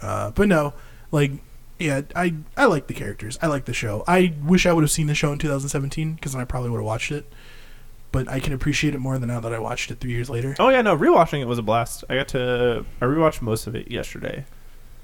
Uh, 0.00 0.30
but 0.30 0.48
no, 0.48 0.74
like, 1.10 1.32
yeah, 1.78 2.02
I 2.16 2.34
I 2.56 2.64
like 2.66 2.86
the 2.88 2.94
characters. 2.94 3.38
I 3.40 3.46
like 3.46 3.64
the 3.66 3.72
show. 3.72 4.04
I 4.08 4.34
wish 4.42 4.66
I 4.66 4.72
would 4.72 4.82
have 4.82 4.90
seen 4.90 5.06
the 5.06 5.14
show 5.14 5.32
in 5.32 5.38
2017 5.38 6.14
because 6.14 6.32
then 6.32 6.40
I 6.40 6.44
probably 6.44 6.70
would 6.70 6.78
have 6.78 6.86
watched 6.86 7.12
it. 7.12 7.30
But 8.10 8.26
I 8.28 8.40
can 8.40 8.52
appreciate 8.54 8.94
it 8.94 8.98
more 9.00 9.18
than 9.18 9.28
now 9.28 9.40
that 9.40 9.52
I 9.52 9.58
watched 9.58 9.90
it 9.90 10.00
three 10.00 10.12
years 10.12 10.30
later. 10.30 10.56
Oh 10.58 10.70
yeah, 10.70 10.80
no, 10.82 10.96
rewatching 10.96 11.40
it 11.40 11.44
was 11.46 11.58
a 11.58 11.62
blast. 11.62 12.04
I 12.08 12.16
got 12.16 12.28
to 12.28 12.84
I 13.00 13.04
rewatched 13.04 13.42
most 13.42 13.66
of 13.66 13.74
it 13.76 13.90
yesterday, 13.90 14.46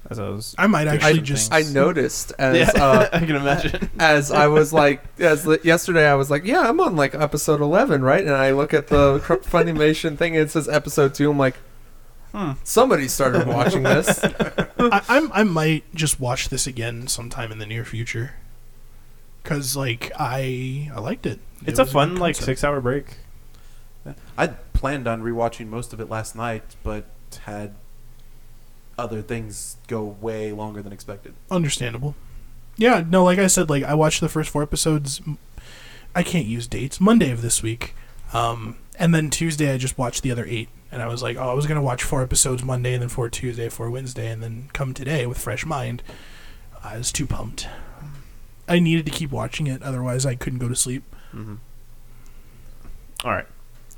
as 0.09 0.17
I 0.19 0.27
was. 0.29 0.55
I 0.57 0.65
might 0.67 0.87
actually 0.87 1.19
I 1.19 1.23
just. 1.23 1.53
I 1.53 1.61
noticed 1.61 2.33
as 2.39 2.57
Yeah, 2.57 2.71
uh, 2.83 3.07
I 3.13 3.19
can 3.19 3.35
imagine. 3.35 3.91
as 3.99 4.31
I 4.31 4.47
was 4.47 4.73
like, 4.73 5.03
as 5.19 5.45
li- 5.45 5.59
yesterday 5.63 6.07
I 6.09 6.15
was 6.15 6.31
like, 6.31 6.45
yeah, 6.45 6.61
I'm 6.61 6.79
on 6.79 6.95
like 6.95 7.13
episode 7.13 7.61
11, 7.61 8.01
right? 8.01 8.21
And 8.23 8.33
I 8.33 8.51
look 8.51 8.73
at 8.73 8.87
the 8.87 9.19
cr- 9.19 9.35
Funimation 9.35 10.17
thing 10.17 10.35
and 10.35 10.43
it 10.45 10.49
says 10.51 10.67
episode 10.67 11.13
two. 11.13 11.29
I'm 11.29 11.37
like, 11.37 11.57
Hmm. 12.35 12.51
somebody 12.65 13.07
started 13.07 13.47
watching 13.47 13.83
this. 13.83 14.19
I, 14.21 15.01
I'm, 15.07 15.31
I 15.31 15.43
might 15.43 15.85
just 15.95 16.19
watch 16.19 16.49
this 16.49 16.67
again 16.67 17.07
sometime 17.07 17.49
in 17.49 17.59
the 17.59 17.65
near 17.65 17.85
future. 17.85 18.33
Cause 19.45 19.77
like 19.77 20.11
I 20.19 20.91
I 20.93 20.99
liked 20.99 21.25
it. 21.25 21.39
It's 21.65 21.79
It 21.79 21.83
a 21.83 21.85
fun 21.85 22.09
good 22.15 22.19
like 22.19 22.35
six 22.35 22.61
hour 22.61 22.81
break. 22.81 23.17
I 24.37 24.47
planned 24.47 25.07
on 25.07 25.21
rewatching 25.21 25.67
most 25.67 25.93
of 25.93 26.01
it 26.01 26.09
last 26.09 26.35
night, 26.35 26.75
but 26.83 27.05
had 27.45 27.75
other 28.97 29.21
things 29.21 29.77
go 29.87 30.03
way 30.03 30.51
longer 30.51 30.81
than 30.81 30.91
expected. 30.91 31.35
Understandable. 31.49 32.15
Yeah, 32.75 33.03
no, 33.07 33.23
like 33.23 33.39
I 33.39 33.47
said, 33.47 33.69
like 33.69 33.83
I 33.83 33.93
watched 33.93 34.19
the 34.19 34.27
first 34.27 34.49
four 34.49 34.61
episodes. 34.61 35.21
I 36.13 36.23
can't 36.23 36.47
use 36.47 36.67
dates. 36.67 36.99
Monday 36.99 37.31
of 37.31 37.41
this 37.41 37.63
week, 37.63 37.95
um, 38.33 38.75
and 38.99 39.13
then 39.15 39.29
Tuesday 39.29 39.73
I 39.73 39.77
just 39.77 39.97
watched 39.97 40.23
the 40.23 40.31
other 40.31 40.45
eight, 40.45 40.67
and 40.95 41.03
I 41.03 41.07
was 41.07 41.21
like, 41.21 41.35
oh, 41.37 41.49
I 41.49 41.53
was 41.53 41.67
gonna 41.67 41.81
watch 41.81 42.01
four 42.03 42.23
episodes 42.23 42.63
Monday, 42.63 42.93
and 42.93 43.01
then 43.01 43.09
four 43.09 43.29
Tuesday, 43.29 43.67
four 43.69 43.89
Wednesday, 43.91 44.31
and 44.31 44.41
then 44.41 44.69
come 44.73 44.93
today 44.93 45.25
with 45.27 45.37
fresh 45.37 45.65
mind. 45.65 46.01
I 46.83 46.97
was 46.97 47.11
too 47.11 47.27
pumped. 47.27 47.67
I 48.67 48.79
needed 48.79 49.05
to 49.05 49.11
keep 49.11 49.29
watching 49.31 49.67
it, 49.67 49.83
otherwise 49.83 50.25
I 50.25 50.35
couldn't 50.35 50.59
go 50.59 50.69
to 50.69 50.75
sleep. 50.75 51.03
Mm-hmm. 51.33 51.55
All 53.25 53.31
right, 53.31 53.45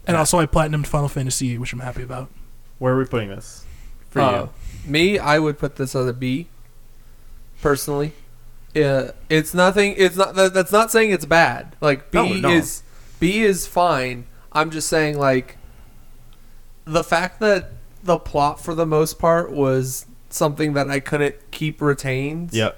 And 0.08 0.18
also, 0.18 0.40
I 0.40 0.46
platinumed 0.48 0.88
Final 0.88 1.08
Fantasy, 1.10 1.58
which 1.58 1.72
I'm 1.74 1.80
happy 1.82 2.02
about. 2.02 2.30
where 2.80 2.94
are 2.94 2.98
we 2.98 3.06
putting 3.06 3.30
this 3.30 3.66
for 4.10 4.22
Uh, 4.22 4.48
me, 4.86 5.20
I 5.20 5.38
would 5.38 5.60
put 5.60 5.76
this 5.76 5.96
as 5.96 6.08
a 6.08 6.14
B. 6.14 6.48
Personally, 7.62 8.14
yeah, 8.74 9.12
it's 9.30 9.54
nothing. 9.54 9.96
It's 9.98 10.16
not. 10.16 10.36
That, 10.36 10.54
that's 10.54 10.72
not 10.72 10.92
saying 10.92 11.12
it's 11.12 11.26
bad. 11.26 11.76
Like 11.82 12.12
B 12.12 12.18
No, 12.40 12.50
no. 12.50 12.56
is 12.56 12.84
B 13.20 13.42
is 13.42 13.66
fine. 13.68 14.26
I'm 14.54 14.70
just 14.72 14.88
saying 14.88 15.18
like 15.18 15.57
the 16.88 17.04
fact 17.04 17.40
that 17.42 17.72
the 18.04 18.18
plot 18.18 18.60
for 18.62 18.74
the 18.74 18.86
most 18.86 19.20
part 19.20 19.52
was 19.52 20.06
something 20.30 20.74
that 20.74 20.90
I 20.90 21.00
couldn't 21.00 21.36
keep 21.52 21.82
retained. 21.82 22.54
Yep. 22.54 22.78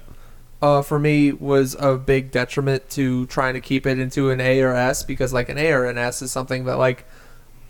uh, 0.62 0.82
for 0.82 0.98
me 0.98 1.32
was 1.32 1.74
a 1.78 1.96
big 1.96 2.30
detriment 2.30 2.90
to 2.90 3.26
trying 3.26 3.54
to 3.54 3.60
keep 3.60 3.86
it 3.86 3.98
into 3.98 4.30
an 4.30 4.40
A 4.40 4.60
or 4.60 4.74
S 4.74 5.02
because 5.04 5.32
like 5.32 5.48
an 5.48 5.56
A 5.58 5.70
or 5.72 5.86
an 5.86 5.96
S 5.98 6.20
is 6.22 6.30
something 6.32 6.64
that 6.64 6.76
like 6.76 7.04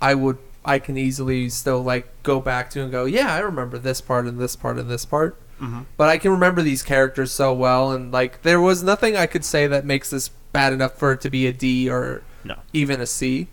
I 0.03 0.15
would 0.15 0.39
I 0.65 0.79
can 0.79 0.97
easily 0.99 1.49
still 1.51 1.83
like 1.83 2.23
go 2.23 2.41
back 2.41 2.69
to 2.71 2.83
and 2.83 2.91
go 2.91 3.05
yeah 3.05 3.33
I 3.35 3.39
remember 3.41 3.79
this 3.79 4.01
part 4.01 4.27
and 4.27 4.39
this 4.39 4.57
part 4.57 4.79
and 4.79 4.91
this 4.91 5.05
part 5.05 5.37
Mm-hmm. 5.61 5.81
but 5.99 6.09
I 6.09 6.17
can 6.17 6.31
remember 6.31 6.63
these 6.63 6.83
characters 6.83 7.31
so 7.33 7.53
well 7.53 7.93
and 7.93 8.11
like 8.11 8.41
there 8.43 8.63
was 8.63 8.83
nothing 8.83 9.15
I 9.15 9.27
could 9.27 9.45
say 9.45 9.67
that 9.67 9.85
makes 9.85 10.09
this 10.09 10.31
bad 10.53 10.73
enough 10.73 10.95
for 10.95 11.13
it 11.13 11.21
to 11.21 11.29
be 11.31 11.47
a 11.47 11.53
D 11.53 11.87
or 11.91 12.23
No. 12.45 12.57
even 12.73 12.99
a 13.01 13.05
C. 13.07 13.49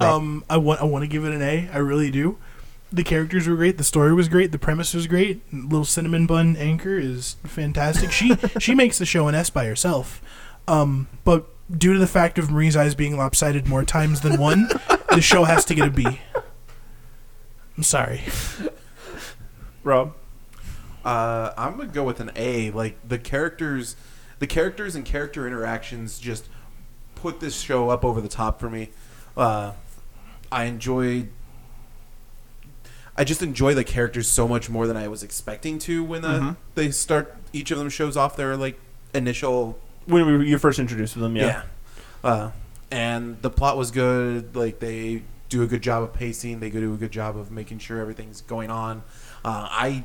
Um, 0.00 0.44
I 0.48 0.56
want 0.56 0.80
I 0.80 0.84
want 0.84 1.02
to 1.02 1.08
give 1.08 1.24
it 1.24 1.32
an 1.32 1.42
A. 1.42 1.68
I 1.72 1.78
really 1.78 2.10
do. 2.10 2.38
The 2.92 3.04
characters 3.04 3.46
were 3.46 3.54
great. 3.54 3.78
The 3.78 3.84
story 3.84 4.12
was 4.12 4.28
great. 4.28 4.50
The 4.50 4.58
premise 4.58 4.94
was 4.94 5.06
great. 5.06 5.42
Little 5.52 5.84
cinnamon 5.84 6.26
bun 6.26 6.56
anchor 6.56 6.98
is 6.98 7.36
fantastic. 7.44 8.10
She 8.10 8.36
she 8.58 8.74
makes 8.74 8.98
the 8.98 9.06
show 9.06 9.28
an 9.28 9.34
S 9.34 9.50
by 9.50 9.66
herself. 9.66 10.22
Um, 10.66 11.08
but 11.24 11.46
due 11.70 11.92
to 11.92 11.98
the 11.98 12.06
fact 12.06 12.38
of 12.38 12.50
Marie's 12.50 12.76
eyes 12.76 12.94
being 12.94 13.16
lopsided 13.16 13.68
more 13.68 13.84
times 13.84 14.22
than 14.22 14.40
one, 14.40 14.68
the 15.10 15.20
show 15.20 15.44
has 15.44 15.64
to 15.66 15.74
get 15.74 15.88
a 15.88 15.90
B. 15.90 16.20
I'm 17.76 17.82
sorry. 17.82 18.22
Rob. 19.84 20.14
Uh, 21.04 21.52
I'm 21.56 21.76
gonna 21.76 21.88
go 21.88 22.04
with 22.04 22.20
an 22.20 22.30
A. 22.36 22.70
Like 22.70 22.96
the 23.06 23.18
characters, 23.18 23.96
the 24.38 24.46
characters 24.46 24.94
and 24.94 25.04
character 25.04 25.46
interactions 25.46 26.18
just 26.18 26.48
put 27.14 27.40
this 27.40 27.60
show 27.60 27.88
up 27.88 28.04
over 28.04 28.20
the 28.20 28.28
top 28.28 28.60
for 28.60 28.68
me. 28.68 28.90
Uh, 29.36 29.72
I 30.52 30.64
enjoyed. 30.64 31.28
I 33.16 33.24
just 33.24 33.42
enjoy 33.42 33.74
the 33.74 33.84
characters 33.84 34.28
so 34.28 34.48
much 34.48 34.70
more 34.70 34.86
than 34.86 34.96
I 34.96 35.08
was 35.08 35.22
expecting 35.22 35.78
to 35.80 36.02
when 36.02 36.24
uh, 36.24 36.38
Mhm. 36.40 36.56
they 36.74 36.90
start. 36.90 37.36
Each 37.52 37.70
of 37.70 37.78
them 37.78 37.88
shows 37.90 38.16
off 38.16 38.36
their 38.36 38.56
like 38.56 38.78
initial 39.12 39.78
When 40.06 40.38
we, 40.38 40.48
you 40.48 40.58
first 40.58 40.78
introduced 40.78 41.18
them, 41.18 41.36
yeah. 41.36 41.62
yeah. 42.24 42.28
Uh, 42.30 42.50
and 42.90 43.40
the 43.42 43.50
plot 43.50 43.76
was 43.76 43.90
good. 43.90 44.56
Like 44.56 44.78
they 44.80 45.22
do 45.48 45.62
a 45.62 45.66
good 45.66 45.82
job 45.82 46.02
of 46.02 46.12
pacing. 46.14 46.60
They 46.60 46.70
do 46.70 46.94
a 46.94 46.96
good 46.96 47.10
job 47.12 47.36
of 47.36 47.50
making 47.50 47.78
sure 47.80 48.00
everything's 48.00 48.40
going 48.40 48.70
on. 48.70 49.02
Uh, 49.44 49.66
I, 49.70 50.04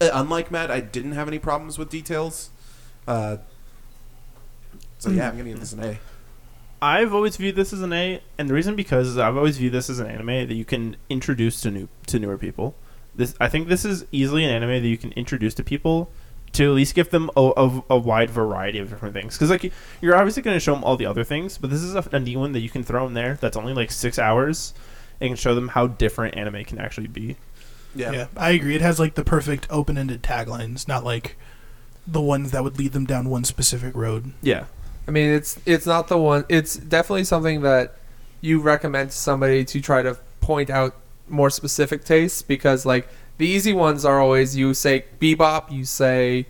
uh, 0.00 0.10
unlike 0.12 0.50
Matt, 0.50 0.70
I 0.70 0.80
didn't 0.80 1.12
have 1.12 1.28
any 1.28 1.38
problems 1.38 1.78
with 1.78 1.88
details. 1.88 2.50
Uh, 3.06 3.38
so 4.98 5.10
yeah, 5.10 5.28
I'm 5.28 5.36
gonna 5.38 5.50
give 5.50 5.60
this 5.60 5.72
an 5.72 5.84
A. 5.84 5.98
I've 6.80 7.14
always 7.14 7.36
viewed 7.36 7.56
this 7.56 7.72
as 7.72 7.80
an 7.82 7.92
A, 7.92 8.20
and 8.38 8.48
the 8.48 8.54
reason 8.54 8.76
because 8.76 9.08
is 9.08 9.18
I've 9.18 9.36
always 9.36 9.58
viewed 9.58 9.72
this 9.72 9.88
as 9.88 9.98
an 9.98 10.06
anime 10.06 10.48
that 10.48 10.54
you 10.54 10.64
can 10.64 10.96
introduce 11.08 11.60
to 11.62 11.70
new 11.70 11.88
to 12.06 12.18
newer 12.18 12.38
people. 12.38 12.74
This 13.14 13.34
I 13.40 13.48
think 13.48 13.68
this 13.68 13.84
is 13.84 14.04
easily 14.12 14.44
an 14.44 14.50
anime 14.50 14.82
that 14.82 14.88
you 14.88 14.98
can 14.98 15.12
introduce 15.12 15.54
to 15.54 15.64
people 15.64 16.10
to 16.52 16.64
at 16.70 16.74
least 16.74 16.94
give 16.94 17.10
them 17.10 17.30
a, 17.36 17.52
a, 17.56 17.82
a 17.90 17.98
wide 17.98 18.30
variety 18.30 18.78
of 18.78 18.88
different 18.88 19.14
things. 19.14 19.34
Because 19.36 19.50
like 19.50 19.72
you're 20.00 20.16
obviously 20.16 20.42
going 20.42 20.56
to 20.56 20.60
show 20.60 20.74
them 20.74 20.84
all 20.84 20.96
the 20.96 21.06
other 21.06 21.24
things, 21.24 21.58
but 21.58 21.70
this 21.70 21.82
is 21.82 21.94
a, 21.94 22.08
a 22.12 22.20
new 22.20 22.38
one 22.38 22.52
that 22.52 22.60
you 22.60 22.70
can 22.70 22.82
throw 22.82 23.06
in 23.06 23.14
there 23.14 23.34
that's 23.34 23.56
only 23.56 23.74
like 23.74 23.90
six 23.90 24.18
hours 24.18 24.72
and 25.20 25.30
can 25.30 25.36
show 25.36 25.54
them 25.54 25.68
how 25.68 25.86
different 25.86 26.36
anime 26.36 26.64
can 26.64 26.78
actually 26.78 27.08
be. 27.08 27.36
Yeah. 27.94 28.12
Yeah. 28.12 28.26
I 28.36 28.50
agree. 28.50 28.74
It 28.74 28.82
has 28.82 29.00
like 29.00 29.14
the 29.14 29.24
perfect 29.24 29.66
open-ended 29.70 30.22
taglines, 30.22 30.86
not 30.86 31.04
like 31.04 31.36
the 32.06 32.20
ones 32.20 32.50
that 32.52 32.62
would 32.62 32.78
lead 32.78 32.92
them 32.92 33.06
down 33.06 33.28
one 33.28 33.44
specific 33.44 33.94
road. 33.94 34.32
Yeah. 34.42 34.64
I 35.08 35.10
mean, 35.10 35.30
it's 35.30 35.58
it's 35.66 35.86
not 35.86 36.08
the 36.08 36.18
one. 36.18 36.44
It's 36.48 36.76
definitely 36.76 37.24
something 37.24 37.62
that 37.62 37.96
you 38.40 38.60
recommend 38.60 39.10
to 39.10 39.16
somebody 39.16 39.64
to 39.64 39.80
try 39.80 40.02
to 40.02 40.18
point 40.40 40.70
out 40.70 40.94
more 41.28 41.50
specific 41.50 42.04
tastes 42.04 42.42
because 42.42 42.86
like 42.86 43.08
the 43.38 43.46
easy 43.46 43.72
ones 43.72 44.04
are 44.04 44.20
always 44.20 44.56
you 44.56 44.74
say 44.74 45.04
Bebop, 45.20 45.70
you 45.70 45.84
say 45.84 46.46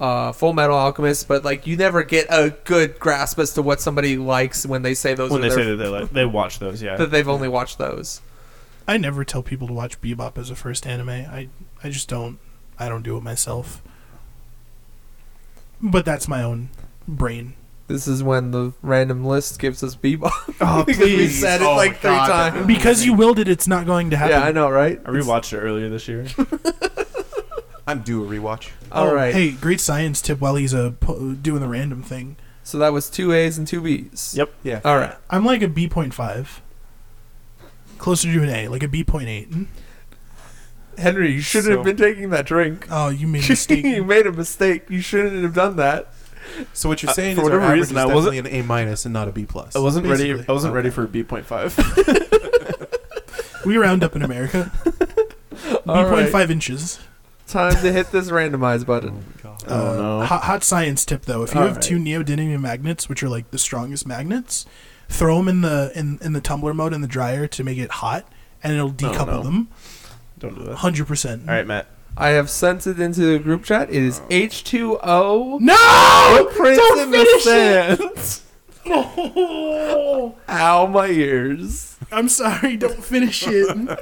uh, 0.00 0.32
Full 0.32 0.52
Metal 0.52 0.76
Alchemist, 0.76 1.28
but 1.28 1.44
like 1.44 1.66
you 1.66 1.76
never 1.76 2.02
get 2.02 2.26
a 2.30 2.50
good 2.64 2.98
grasp 2.98 3.38
as 3.38 3.52
to 3.54 3.62
what 3.62 3.80
somebody 3.80 4.16
likes 4.16 4.66
when 4.66 4.82
they 4.82 4.94
say 4.94 5.14
those 5.14 5.30
when 5.30 5.40
they 5.42 5.48
their- 5.48 5.58
say 5.58 5.64
that 5.64 5.76
they 5.76 5.88
like, 5.88 6.10
they 6.10 6.24
watch 6.24 6.58
those, 6.58 6.82
yeah. 6.82 6.96
that 6.96 7.10
they've 7.10 7.28
only 7.28 7.48
watched 7.48 7.78
those. 7.78 8.20
I 8.88 8.96
never 8.96 9.24
tell 9.24 9.42
people 9.42 9.68
to 9.68 9.72
watch 9.72 10.00
Bebop 10.00 10.36
as 10.38 10.50
a 10.50 10.56
first 10.56 10.86
anime. 10.86 11.10
I 11.10 11.48
I 11.84 11.90
just 11.90 12.08
don't. 12.08 12.38
I 12.78 12.88
don't 12.88 13.02
do 13.02 13.16
it 13.16 13.22
myself. 13.22 13.82
But 15.82 16.04
that's 16.04 16.26
my 16.26 16.42
own 16.42 16.70
brain. 17.06 17.54
This 17.90 18.06
is 18.06 18.22
when 18.22 18.52
the 18.52 18.72
random 18.82 19.24
list 19.24 19.58
gives 19.58 19.82
us 19.82 19.96
Bebop. 19.96 20.30
Oh, 20.60 20.84
because 20.86 21.02
we 21.02 21.16
please. 21.16 21.40
said 21.40 21.60
it 21.60 21.64
Oh 21.66 21.74
like 21.74 21.96
three 21.96 22.10
God. 22.10 22.52
times. 22.52 22.66
Because 22.68 23.04
you 23.04 23.14
willed 23.14 23.40
it, 23.40 23.48
it's 23.48 23.66
not 23.66 23.84
going 23.84 24.10
to 24.10 24.16
happen. 24.16 24.36
Yeah, 24.36 24.44
I 24.44 24.52
know, 24.52 24.70
right? 24.70 25.00
I 25.04 25.08
rewatched 25.10 25.52
it 25.52 25.58
earlier 25.58 25.88
this 25.88 26.06
year. 26.06 26.24
I'm 27.88 28.02
due 28.02 28.24
a 28.24 28.28
rewatch. 28.28 28.70
All 28.92 29.08
oh, 29.08 29.14
right. 29.14 29.34
Hey, 29.34 29.50
great 29.50 29.80
science 29.80 30.22
tip 30.22 30.40
while 30.40 30.54
he's 30.54 30.72
uh, 30.72 30.92
po- 31.00 31.32
doing 31.32 31.60
the 31.60 31.66
random 31.66 32.04
thing. 32.04 32.36
So 32.62 32.78
that 32.78 32.92
was 32.92 33.10
two 33.10 33.32
A's 33.32 33.58
and 33.58 33.66
two 33.66 33.80
B's. 33.80 34.34
Yep. 34.36 34.52
Yeah. 34.62 34.80
All 34.84 34.96
right. 34.96 35.16
I'm 35.28 35.44
like 35.44 35.60
a 35.62 35.68
B 35.68 35.88
point 35.88 36.14
five. 36.14 36.62
Closer 37.98 38.32
to 38.32 38.40
an 38.44 38.50
A, 38.50 38.68
like 38.68 38.84
a 38.84 38.88
B 38.88 39.02
point 39.02 39.28
eight. 39.28 39.48
Henry, 40.96 41.32
you 41.32 41.40
shouldn't 41.40 41.72
So- 41.72 41.76
have 41.78 41.84
been 41.84 41.96
taking 41.96 42.30
that 42.30 42.46
drink. 42.46 42.86
Oh, 42.88 43.08
you 43.08 43.26
made 43.26 43.50
a 43.50 43.74
you 43.80 44.04
made 44.04 44.28
a 44.28 44.32
mistake. 44.32 44.88
You 44.88 45.00
shouldn't 45.00 45.42
have 45.42 45.54
done 45.54 45.74
that. 45.74 46.14
So 46.72 46.88
what 46.88 47.02
you're 47.02 47.10
Uh, 47.10 47.14
saying 47.14 47.36
for 47.36 47.42
is 47.42 47.48
our 47.48 47.50
whatever 47.52 47.64
average 47.64 47.80
reason, 47.80 47.96
is 47.96 47.98
I 48.02 48.06
definitely 48.06 48.36
wasn't- 48.40 48.54
an 48.54 48.60
A 48.60 48.62
minus 48.66 49.04
and 49.04 49.12
not 49.12 49.28
a 49.28 49.32
B 49.32 49.44
plus. 49.46 49.74
I 49.76 49.78
wasn't 49.78 50.06
ready. 50.06 50.32
I 50.48 50.52
wasn't 50.52 50.74
ready 50.74 50.90
for 50.90 51.04
a 51.04 51.08
B 51.08 51.22
point 51.22 51.46
five. 51.46 51.76
we 53.64 53.76
round 53.76 54.02
up 54.02 54.16
in 54.16 54.22
America. 54.22 54.70
B 54.84 55.68
point 55.84 55.86
right. 56.10 56.28
five 56.30 56.50
inches. 56.50 56.98
Time 57.46 57.72
to 57.74 57.92
hit 57.92 58.12
this 58.12 58.30
randomize 58.30 58.86
button. 58.86 59.24
Oh, 59.44 59.56
Uh, 59.66 59.96
no. 59.96 60.20
Hot, 60.24 60.42
hot 60.44 60.64
science 60.64 61.04
tip 61.04 61.22
though: 61.26 61.42
if 61.42 61.52
you 61.54 61.60
All 61.60 61.66
have 61.66 61.76
right. 61.76 61.82
two 61.84 61.98
neodymium 61.98 62.60
magnets, 62.60 63.08
which 63.08 63.22
are 63.22 63.28
like 63.28 63.50
the 63.50 63.58
strongest 63.58 64.06
magnets, 64.06 64.66
throw 65.08 65.36
them 65.38 65.48
in 65.48 65.60
the 65.60 65.92
in, 65.94 66.18
in 66.22 66.32
the 66.32 66.40
tumbler 66.40 66.72
mode 66.72 66.92
in 66.92 67.00
the 67.00 67.08
dryer 67.08 67.46
to 67.48 67.64
make 67.64 67.76
it 67.78 67.90
hot, 67.90 68.26
and 68.62 68.72
it'll 68.72 68.92
decouple 68.92 69.26
no. 69.26 69.42
them. 69.42 69.68
Don't 70.38 70.54
do 70.58 70.64
that. 70.64 70.76
Hundred 70.76 71.06
percent. 71.08 71.42
All 71.48 71.54
right, 71.54 71.66
Matt. 71.66 71.86
I 72.16 72.30
have 72.30 72.50
sent 72.50 72.86
it 72.86 73.00
into 73.00 73.20
the 73.22 73.38
group 73.38 73.64
chat. 73.64 73.88
It 73.90 74.02
is 74.02 74.20
H2O. 74.30 75.60
No! 75.60 76.48
Prince 76.54 76.78
Don't 76.78 76.98
in 77.00 77.10
the 77.10 77.18
finish 77.18 77.46
it! 77.46 78.18
sands. 78.18 78.44
Oh, 78.92 80.34
Ow, 80.48 80.86
my 80.86 81.06
ears. 81.08 81.96
I'm 82.10 82.28
sorry. 82.28 82.76
Don't 82.76 83.04
finish 83.04 83.44
it. 83.46 83.68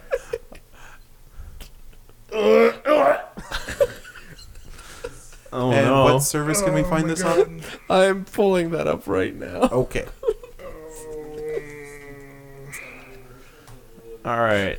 Oh 5.51 5.73
and 5.73 5.87
no. 5.87 6.05
what 6.05 6.23
service 6.23 6.61
can 6.63 6.75
we 6.75 6.83
Oh 6.83 6.91
find 6.91 7.05
my 7.05 7.09
this 7.15 7.25
on? 7.25 7.63
I'm 7.89 8.25
pulling 8.27 8.71
that 8.73 8.87
up 8.87 9.07
right 9.07 9.35
now. 9.35 9.63
Okay. 9.73 10.05
All 14.25 14.39
right. 14.39 14.79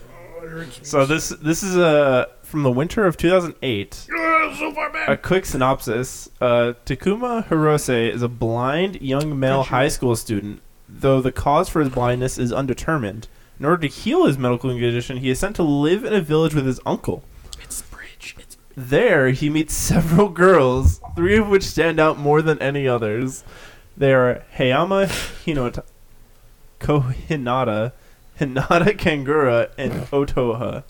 So 0.84 1.06
this 1.06 1.30
this 1.30 1.64
is 1.64 1.76
uh, 1.76 2.26
from 2.50 2.64
the 2.64 2.72
winter 2.72 3.06
of 3.06 3.16
2008. 3.16 4.08
A 5.08 5.18
quick 5.18 5.46
synopsis: 5.46 6.30
uh, 6.42 6.74
Takuma 6.86 7.48
Hirose 7.48 8.12
is 8.12 8.24
a 8.24 8.28
blind 8.28 9.02
young 9.02 9.40
male 9.40 9.64
high 9.64 9.88
school 9.88 10.16
student. 10.16 10.62
Though 10.88 11.22
the 11.22 11.32
cause 11.32 11.70
for 11.70 11.80
his 11.82 11.90
blindness 11.90 12.40
is 12.40 12.52
undetermined, 12.52 13.28
in 13.60 13.66
order 13.66 13.88
to 13.88 13.94
heal 13.94 14.26
his 14.26 14.40
medical 14.40 14.72
condition, 14.72 15.18
he 15.18 15.30
is 15.30 15.38
sent 15.38 15.56
to 15.58 15.64
live 15.64 16.04
in 16.04 16.14
a 16.14 16.22
village 16.22 16.56
with 16.56 16.66
his 16.66 16.80
uncle. 16.86 17.24
It's 17.62 17.82
the 17.82 17.96
bridge. 17.96 18.36
It's 18.40 18.58
There, 18.76 19.30
he 19.30 19.50
meets 19.50 19.74
several 19.76 20.30
girls, 20.30 21.00
three 21.16 21.38
of 21.38 21.48
which 21.50 21.64
stand 21.64 22.00
out 22.00 22.18
more 22.18 22.42
than 22.42 22.60
any 22.60 22.88
others. 22.88 23.44
They 23.96 24.14
are 24.14 24.44
Hayami 24.58 25.06
Hinota, 25.46 25.84
Kohinata, 26.80 27.92
Hinata 28.40 28.98
Kagura, 28.98 29.70
and 29.78 29.92
Otoha. 30.08 30.84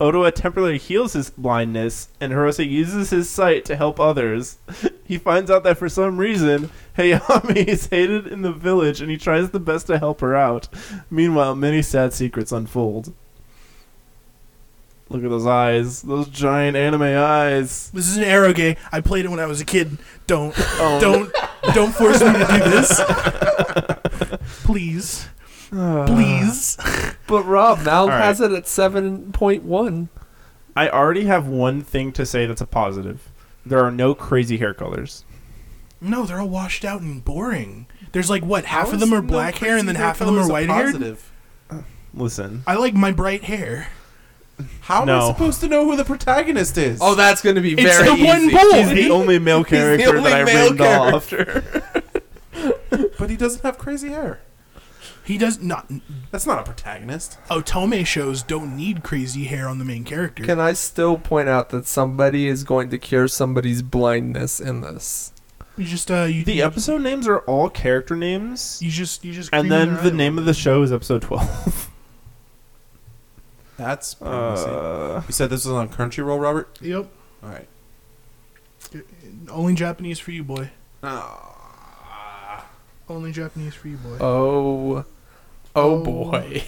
Otoha 0.00 0.32
temporarily 0.32 0.78
heals 0.78 1.12
his 1.14 1.30
blindness, 1.30 2.08
and 2.20 2.32
Hirose 2.32 2.68
uses 2.68 3.10
his 3.10 3.28
sight 3.28 3.64
to 3.66 3.76
help 3.76 3.98
others. 4.00 4.58
He 5.08 5.16
finds 5.16 5.50
out 5.50 5.62
that 5.64 5.78
for 5.78 5.88
some 5.88 6.18
reason, 6.18 6.68
Hayami 6.98 7.56
is 7.66 7.86
hated 7.86 8.26
in 8.26 8.42
the 8.42 8.52
village, 8.52 9.00
and 9.00 9.10
he 9.10 9.16
tries 9.16 9.48
the 9.48 9.58
best 9.58 9.86
to 9.86 9.98
help 9.98 10.20
her 10.20 10.36
out. 10.36 10.68
Meanwhile, 11.10 11.54
many 11.54 11.80
sad 11.80 12.12
secrets 12.12 12.52
unfold. 12.52 13.14
Look 15.08 15.24
at 15.24 15.30
those 15.30 15.46
eyes. 15.46 16.02
Those 16.02 16.28
giant 16.28 16.76
anime 16.76 17.00
eyes. 17.04 17.90
This 17.94 18.06
is 18.06 18.18
an 18.18 18.24
eroge. 18.24 18.76
I 18.92 19.00
played 19.00 19.24
it 19.24 19.30
when 19.30 19.40
I 19.40 19.46
was 19.46 19.62
a 19.62 19.64
kid. 19.64 19.96
Don't, 20.26 20.52
Oh. 20.58 20.98
don't, 21.00 21.32
don't 21.74 21.94
force 21.94 22.20
me 22.20 22.30
to 22.30 22.46
do 22.46 22.70
this. 22.70 23.00
Please, 24.64 25.26
Ah. 25.72 26.06
please. 26.06 26.76
But 27.26 27.42
Rob 27.44 27.80
now 27.84 28.02
All 28.02 28.08
right. 28.08 28.22
has 28.24 28.40
it 28.40 28.52
at 28.52 28.64
7.1. 28.64 30.08
I 30.76 30.88
already 30.88 31.24
have 31.24 31.46
one 31.46 31.82
thing 31.82 32.12
to 32.12 32.24
say 32.24 32.46
that's 32.46 32.60
a 32.60 32.66
positive. 32.66 33.28
There 33.66 33.84
are 33.84 33.90
no 33.90 34.14
crazy 34.14 34.56
hair 34.58 34.72
colors. 34.72 35.24
No, 36.00 36.24
they're 36.24 36.40
all 36.40 36.48
washed 36.48 36.84
out 36.84 37.00
and 37.00 37.24
boring. 37.24 37.86
There's 38.12 38.30
like 38.30 38.44
what 38.44 38.64
half 38.64 38.88
How 38.88 38.94
of 38.94 39.00
them 39.00 39.12
are 39.12 39.20
no 39.20 39.26
black 39.28 39.56
hair 39.56 39.76
and 39.76 39.86
then 39.88 39.96
crazy 39.96 40.04
half 40.06 40.20
of 40.20 40.26
them 40.28 40.38
are 40.38 40.48
white 40.48 40.68
hair. 40.68 40.84
positive? 40.86 41.32
Uh, 41.68 41.82
listen. 42.14 42.62
I 42.66 42.76
like 42.76 42.94
my 42.94 43.10
bright 43.12 43.44
hair. 43.44 43.88
How 44.82 45.02
am 45.02 45.08
I 45.10 45.26
supposed 45.28 45.60
to 45.60 45.68
know 45.68 45.84
who 45.84 45.96
the 45.96 46.04
protagonist 46.04 46.78
is? 46.78 46.98
Oh, 47.02 47.14
that's 47.14 47.42
going 47.42 47.56
to 47.56 47.60
be 47.62 47.72
It's 47.74 47.82
very 47.82 48.08
the 48.08 48.14
easy. 48.14 48.24
one 48.26 48.48
bull. 48.50 48.72
He's 48.74 48.90
the 49.06 49.10
only 49.12 49.38
male 49.38 49.62
character 49.64 50.16
only 50.16 50.30
that 50.30 50.40
I 50.40 50.44
male 50.44 50.68
rained 50.70 50.80
off. 50.80 51.30
but 53.18 53.30
he 53.30 53.36
doesn't 53.36 53.62
have 53.62 53.78
crazy 53.78 54.08
hair. 54.08 54.40
He 55.28 55.36
does 55.36 55.60
not. 55.60 55.92
That's 56.30 56.46
not 56.46 56.58
a 56.58 56.62
protagonist. 56.62 57.36
Otome 57.50 58.06
shows 58.06 58.42
don't 58.42 58.74
need 58.74 59.02
crazy 59.02 59.44
hair 59.44 59.68
on 59.68 59.78
the 59.78 59.84
main 59.84 60.02
character. 60.02 60.42
Can 60.42 60.58
I 60.58 60.72
still 60.72 61.18
point 61.18 61.50
out 61.50 61.68
that 61.68 61.86
somebody 61.86 62.48
is 62.48 62.64
going 62.64 62.88
to 62.88 62.96
cure 62.96 63.28
somebody's 63.28 63.82
blindness 63.82 64.58
in 64.58 64.80
this? 64.80 65.34
you 65.76 65.84
just 65.84 66.10
uh 66.10 66.22
you 66.24 66.44
The 66.44 66.54
you, 66.54 66.64
episode 66.64 67.02
names 67.02 67.28
are 67.28 67.40
all 67.40 67.68
character 67.68 68.16
names, 68.16 68.80
you 68.80 68.90
just 68.90 69.22
you 69.22 69.34
just 69.34 69.50
and 69.52 69.70
then 69.70 70.02
the 70.02 70.10
name 70.10 70.38
of 70.38 70.46
the 70.46 70.54
show 70.54 70.82
is 70.82 70.90
episode 70.90 71.20
12. 71.20 71.90
That's 73.76 74.14
promising. 74.14 74.70
Uh, 74.70 75.22
you 75.26 75.32
said 75.34 75.50
this 75.50 75.66
was 75.66 75.74
on 75.74 75.90
Crunchyroll, 75.90 76.40
Robert. 76.40 76.78
Yep. 76.80 77.06
All 77.42 77.50
right. 77.50 77.68
Only 79.50 79.74
Japanese 79.74 80.18
for 80.18 80.30
you, 80.30 80.42
boy. 80.42 80.70
Ah. 81.02 82.64
Only 83.10 83.30
Japanese 83.30 83.74
for 83.74 83.88
you, 83.88 83.98
boy. 83.98 84.16
Oh. 84.20 85.04
Oh, 85.78 86.00
Oh. 86.00 86.04
boy. 86.04 86.64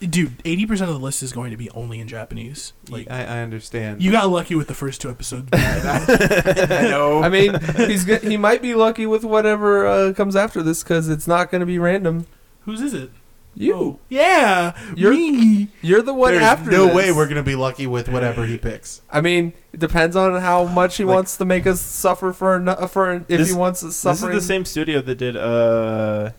Dude, 0.00 0.32
eighty 0.44 0.66
percent 0.66 0.90
of 0.90 0.96
the 0.96 1.02
list 1.02 1.22
is 1.22 1.32
going 1.32 1.52
to 1.52 1.56
be 1.56 1.70
only 1.70 2.00
in 2.00 2.08
Japanese. 2.08 2.72
Like 2.88 3.08
I, 3.08 3.20
I 3.22 3.38
understand. 3.38 4.02
you 4.02 4.10
got 4.10 4.28
lucky 4.30 4.56
with 4.56 4.66
the 4.66 4.74
first 4.74 5.00
two 5.00 5.08
episodes. 5.10 5.48
I 5.52 6.88
know. 6.90 7.22
I 7.22 7.28
mean, 7.28 7.54
he's 7.76 8.04
go- 8.04 8.18
he 8.18 8.36
might 8.36 8.62
be 8.62 8.74
lucky 8.74 9.06
with 9.06 9.22
whatever 9.24 9.86
uh, 9.86 10.12
comes 10.12 10.34
after 10.34 10.60
this 10.60 10.82
because 10.82 11.08
it's 11.08 11.28
not 11.28 11.52
going 11.52 11.60
to 11.60 11.66
be 11.66 11.78
random. 11.78 12.26
Whose 12.64 12.80
is 12.80 12.94
it? 12.94 13.10
You, 13.54 13.74
Oh, 13.74 13.98
yeah, 14.08 14.72
You're- 14.96 15.14
me. 15.14 15.68
you're 15.82 16.00
the 16.02 16.14
one 16.14 16.32
There's 16.32 16.42
after. 16.42 16.70
no 16.70 16.86
this. 16.86 16.96
way 16.96 17.12
we're 17.12 17.28
gonna 17.28 17.42
be 17.42 17.54
lucky 17.54 17.86
with 17.86 18.08
whatever 18.08 18.46
he 18.46 18.56
picks. 18.56 19.02
I 19.10 19.20
mean, 19.20 19.52
it 19.74 19.78
depends 19.78 20.16
on 20.16 20.40
how 20.40 20.64
much 20.64 20.96
he 20.96 21.04
Like- 21.04 21.14
wants 21.16 21.36
to 21.36 21.44
make 21.44 21.66
us 21.66 21.80
suffer 21.82 22.32
for 22.32 22.54
ano- 22.56 22.86
for 22.88 23.12
if 23.12 23.26
This- 23.28 23.50
he 23.50 23.54
wants 23.54 23.84
us 23.84 24.02
this 24.02 24.22
is 24.22 24.28
the 24.28 24.40
same 24.40 24.64
studio 24.64 25.02
that 25.02 25.16
did 25.16 25.36
uh, 25.36 26.30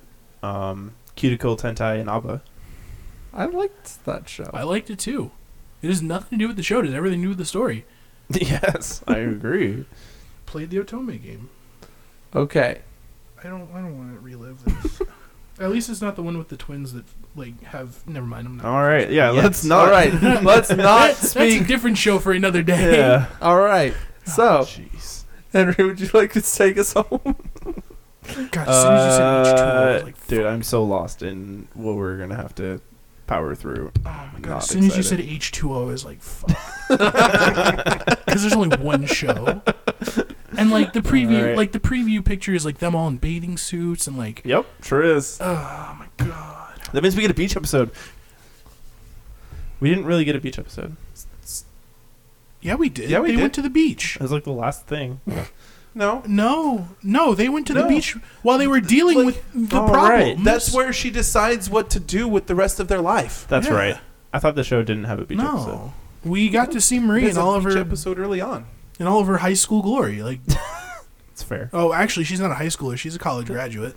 um, 0.41 0.95
Cuticle 1.15 1.55
Tantei 1.57 1.99
Inaba. 1.99 2.41
I 3.33 3.45
liked 3.45 4.03
that 4.05 4.29
show. 4.29 4.49
I 4.53 4.63
liked 4.63 4.89
it 4.89 4.99
too. 4.99 5.31
It 5.81 5.87
has 5.87 6.01
nothing 6.01 6.39
to 6.39 6.43
do 6.43 6.47
with 6.47 6.57
the 6.57 6.63
show. 6.63 6.79
It 6.79 6.85
has 6.85 6.93
everything 6.93 7.19
to 7.21 7.25
do 7.25 7.29
with 7.29 7.37
the 7.39 7.45
story. 7.45 7.85
yes, 8.29 9.03
I 9.07 9.17
agree. 9.17 9.85
Played 10.45 10.69
the 10.69 10.77
Otome 10.77 11.21
game. 11.21 11.49
Okay, 12.35 12.81
I 13.43 13.47
don't. 13.47 13.69
I 13.73 13.79
don't 13.81 13.97
want 13.97 14.13
to 14.13 14.19
relive 14.19 14.63
this. 14.63 15.01
At 15.59 15.69
least 15.69 15.87
it's 15.89 16.01
not 16.01 16.15
the 16.15 16.23
one 16.23 16.37
with 16.39 16.47
the 16.49 16.57
twins 16.57 16.93
that 16.93 17.05
like 17.35 17.61
have. 17.63 18.07
Never 18.07 18.25
mind. 18.25 18.47
I'm 18.47 18.57
not. 18.57 18.65
All 18.65 18.81
right, 18.83 19.09
yeah. 19.11 19.31
Yes. 19.33 19.43
Let's 19.43 19.65
not. 19.65 19.85
All 19.85 19.91
right, 19.91 20.13
let's 20.43 20.69
not 20.69 20.77
That's 21.11 21.23
a 21.23 21.27
speak. 21.27 21.67
different 21.67 21.97
show 21.97 22.17
for 22.17 22.31
another 22.31 22.63
day. 22.63 22.97
Yeah. 22.97 23.27
All 23.41 23.59
right. 23.59 23.93
So, 24.25 24.61
Jeez. 24.61 25.23
Henry, 25.51 25.83
would 25.85 25.99
you 25.99 26.09
like 26.13 26.33
to 26.33 26.41
take 26.41 26.77
us 26.77 26.93
home? 26.93 27.35
God, 28.51 28.67
as 28.67 28.81
soon 28.81 28.93
as 28.93 29.05
you 29.05 29.11
said 29.11 29.19
H2O, 29.19 29.59
I 29.59 29.91
was 29.93 30.01
Uh, 30.01 30.05
like, 30.05 30.27
dude, 30.27 30.45
I'm 30.45 30.63
so 30.63 30.83
lost 30.83 31.21
in 31.21 31.67
what 31.73 31.95
we're 31.95 32.17
gonna 32.17 32.35
have 32.35 32.55
to 32.55 32.81
power 33.27 33.55
through. 33.55 33.91
oh 34.05 34.29
my 34.33 34.39
god. 34.41 34.49
not 34.49 34.63
As 34.63 34.69
soon 34.69 34.83
as 34.85 34.93
you 34.95 34.99
excited. 34.99 35.25
said 35.25 35.39
H2O, 35.63 35.81
I 35.81 35.85
was 35.85 36.05
like, 36.05 36.21
fuck. 36.21 36.57
Because 38.25 38.41
there's 38.41 38.53
only 38.53 38.75
one 38.77 39.05
show. 39.05 39.61
And 40.57 40.71
like 40.71 40.93
the 40.93 41.01
preview, 41.01 41.39
Alright. 41.41 41.57
like 41.57 41.71
the 41.71 41.79
preview 41.79 42.23
picture 42.23 42.53
is 42.53 42.65
like 42.65 42.79
them 42.79 42.95
all 42.95 43.07
in 43.07 43.17
bathing 43.17 43.57
suits 43.57 44.07
and 44.07 44.17
like, 44.17 44.41
Yep, 44.45 44.65
sure 44.83 45.03
is. 45.03 45.37
oh 45.41 45.95
my 45.99 46.07
god. 46.17 46.79
That 46.93 47.03
means 47.03 47.15
we 47.15 47.21
get 47.21 47.31
a 47.31 47.35
beach 47.35 47.55
episode. 47.55 47.91
We 49.79 49.89
didn't 49.89 50.05
really 50.05 50.25
get 50.25 50.35
a 50.35 50.39
beach 50.39 50.57
episode. 50.59 50.95
Yeah, 52.61 52.75
we 52.75 52.87
did. 52.89 53.09
Yeah, 53.09 53.19
we 53.19 53.29
they 53.29 53.35
did. 53.35 53.41
went 53.41 53.53
to 53.55 53.61
the 53.61 53.69
beach. 53.69 54.15
It 54.15 54.21
was 54.21 54.31
like 54.31 54.43
the 54.45 54.51
last 54.53 54.85
thing. 54.87 55.19
No, 55.95 56.23
No, 56.25 56.87
no, 57.03 57.35
they 57.35 57.49
went 57.49 57.67
to 57.67 57.73
the 57.73 57.81
No. 57.81 57.87
beach 57.87 58.15
while 58.41 58.57
they 58.57 58.67
were 58.67 58.79
dealing 58.79 59.17
Like- 59.17 59.25
with 59.27 59.69
the 59.69 59.79
Oh, 59.79 59.87
problem. 59.87 60.09
right. 60.11 60.43
that's 60.43 60.73
where 60.73 60.91
she 60.91 61.11
decides 61.11 61.69
what 61.69 61.89
to 61.91 61.99
do 61.99 62.27
with 62.27 62.47
the 62.47 62.55
rest 62.55 62.79
of 62.79 62.87
their 62.87 63.01
life. 63.01 63.45
That's 63.47 63.67
Yeah. 63.67 63.73
right. 63.73 63.97
I 64.33 64.39
thought 64.39 64.55
the 64.55 64.63
show 64.63 64.81
didn't 64.81 65.03
have 65.03 65.19
a 65.19 65.25
beach 65.25 65.39
episode. 65.39 65.67
no. 65.67 65.93
We 66.25 66.49
got 66.49 66.71
to 66.71 66.81
see 66.81 66.99
Marie 66.99 67.21
There's 67.25 67.35
in 67.37 67.41
a 67.41 67.45
all 67.45 67.53
of 67.55 67.63
beach 67.65 67.73
her 67.75 67.79
episode 67.79 68.17
early 68.17 68.41
on. 68.41 68.65
in 68.99 69.05
all 69.07 69.19
of 69.19 69.27
her 69.27 69.37
high 69.37 69.53
school 69.53 69.81
glory. 69.83 70.23
Like, 70.23 70.39
It's 71.31 71.43
fair. 71.43 71.69
oh, 71.73 71.93
actually, 71.93 72.23
she's 72.25 72.39
not 72.39 72.49
a 72.51 72.55
high 72.55 72.67
schooler; 72.67 72.97
she's 72.97 73.15
a 73.15 73.19
college 73.19 73.47
graduate. 73.47 73.95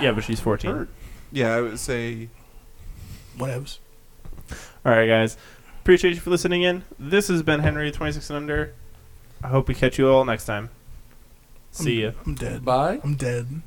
Yeah, 0.00 0.12
but 0.12 0.24
she's 0.24 0.40
14. 0.40 0.70
Her- 0.70 0.88
Yeah, 1.32 1.54
I 1.56 1.60
would 1.62 1.78
say 1.78 2.28
Whatevs. 3.38 3.78
All 4.84 4.92
right, 4.92 5.06
guys. 5.06 5.36
Appreciate 5.80 6.14
you 6.14 6.20
for 6.20 6.30
listening 6.30 6.62
in. 6.62 6.84
This 6.98 7.28
has 7.28 7.42
been 7.42 7.60
Henry 7.60 7.90
26 7.90 8.28
and 8.30 8.36
Under. 8.36 8.74
I 9.42 9.48
hope 9.48 9.68
we 9.68 9.74
catch 9.74 9.98
you 9.98 10.08
all 10.08 10.24
next 10.24 10.46
time. 10.46 10.70
See 11.70 12.02
ya. 12.02 12.12
I'm 12.26 12.34
dead. 12.34 12.64
Bye. 12.64 13.00
I'm 13.02 13.16
dead. 13.16 13.62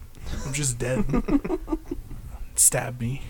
I'm 0.46 0.54
just 0.54 0.78
dead. 0.78 1.04
Stab 2.56 3.02
me. 3.02 3.22